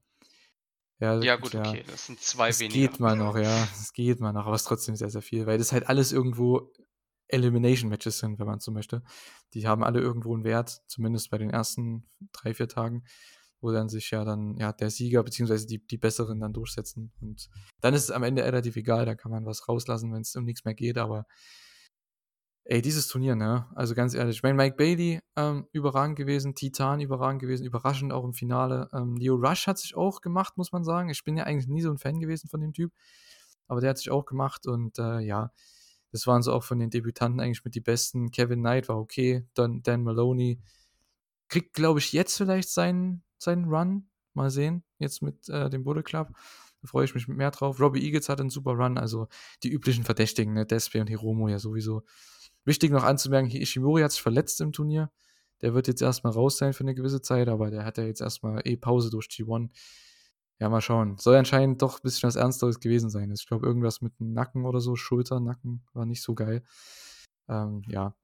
[1.01, 1.69] Ja, ja gut, ja.
[1.69, 2.79] okay, das sind zwei das weniger.
[2.79, 5.47] geht mal noch, ja, das geht mal noch, aber es ist trotzdem sehr, sehr viel,
[5.47, 6.73] weil das halt alles irgendwo
[7.33, 9.03] Elimination-Matches sind, wenn man so möchte.
[9.55, 13.05] Die haben alle irgendwo einen Wert, zumindest bei den ersten drei, vier Tagen,
[13.61, 15.67] wo dann sich ja dann ja der Sieger bzw.
[15.67, 17.13] Die, die Besseren dann durchsetzen.
[17.21, 17.49] Und
[17.81, 20.45] dann ist es am Ende relativ egal, da kann man was rauslassen, wenn es um
[20.45, 21.27] nichts mehr geht, aber
[22.65, 23.67] ey, dieses Turnier, ne?
[23.75, 28.25] Also ganz ehrlich, ich meine, Mike Bailey, ähm, überragend gewesen, Titan überragend gewesen, überraschend auch
[28.25, 28.89] im Finale.
[28.93, 31.11] Ähm, Leo Rush hat sich auch gemacht, muss man sagen.
[31.11, 32.93] Ich bin ja eigentlich nie so ein Fan gewesen von dem Typ,
[33.67, 35.51] aber der hat sich auch gemacht und äh, ja,
[36.13, 38.31] das waren so auch von den Debütanten eigentlich mit die besten.
[38.31, 40.61] Kevin Knight war okay, dann Dan Maloney
[41.49, 44.07] kriegt, glaube ich, jetzt vielleicht seinen, seinen Run.
[44.33, 46.29] Mal sehen, jetzt mit äh, dem Bullet Club.
[46.83, 47.81] Da freue ich mich mehr drauf.
[47.81, 49.27] Robbie Eagles hat einen super Run, also
[49.65, 50.65] die üblichen Verdächtigen, ne?
[50.65, 52.05] Despe und Hiromo ja sowieso.
[52.65, 55.11] Wichtig noch anzumerken, Ishimori hat sich verletzt im Turnier.
[55.63, 58.21] Der wird jetzt erstmal raus sein für eine gewisse Zeit, aber der hat ja jetzt
[58.21, 59.71] erstmal eh Pause durch G1.
[60.61, 61.17] Ja, mal schauen.
[61.17, 63.31] Soll anscheinend doch ein bisschen was Ernsteres gewesen sein.
[63.33, 66.63] Ich glaube, irgendwas mit dem Nacken oder so, Schulter, Nacken, war nicht so geil.
[67.49, 68.15] Ähm, ja.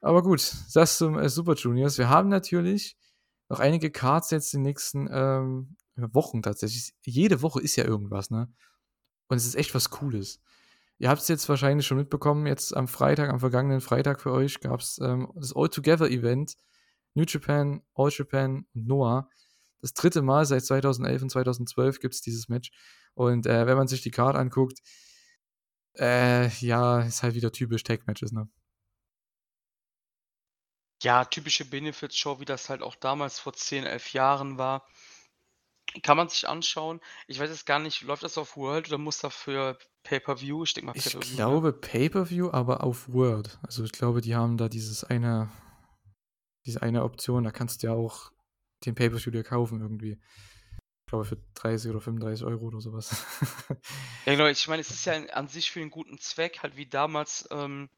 [0.00, 1.98] Aber gut, das zum äh, Super Juniors.
[1.98, 2.96] Wir haben natürlich
[3.48, 6.94] noch einige Cards jetzt in den nächsten ähm, Wochen tatsächlich.
[7.04, 8.52] Jede Woche ist ja irgendwas, ne?
[9.26, 10.40] Und es ist echt was Cooles.
[10.98, 14.60] Ihr habt es jetzt wahrscheinlich schon mitbekommen, jetzt am Freitag, am vergangenen Freitag für euch
[14.60, 16.56] gab es ähm, das All-Together-Event.
[17.14, 19.28] New Japan, All Japan und Noah
[19.80, 22.70] das dritte Mal seit 2011 und 2012 gibt es dieses Match.
[23.14, 24.78] Und äh, wenn man sich die Card anguckt,
[25.98, 28.48] äh, ja, ist halt wieder typisch Tag-Matches, ne?
[31.02, 34.86] Ja, typische Benefits-Show, wie das halt auch damals vor 10, 11 Jahren war.
[36.02, 37.00] Kann man sich anschauen.
[37.28, 40.64] Ich weiß jetzt gar nicht, läuft das auf World oder muss dafür Pay-Per-View?
[40.64, 40.96] Ich denke mal.
[40.96, 41.20] Ich ne?
[41.20, 43.58] glaube Pay-Per-View, aber auf World.
[43.62, 45.50] Also ich glaube, die haben da dieses eine,
[46.66, 48.32] diese eine Option, da kannst du ja auch
[48.84, 50.12] den Pay-Per-View dir kaufen irgendwie.
[50.12, 53.24] Ich glaube für 30 oder 35 Euro oder sowas.
[54.26, 54.46] ja, genau.
[54.46, 57.88] Ich meine, es ist ja an sich für einen guten Zweck, halt wie damals ähm,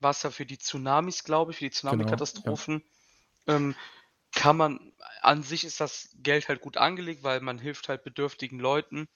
[0.00, 2.82] war es ja für die Tsunamis, glaube ich, für die Tsunami-Katastrophen.
[3.46, 3.64] Genau, ja.
[3.64, 3.74] ähm,
[4.32, 8.58] kann man, an sich ist das Geld halt gut angelegt, weil man hilft halt bedürftigen
[8.60, 9.08] Leuten.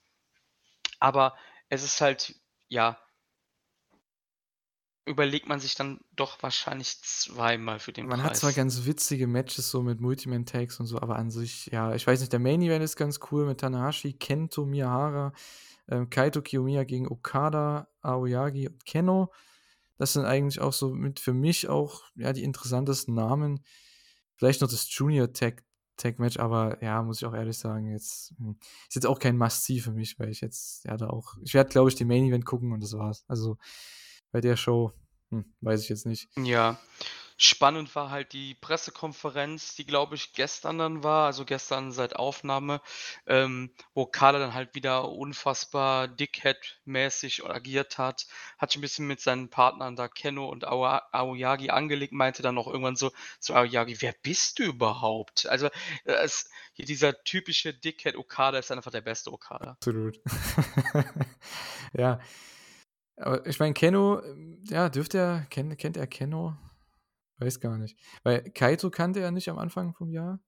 [0.98, 1.36] Aber
[1.68, 2.35] es ist halt,
[2.68, 2.98] ja,
[5.06, 9.70] überlegt man sich dann doch wahrscheinlich zweimal für den Man hat zwar ganz witzige Matches
[9.70, 12.85] so mit Multiman-Tags und so, aber an sich, ja, ich weiß nicht, der Main Event
[12.85, 15.32] ist ganz cool mit Tanahashi, Kento Miyahara,
[15.89, 19.32] ähm, Kaito Kiyomiya gegen Okada, Aoyagi und Keno.
[19.98, 23.60] Das sind eigentlich auch so mit für mich auch ja die interessantesten Namen.
[24.36, 25.62] Vielleicht noch das Junior Tag,
[25.97, 28.56] Tag Match, aber ja, muss ich auch ehrlich sagen, jetzt hm,
[28.89, 31.70] ist jetzt auch kein Must-See für mich, weil ich jetzt ja da auch, ich werde
[31.70, 33.24] glaube ich den Main Event gucken und das war's.
[33.28, 33.59] Also
[34.32, 34.93] bei der Show,
[35.31, 36.28] hm, weiß ich jetzt nicht.
[36.36, 36.78] Ja,
[37.43, 42.82] Spannend war halt die Pressekonferenz, die, glaube ich, gestern dann war, also gestern seit Aufnahme,
[43.27, 48.27] ähm, wo Okada dann halt wieder unfassbar Dickhead-mäßig agiert hat,
[48.59, 52.66] hat sich ein bisschen mit seinen Partnern da Kenno und Aoyagi angelegt, meinte dann noch
[52.66, 55.69] irgendwann so zu Aoyagi: „Wer bist du überhaupt?“ Also,
[56.05, 59.78] äh, es hier dieser typische Dickhead Okada ist einfach der beste Okada.
[59.81, 60.20] Absolut.
[61.94, 62.20] Ja.
[63.20, 64.22] Aber ich meine, Kenno,
[64.64, 66.56] ja, dürfte er kennt kennt er Kenno?
[67.38, 67.98] Weiß gar nicht.
[68.22, 70.40] Weil Kaito kannte er nicht am Anfang vom Jahr.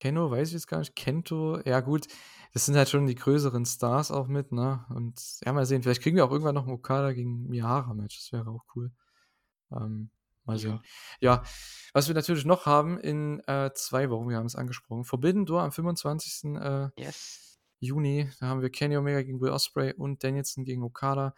[0.00, 0.96] Kenno weiß ich jetzt gar nicht.
[0.96, 2.06] Kento, ja gut,
[2.54, 4.84] das sind halt schon die größeren Stars auch mit, ne?
[4.88, 8.18] Und ja, mal sehen, vielleicht kriegen wir auch irgendwann noch ein Okada gegen Miyahara-Match.
[8.18, 8.90] Das wäre auch cool.
[9.70, 10.10] Ähm,
[10.44, 10.80] mal sehen.
[11.20, 11.34] Ja.
[11.34, 11.42] ja.
[11.92, 15.04] was wir natürlich noch haben in äh, zwei Wochen, wir haben es angesprochen.
[15.04, 16.56] Forbidden Door am 25.
[16.56, 17.49] Äh, yes.
[17.80, 18.30] Juni.
[18.40, 21.34] Da haben wir Kenny Omega gegen Will Osprey und Danielson gegen Okada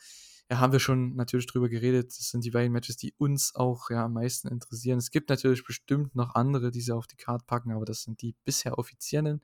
[0.52, 2.08] ja, haben wir schon natürlich drüber geredet.
[2.10, 4.98] Das sind die beiden Matches, die uns auch ja am meisten interessieren.
[4.98, 8.20] Es gibt natürlich bestimmt noch andere, die sie auf die Karte packen, aber das sind
[8.20, 9.42] die bisher offiziellen.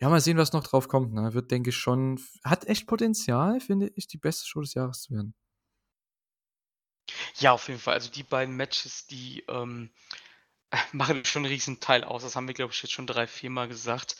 [0.00, 1.12] Ja, mal sehen, was noch drauf kommt.
[1.12, 1.34] Ne?
[1.34, 5.12] Wird, denke ich, schon, hat echt Potenzial, finde ich, die beste Show des Jahres zu
[5.12, 5.34] werden.
[7.38, 7.94] Ja, auf jeden Fall.
[7.94, 9.90] Also die beiden Matches, die ähm,
[10.92, 12.22] machen schon einen riesen Teil aus.
[12.22, 14.16] Das haben wir, glaube ich, jetzt schon drei, vier Mal gesagt.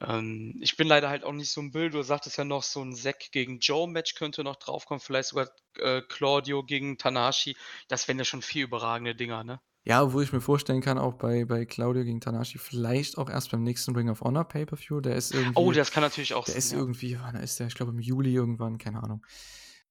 [0.00, 1.94] Ähm, ich bin leider halt auch nicht so im Bild.
[1.94, 5.48] Du sagtest ja noch, so ein Zack gegen Joe-Match könnte noch draufkommen, vielleicht sogar
[5.78, 7.56] äh, Claudio gegen Tanashi.
[7.88, 9.60] Das wären ja schon vier überragende Dinger, ne?
[9.84, 13.50] Ja, wo ich mir vorstellen kann, auch bei, bei Claudio gegen Tanashi, vielleicht auch erst
[13.50, 15.00] beim nächsten Ring of Honor Pay-Per-View.
[15.00, 15.54] Der ist irgendwie.
[15.56, 16.78] Oh, das kann natürlich auch Der sein, ist ja.
[16.78, 17.66] irgendwie, wann ist der?
[17.66, 19.26] Ich glaube im Juli irgendwann, keine Ahnung.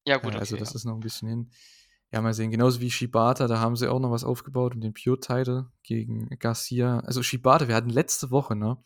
[0.05, 0.33] Ja, gut.
[0.33, 0.75] Äh, also, okay, das ja.
[0.77, 1.51] ist noch ein bisschen hin.
[2.13, 2.51] Ja, mal sehen.
[2.51, 6.99] Genauso wie Shibata, da haben sie auch noch was aufgebaut um den Pure-Title gegen Garcia.
[7.01, 8.77] Also, Shibata, wir hatten letzte Woche, ne?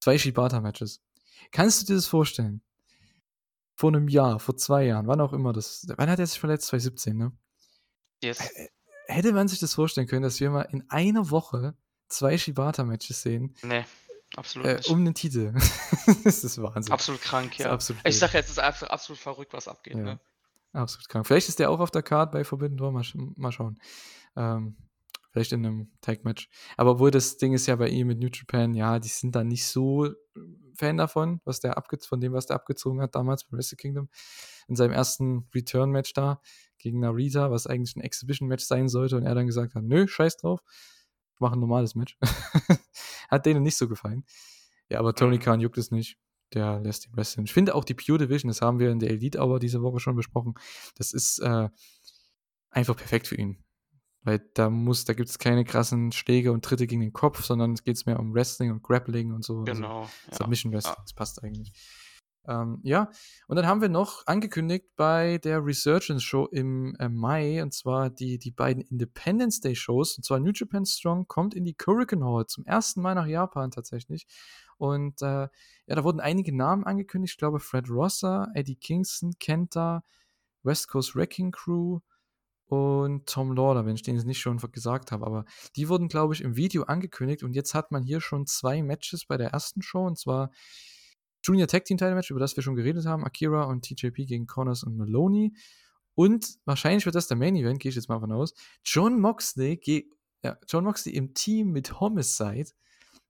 [0.00, 1.00] Zwei Shibata-Matches.
[1.52, 2.62] Kannst du dir das vorstellen?
[3.76, 5.86] Vor einem Jahr, vor zwei Jahren, wann auch immer das.
[5.96, 6.66] Wann hat er sich verletzt?
[6.68, 7.32] 2017, ne?
[8.22, 8.38] Yes.
[9.06, 11.76] Hätte man sich das vorstellen können, dass wir mal in einer Woche
[12.08, 13.54] zwei Shibata-Matches sehen?
[13.62, 13.84] Nee,
[14.36, 14.88] absolut äh, nicht.
[14.88, 15.52] Um den Titel.
[16.24, 16.92] das ist Wahnsinn.
[16.92, 17.70] Absolut krank, ja.
[17.72, 18.14] absolut ich wild.
[18.14, 20.02] sag jetzt, es ist absolut, absolut verrückt, was abgeht, Ja.
[20.02, 20.20] ne?
[20.72, 21.26] Absolut krank.
[21.26, 23.78] Vielleicht ist der auch auf der Card bei Forbidden Door, mal, sch mal schauen.
[24.36, 24.76] Ähm,
[25.34, 26.48] vielleicht in einem Tag-Match.
[26.76, 29.42] Aber obwohl das Ding ist ja bei ihm mit New Japan, ja, die sind da
[29.42, 30.12] nicht so äh,
[30.76, 34.08] Fan davon, was der abge von dem, was der abgezogen hat damals bei Wrestle Kingdom.
[34.68, 36.40] In seinem ersten Return-Match da
[36.78, 40.36] gegen Narita, was eigentlich ein Exhibition-Match sein sollte, und er dann gesagt hat, nö, scheiß
[40.36, 40.60] drauf,
[41.34, 42.16] ich mache ein normales Match.
[43.28, 44.24] hat denen nicht so gefallen.
[44.88, 45.38] Ja, aber Tony.
[45.38, 46.16] Khan juckt es nicht.
[46.52, 47.44] Der lässt ihn wresteln.
[47.44, 49.98] Ich finde auch die Pure Division, das haben wir in der Elite Hour diese Woche
[49.98, 50.54] schon besprochen,
[50.96, 51.68] das ist äh,
[52.70, 53.63] einfach perfekt für ihn.
[54.24, 57.74] Weil da muss, da gibt es keine krassen Schläge und Tritte gegen den Kopf, sondern
[57.74, 59.60] es geht mehr um Wrestling und Grappling und so.
[59.60, 60.08] Also Genau.
[60.30, 60.36] Ja.
[60.38, 61.02] Submission Wrestling, Ja.
[61.02, 61.72] das passt eigentlich.
[62.46, 63.10] Ähm, ja,
[63.48, 68.10] und dann haben wir noch angekündigt bei der Resurgence Show im äh, Mai, und zwar
[68.10, 72.24] die, die beiden Independence Day Shows, und zwar New Japan Strong kommt in die Hurricane
[72.24, 74.26] Hall zum ersten Mal nach Japan tatsächlich.
[74.76, 75.48] Und äh,
[75.86, 80.04] ja, da wurden einige Namen angekündigt, ich glaube Fred Rosser, Eddie Kingston, Kenta,
[80.62, 82.00] West Coast Wrecking Crew
[82.66, 85.44] und Tom Lauder, wenn ich den jetzt nicht schon gesagt habe, aber
[85.76, 89.26] die wurden, glaube ich, im Video angekündigt und jetzt hat man hier schon zwei Matches
[89.26, 90.50] bei der ersten Show und zwar
[91.42, 94.46] Junior Tag Team Title Match, über das wir schon geredet haben, Akira und TJP gegen
[94.46, 95.52] Connors und Maloney.
[96.14, 99.78] Und wahrscheinlich wird das der Main Event, gehe ich jetzt mal von aus, John Moxley,
[100.42, 102.70] ja, John Moxley im Team mit Homicide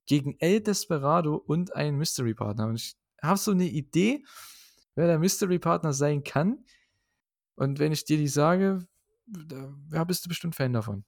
[0.06, 2.68] gegen El Desperado und einen Mystery Partner.
[2.68, 4.22] Und ich habe so eine Idee,
[4.94, 6.64] wer der Mystery Partner sein kann.
[7.56, 8.86] Und wenn ich dir die sage,
[9.26, 11.04] da ja, bist du bestimmt Fan davon.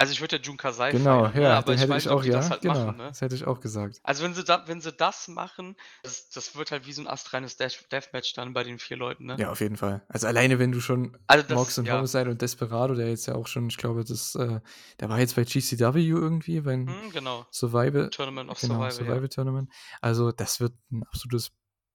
[0.00, 1.40] Also ich würde ja Jun Kasai Genau, feiern, ne?
[1.42, 3.08] ja, aber ich hätte weiß ich auch, ja, das halt genau, machen, ne?
[3.08, 4.00] das hätte ich auch gesagt.
[4.04, 5.74] Also wenn sie, da, wenn sie das machen,
[6.04, 9.26] das, das wird halt wie so ein astreines Death- Deathmatch dann bei den vier Leuten,
[9.26, 9.38] ne?
[9.40, 10.04] Ja, auf jeden Fall.
[10.08, 11.98] Also alleine, wenn du schon Also das, Mox und ja.
[11.98, 14.60] Homicide und Desperado, der jetzt ja auch schon, ich glaube, das, äh,
[15.00, 17.44] der war jetzt bei GCW irgendwie, beim Hm, genau.
[17.50, 19.28] Survival, Tournament of genau, Survival, Survival ja.
[19.28, 19.72] Tournament.
[20.00, 21.50] Also das wird ein absolutes,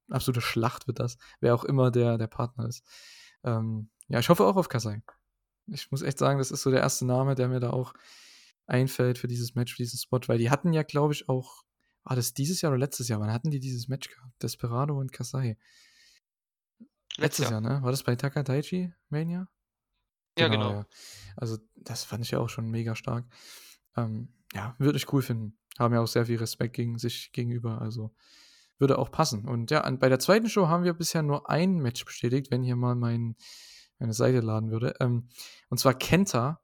[0.10, 2.84] absolute Schlacht wird das, wer auch immer der, der Partner ist.
[3.44, 5.02] Ähm, ja, ich hoffe auch auf Kasai.
[5.68, 7.94] Ich muss echt sagen, das ist so der erste Name, der mir da auch
[8.66, 11.64] einfällt für dieses Match, für diesen Spot, weil die hatten ja, glaube ich, auch,
[12.04, 13.20] war das dieses Jahr oder letztes Jahr?
[13.20, 14.42] Wann hatten die dieses Match gehabt?
[14.42, 15.58] Desperado und Kasai.
[17.18, 17.82] Letztes Jahr, ne?
[17.82, 19.48] War das bei Takadaichi Mania?
[20.38, 20.72] Ja, genau.
[20.72, 20.88] ja.
[21.36, 23.26] Also, das fand ich ja auch schon mega stark.
[23.96, 25.58] Ähm, ja, würde ich cool finden.
[25.78, 27.82] Haben ja auch sehr viel Respekt gegen sich gegenüber.
[27.82, 28.16] Also,
[28.80, 29.48] würde auch passen.
[29.48, 32.64] Und ja, an, bei der zweiten Show haben wir bisher nur ein Match bestätigt, wenn
[32.64, 33.36] hier mal mein,
[34.00, 34.96] meine Seite laden würde.
[35.00, 35.30] Ähm,
[35.70, 36.62] und zwar Kenta,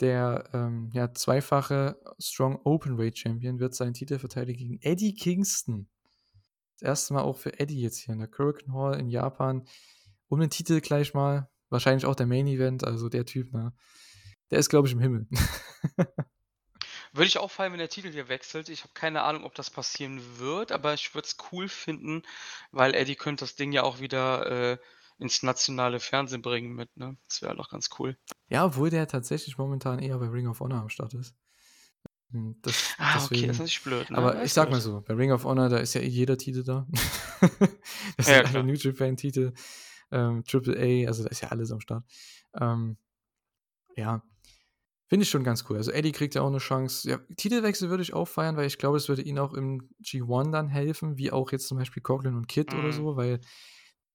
[0.00, 5.88] der ähm, ja, zweifache Strong Openweight Champion, wird seinen Titel verteidigen gegen Eddie Kingston.
[6.78, 9.66] Das erste Mal auch für Eddie jetzt hier in der Kurikan Hall in Japan.
[10.28, 11.50] Um den Titel gleich mal.
[11.68, 13.72] Wahrscheinlich auch der Main Event, also der Typ, ne?
[14.50, 15.28] Der ist, glaube ich, im Himmel.
[17.12, 18.68] Würde ich auch feiern, wenn der Titel hier wechselt.
[18.68, 22.22] Ich habe keine Ahnung, ob das passieren wird, aber ich würde es cool finden,
[22.70, 24.78] weil Eddie könnte das Ding ja auch wieder äh,
[25.18, 27.16] ins nationale Fernsehen bringen mit, ne?
[27.28, 28.16] Das wäre doch ganz cool.
[28.48, 31.34] Ja, obwohl der tatsächlich momentan eher bei Ring of Honor am Start ist.
[32.30, 33.40] Hm, das, ah, deswegen.
[33.40, 34.10] okay, das ist nicht blöd.
[34.10, 34.16] Ne?
[34.16, 34.74] Aber das ich sag blöd.
[34.74, 36.86] mal so, bei Ring of Honor, da ist ja eh jeder Titel da.
[38.16, 39.52] das ja, sind alle New Japan-Titel,
[40.12, 42.04] ähm, Triple A, also da ist ja alles am Start.
[42.54, 42.96] Ähm,
[43.96, 44.22] ja,
[45.10, 45.76] finde ich schon ganz cool.
[45.76, 47.10] Also Eddie kriegt ja auch eine Chance.
[47.10, 50.52] Ja, Titelwechsel würde ich auch feiern, weil ich glaube, es würde ihm auch im G1
[50.52, 52.78] dann helfen, wie auch jetzt zum Beispiel Coughlin und Kid mhm.
[52.78, 53.40] oder so, weil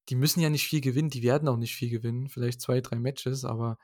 [0.07, 2.97] die müssen ja nicht viel gewinnen, die werden auch nicht viel gewinnen, vielleicht zwei, drei
[2.97, 3.77] Matches, aber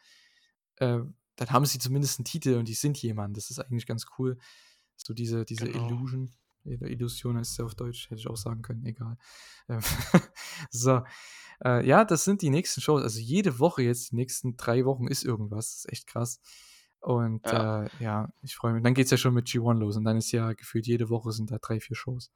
[0.77, 0.99] äh,
[1.35, 3.35] dann haben sie zumindest einen Titel und die sind jemand.
[3.35, 4.37] Das ist eigentlich ganz cool.
[4.95, 5.87] So diese, diese genau.
[5.87, 6.31] Illusion.
[6.63, 9.17] Illusion heißt es ja auf Deutsch, hätte ich auch sagen können, egal.
[9.67, 9.81] Ähm,
[10.69, 11.01] so.
[11.65, 13.01] Äh, ja, das sind die nächsten Shows.
[13.01, 15.71] Also jede Woche jetzt, die nächsten drei Wochen ist irgendwas.
[15.71, 16.39] Das ist echt krass.
[17.01, 18.83] Und ja, äh, ja ich freue mich.
[18.83, 21.31] Dann geht es ja schon mit G1 los und dann ist ja gefühlt jede Woche
[21.31, 22.31] sind da drei, vier Shows.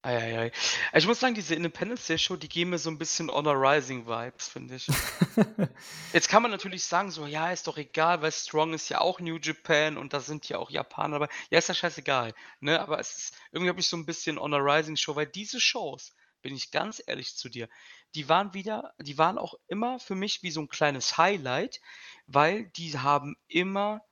[0.00, 0.52] Ei,
[0.94, 4.06] Ich muss sagen, diese Independence Day Show, die geben mir so ein bisschen Honor Rising
[4.06, 4.86] Vibes, finde ich.
[6.12, 9.18] Jetzt kann man natürlich sagen, so, ja, ist doch egal, weil Strong ist ja auch
[9.18, 11.32] New Japan und da sind ja auch Japaner dabei.
[11.50, 12.80] Ja, ist ja scheißegal, ne?
[12.80, 16.14] Aber es ist, irgendwie habe ich so ein bisschen Honor Rising Show, weil diese Shows,
[16.42, 17.68] bin ich ganz ehrlich zu dir,
[18.14, 21.80] die waren wieder, die waren auch immer für mich wie so ein kleines Highlight,
[22.26, 24.02] weil die haben immer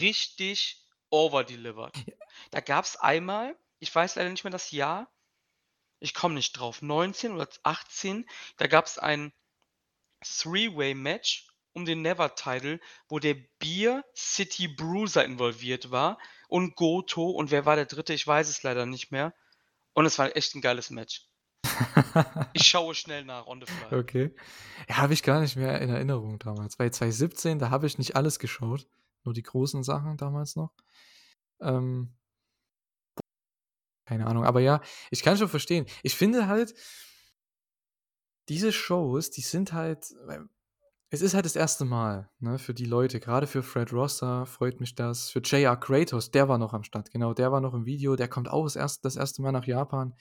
[0.00, 1.94] richtig overdelivered.
[2.50, 5.10] Da gab es einmal ich weiß leider nicht mehr das Jahr.
[5.98, 6.82] Ich komme nicht drauf.
[6.82, 9.32] 19 oder 18, da gab es ein
[10.22, 16.18] Three-Way-Match um den Never-Title, wo der Beer City Bruiser involviert war
[16.48, 18.14] und Goto und wer war der dritte?
[18.14, 19.34] Ich weiß es leider nicht mehr.
[19.92, 21.26] Und es war echt ein geiles Match.
[22.52, 23.98] Ich schaue schnell nach on the fly.
[23.98, 24.34] Okay.
[24.88, 26.76] Ja, habe ich gar nicht mehr in Erinnerung damals.
[26.76, 28.86] Bei 2017, da habe ich nicht alles geschaut.
[29.24, 30.72] Nur die großen Sachen damals noch.
[31.60, 32.14] Ähm,
[34.06, 34.80] keine Ahnung, aber ja,
[35.10, 35.86] ich kann schon verstehen.
[36.02, 36.74] Ich finde halt,
[38.48, 40.14] diese Shows, die sind halt,
[41.10, 44.78] es ist halt das erste Mal, ne, für die Leute, gerade für Fred Rosser freut
[44.78, 45.76] mich das, für J.R.
[45.76, 48.64] Kratos, der war noch am Start, genau, der war noch im Video, der kommt auch
[48.64, 50.14] das erste, das erste Mal nach Japan.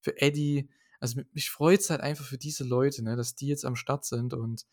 [0.00, 0.68] Für Eddie,
[1.02, 4.04] also mich freut es halt einfach für diese Leute, ne, dass die jetzt am Start
[4.04, 4.64] sind und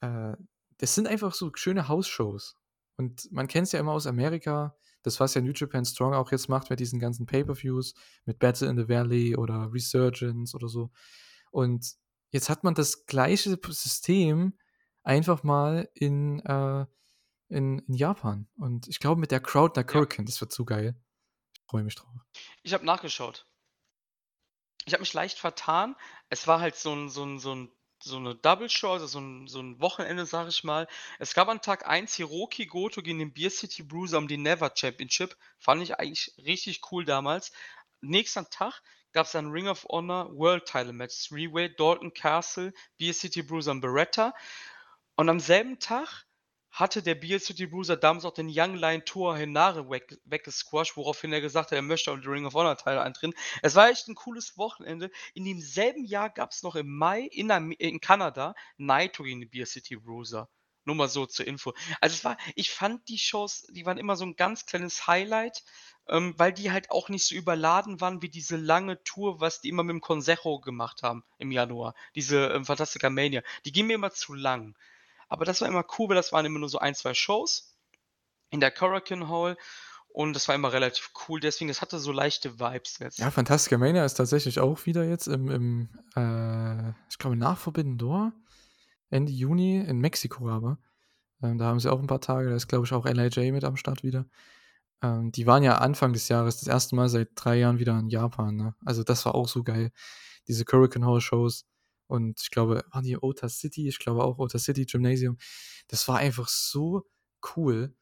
[0.00, 0.34] äh,
[0.76, 2.58] das sind einfach so schöne Hausshows.
[2.96, 6.30] Und man kennt es ja immer aus Amerika, das, was ja New Japan Strong auch
[6.32, 7.94] jetzt macht mit diesen ganzen Pay-Per-Views,
[8.26, 10.90] mit Battle in the Valley oder Resurgence oder so.
[11.50, 11.94] Und
[12.30, 14.58] jetzt hat man das gleiche System
[15.02, 16.84] einfach mal in, äh,
[17.48, 18.48] in, in Japan.
[18.56, 20.30] Und ich glaube, mit der Crowd nach Hurricane, ja.
[20.30, 20.94] das wird zu geil.
[21.54, 22.12] Ich freue mich drauf.
[22.62, 23.46] Ich habe nachgeschaut.
[24.86, 25.96] Ich habe mich leicht vertan.
[26.28, 27.70] Es war halt so ein, so ein, so ein
[28.04, 30.86] so eine Double Show, also so ein, so ein Wochenende, sage ich mal.
[31.18, 34.70] Es gab an Tag 1 Hiroki Goto gegen den Beer City Bruiser um die Never
[34.74, 35.36] Championship.
[35.58, 37.50] Fand ich eigentlich richtig cool damals.
[38.02, 38.82] Nächsten Tag
[39.12, 41.28] gab es ein Ring of Honor World Title Match.
[41.28, 44.34] Three-Way, Dalton Castle, Beer City Bruiser und Beretta.
[45.16, 46.26] Und am selben Tag
[46.74, 51.32] hatte der Beer City Bruiser damals auch den Young Lion Tour Henare weg, weggesquashed, woraufhin
[51.32, 53.32] er gesagt hat, er möchte auf die Ring of Honor Teil eintreten.
[53.62, 55.10] Es war echt ein cooles Wochenende.
[55.34, 57.48] In demselben Jahr gab es noch im Mai in,
[57.78, 60.48] in Kanada Naito gegen den Beer City Bruiser.
[60.84, 61.72] Nur mal so zur Info.
[62.00, 65.62] Also es war, ich fand die Shows, die waren immer so ein ganz kleines Highlight,
[66.08, 69.68] ähm, weil die halt auch nicht so überladen waren wie diese lange Tour, was die
[69.68, 71.94] immer mit dem Consejo gemacht haben im Januar.
[72.16, 73.42] Diese ähm, Fantastica Mania.
[73.64, 74.76] Die ging mir immer zu lang.
[75.34, 77.76] Aber das war immer cool, weil das waren immer nur so ein, zwei Shows
[78.50, 79.56] in der Hurricane Hall.
[80.08, 83.18] Und das war immer relativ cool, deswegen, das hatte so leichte Vibes jetzt.
[83.18, 87.98] Ja, Fantastica Mania ist tatsächlich auch wieder jetzt im, im äh, ich glaube, nach Forbidden
[87.98, 88.32] Door,
[89.10, 90.78] Ende Juni in Mexiko aber.
[91.42, 93.64] Ähm, da haben sie auch ein paar Tage, da ist, glaube ich, auch LIJ mit
[93.64, 94.26] am Start wieder.
[95.02, 98.08] Ähm, die waren ja Anfang des Jahres das erste Mal seit drei Jahren wieder in
[98.08, 98.54] Japan.
[98.54, 98.74] Ne?
[98.84, 99.90] Also das war auch so geil.
[100.46, 101.66] Diese Hurricane Hall Shows.
[102.06, 103.88] Und ich glaube, waren die Ota City?
[103.88, 105.38] Ich glaube auch Ota City Gymnasium.
[105.88, 107.06] Das war einfach so
[107.56, 107.94] cool.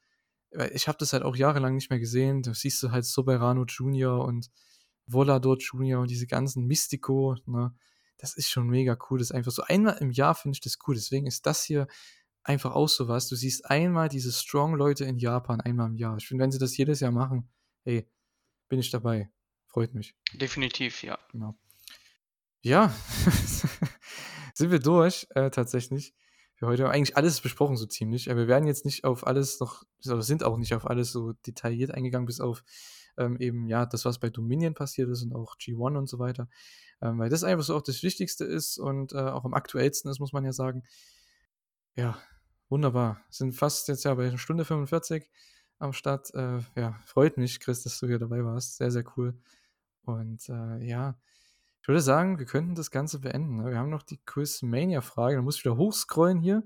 [0.73, 2.43] Ich habe das halt auch jahrelang nicht mehr gesehen.
[2.43, 4.51] Da siehst du halt Soberano Junior und
[5.07, 7.37] Volador Junior und diese ganzen Mystico.
[7.47, 7.75] Ne?
[8.19, 9.19] Das ist schon mega cool.
[9.19, 10.95] Das ist einfach so einmal im Jahr finde ich das cool.
[10.95, 11.87] Deswegen ist das hier
[12.45, 13.29] einfach auch so was.
[13.29, 16.17] Du siehst einmal diese Strong Leute in Japan einmal im Jahr.
[16.17, 17.49] Ich finde, wenn sie das jedes Jahr machen,
[17.85, 18.09] hey,
[18.69, 19.31] bin ich dabei.
[19.67, 20.15] Freut mich.
[20.35, 21.19] Definitiv, ja.
[21.31, 21.57] Genau.
[22.63, 22.95] Ja,
[24.55, 26.15] sind wir durch, äh, tatsächlich.
[26.55, 28.27] Für heute haben eigentlich alles besprochen, so ziemlich.
[28.27, 31.91] Wir werden jetzt nicht auf alles noch, oder sind auch nicht auf alles so detailliert
[31.91, 32.63] eingegangen, bis auf
[33.19, 36.49] ähm, eben, ja, das, was bei Dominion passiert ist und auch G1 und so weiter.
[37.01, 40.21] Ähm, weil das einfach so auch das Wichtigste ist und äh, auch am aktuellsten ist,
[40.21, 40.85] muss man ja sagen.
[41.97, 42.17] Ja,
[42.69, 43.21] wunderbar.
[43.29, 45.29] Sind fast jetzt ja bei einer Stunde 45
[45.81, 46.33] am Start.
[46.35, 48.77] Äh, ja, freut mich, Chris, dass du hier dabei warst.
[48.77, 49.37] Sehr, sehr cool.
[50.05, 51.19] Und äh, ja,
[51.83, 53.57] ich würde sagen, wir könnten das Ganze beenden.
[53.57, 53.71] Ne?
[53.71, 55.37] Wir haben noch die Quizmania-Frage.
[55.37, 56.63] Da muss ich wieder hochscrollen hier.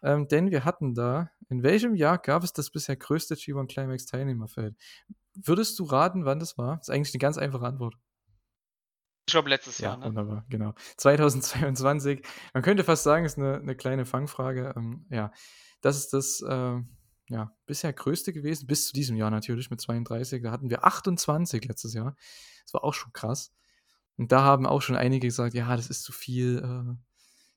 [0.00, 4.06] Ähm, denn wir hatten da, in welchem Jahr gab es das bisher größte G1 Climax
[4.06, 4.76] Teilnehmerfeld?
[5.34, 6.76] Würdest du raten, wann das war?
[6.76, 7.96] Das ist eigentlich eine ganz einfache Antwort.
[9.26, 10.04] Ich glaube, letztes Ja, Jahr, ne?
[10.06, 10.74] wunderbar, genau.
[10.96, 12.24] 2022.
[12.54, 14.72] Man könnte fast sagen, es ist eine, eine kleine Fangfrage.
[14.76, 15.32] Ähm, ja,
[15.80, 16.80] das ist das äh,
[17.28, 20.42] ja, bisher größte gewesen, bis zu diesem Jahr natürlich mit 32.
[20.44, 22.16] Da hatten wir 28 letztes Jahr.
[22.64, 23.52] Das war auch schon krass.
[24.18, 26.58] Und da haben auch schon einige gesagt, ja, das ist zu viel.
[26.58, 26.96] Äh,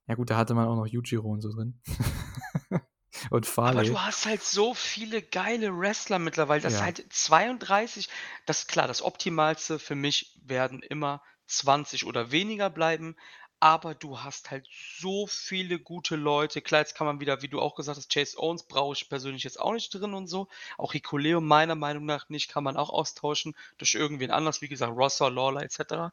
[0.07, 1.81] ja gut, da hatte man auch noch Yujiro und so drin.
[3.29, 3.89] und Aber Farley.
[3.89, 6.61] du hast halt so viele geile Wrestler mittlerweile.
[6.61, 6.85] Das ist Ja.
[6.85, 8.09] halt 32.
[8.45, 13.15] Das klar, das Optimalste für mich werden immer 20 oder weniger bleiben.
[13.63, 14.67] Aber du hast halt
[14.99, 16.61] so viele gute Leute.
[16.61, 19.43] Klar, jetzt kann man wieder, wie du auch gesagt hast, Chase Owens brauche ich persönlich
[19.43, 20.47] jetzt auch nicht drin und so.
[20.79, 24.97] Auch Hikuleo meiner Meinung nach nicht, kann man auch austauschen durch irgendwen anders, wie gesagt,
[24.97, 26.11] Rosser, Lawler etc.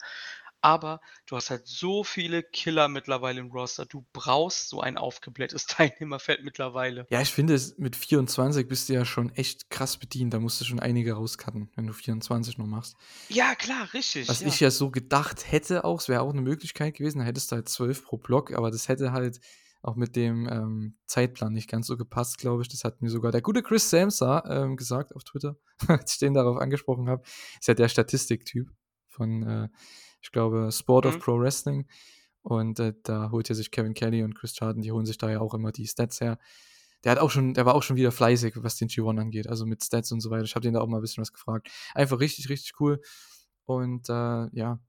[0.61, 3.87] Aber du hast halt so viele Killer mittlerweile im Roster.
[3.87, 7.07] Du brauchst so ein aufgeblähtes Teilnehmerfeld mittlerweile.
[7.11, 10.35] Ja, ich finde, mit 24 bist du ja schon echt krass bedient.
[10.35, 12.97] Da musst du schon einige rauscutten, wenn du 24 noch machst.
[13.29, 14.29] Ja, klar, richtig.
[14.29, 14.49] Was ja.
[14.49, 17.57] ich ja so gedacht hätte auch, es wäre auch eine Möglichkeit gewesen, da hättest du
[17.57, 19.41] halt 12 pro Block, aber das hätte halt
[19.83, 22.69] auch mit dem ähm, Zeitplan nicht ganz so gepasst, glaube ich.
[22.69, 25.57] Das hat mir sogar der gute Chris Samsa ähm, gesagt auf Twitter,
[25.89, 27.23] als ich den darauf angesprochen habe.
[27.59, 28.69] Ist ja der Statistiktyp
[29.07, 29.69] von, äh,
[30.21, 31.21] ich glaube, Sport of Mhm.
[31.21, 31.87] Pro Wrestling.
[32.43, 35.31] Und äh, da holt ja sich Kevin Kelly und Chris Charlton, die holen sich da
[35.31, 36.39] ja auch immer die Stats her.
[37.05, 39.67] Der hat auch schon, der war auch schon wieder fleißig, was den G1 angeht, also
[39.67, 40.45] mit Stats und so weiter.
[40.45, 41.71] Ich habe den da auch mal ein bisschen was gefragt.
[41.95, 43.01] Einfach richtig, richtig cool.
[43.67, 44.81] Und äh, ja,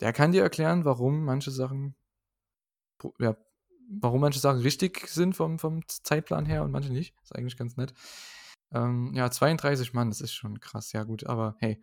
[0.00, 1.94] der kann dir erklären, warum manche Sachen,
[3.18, 3.36] ja,
[3.88, 7.14] warum manche Sachen richtig sind vom, vom Zeitplan her und manche nicht.
[7.22, 7.94] Ist eigentlich ganz nett.
[8.72, 10.92] Ähm, ja, 32 Mann, das ist schon krass.
[10.92, 11.80] Ja, gut, aber hey,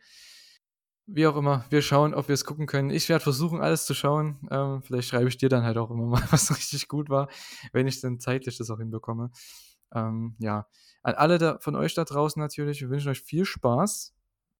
[1.05, 2.89] wie auch immer, wir schauen, ob wir es gucken können.
[2.89, 4.47] Ich werde versuchen, alles zu schauen.
[4.51, 7.29] Ähm, vielleicht schreibe ich dir dann halt auch immer mal, was richtig gut war,
[7.71, 9.31] wenn ich dann zeitlich das auch hinbekomme.
[9.93, 10.67] Ähm, ja,
[11.03, 14.15] an alle da, von euch da draußen natürlich, wir wünschen euch viel Spaß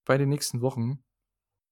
[0.06, 1.04] bei den nächsten Wochen.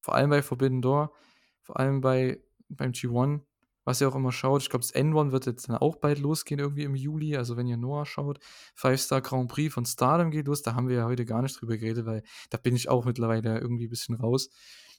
[0.02, 1.14] Vor allem bei Forbidden Door,
[1.62, 3.42] vor allem bei, beim G1,
[3.84, 4.62] was ihr auch immer schaut.
[4.62, 7.36] Ich glaube, das N1 wird jetzt dann auch bald losgehen, irgendwie im Juli.
[7.38, 8.40] Also, wenn ihr Noah schaut,
[8.76, 10.62] Five Star Grand Prix von Stardom geht los.
[10.62, 13.60] Da haben wir ja heute gar nicht drüber geredet, weil da bin ich auch mittlerweile
[13.60, 14.50] irgendwie ein bisschen raus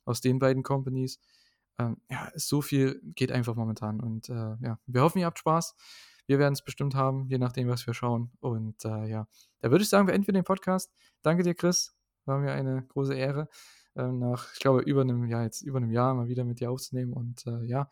[0.05, 1.21] aus den beiden Companies.
[1.79, 4.01] Ähm, ja, so viel geht einfach momentan.
[4.01, 5.75] Und äh, ja, wir hoffen, ihr habt Spaß.
[6.27, 8.33] Wir werden es bestimmt haben, je nachdem, was wir schauen.
[8.41, 9.27] Und äh, ja,
[9.61, 10.93] da würde ich sagen, wir den Podcast.
[11.23, 11.95] Danke dir, Chris.
[12.25, 13.49] War mir eine große Ehre,
[13.97, 16.71] ähm, nach, ich glaube, über einem Jahr, jetzt über einem Jahr mal wieder mit dir
[16.71, 17.13] aufzunehmen.
[17.13, 17.89] Und äh, ja,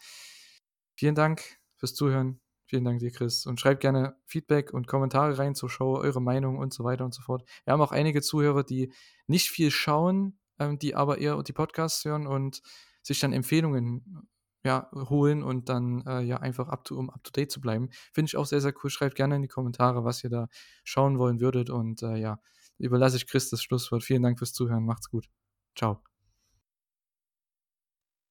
[1.01, 1.43] vielen Dank
[1.77, 2.41] fürs Zuhören.
[2.67, 3.47] Vielen Dank dir, Chris.
[3.47, 7.15] Und schreibt gerne Feedback und Kommentare rein zur Show, eure Meinung und so weiter und
[7.15, 7.43] so fort.
[7.65, 8.93] Wir haben auch einige Zuhörer, die
[9.27, 12.61] nicht viel schauen, ähm, die aber eher die Podcasts hören und
[13.03, 14.29] sich dann Empfehlungen
[14.63, 17.89] ja, holen und dann äh, ja einfach up to, um up to date zu bleiben.
[18.13, 18.91] Finde ich auch sehr, sehr cool.
[18.91, 20.49] Schreibt gerne in die Kommentare, was ihr da
[20.85, 21.71] schauen wollen würdet.
[21.71, 22.41] Und äh, ja,
[22.77, 24.05] überlasse ich Chris das Schlusswort.
[24.05, 24.85] Vielen Dank fürs Zuhören.
[24.85, 25.31] Macht's gut.
[25.75, 26.03] Ciao.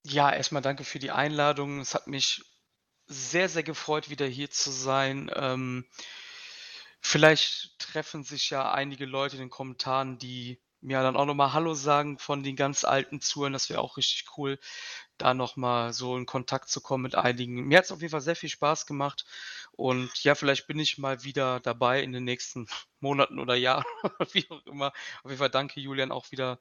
[0.06, 1.80] Ja, erstmal danke für die Einladung.
[1.80, 2.44] Es hat mich
[3.10, 5.30] sehr, sehr gefreut, wieder hier zu sein.
[5.36, 5.86] Ähm,
[7.02, 11.74] vielleicht treffen sich ja einige Leute in den Kommentaren, die mir dann auch nochmal Hallo
[11.74, 13.54] sagen von den ganz alten Zuhörern.
[13.54, 14.60] Das wäre auch richtig cool,
[15.18, 17.68] da nochmal so in Kontakt zu kommen mit einigen.
[17.68, 19.26] Mir hat es auf jeden Fall sehr viel Spaß gemacht.
[19.74, 22.68] Und ja, vielleicht bin ich mal wieder dabei in den nächsten
[23.02, 23.86] Monaten oder Jahren,
[24.34, 24.94] wie auch immer.
[25.24, 26.60] Auf jeden Fall danke, Julian, auch wieder,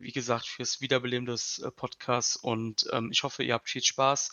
[0.00, 2.36] wie gesagt, fürs Wiederbeleben des äh, Podcasts.
[2.36, 4.30] Und ähm, ich hoffe, ihr habt viel Spaß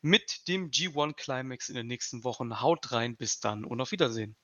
[0.00, 2.60] mit dem G1 Climax in den nächsten Wochen.
[2.60, 4.36] Haut rein, bis dann und auf Wiedersehen.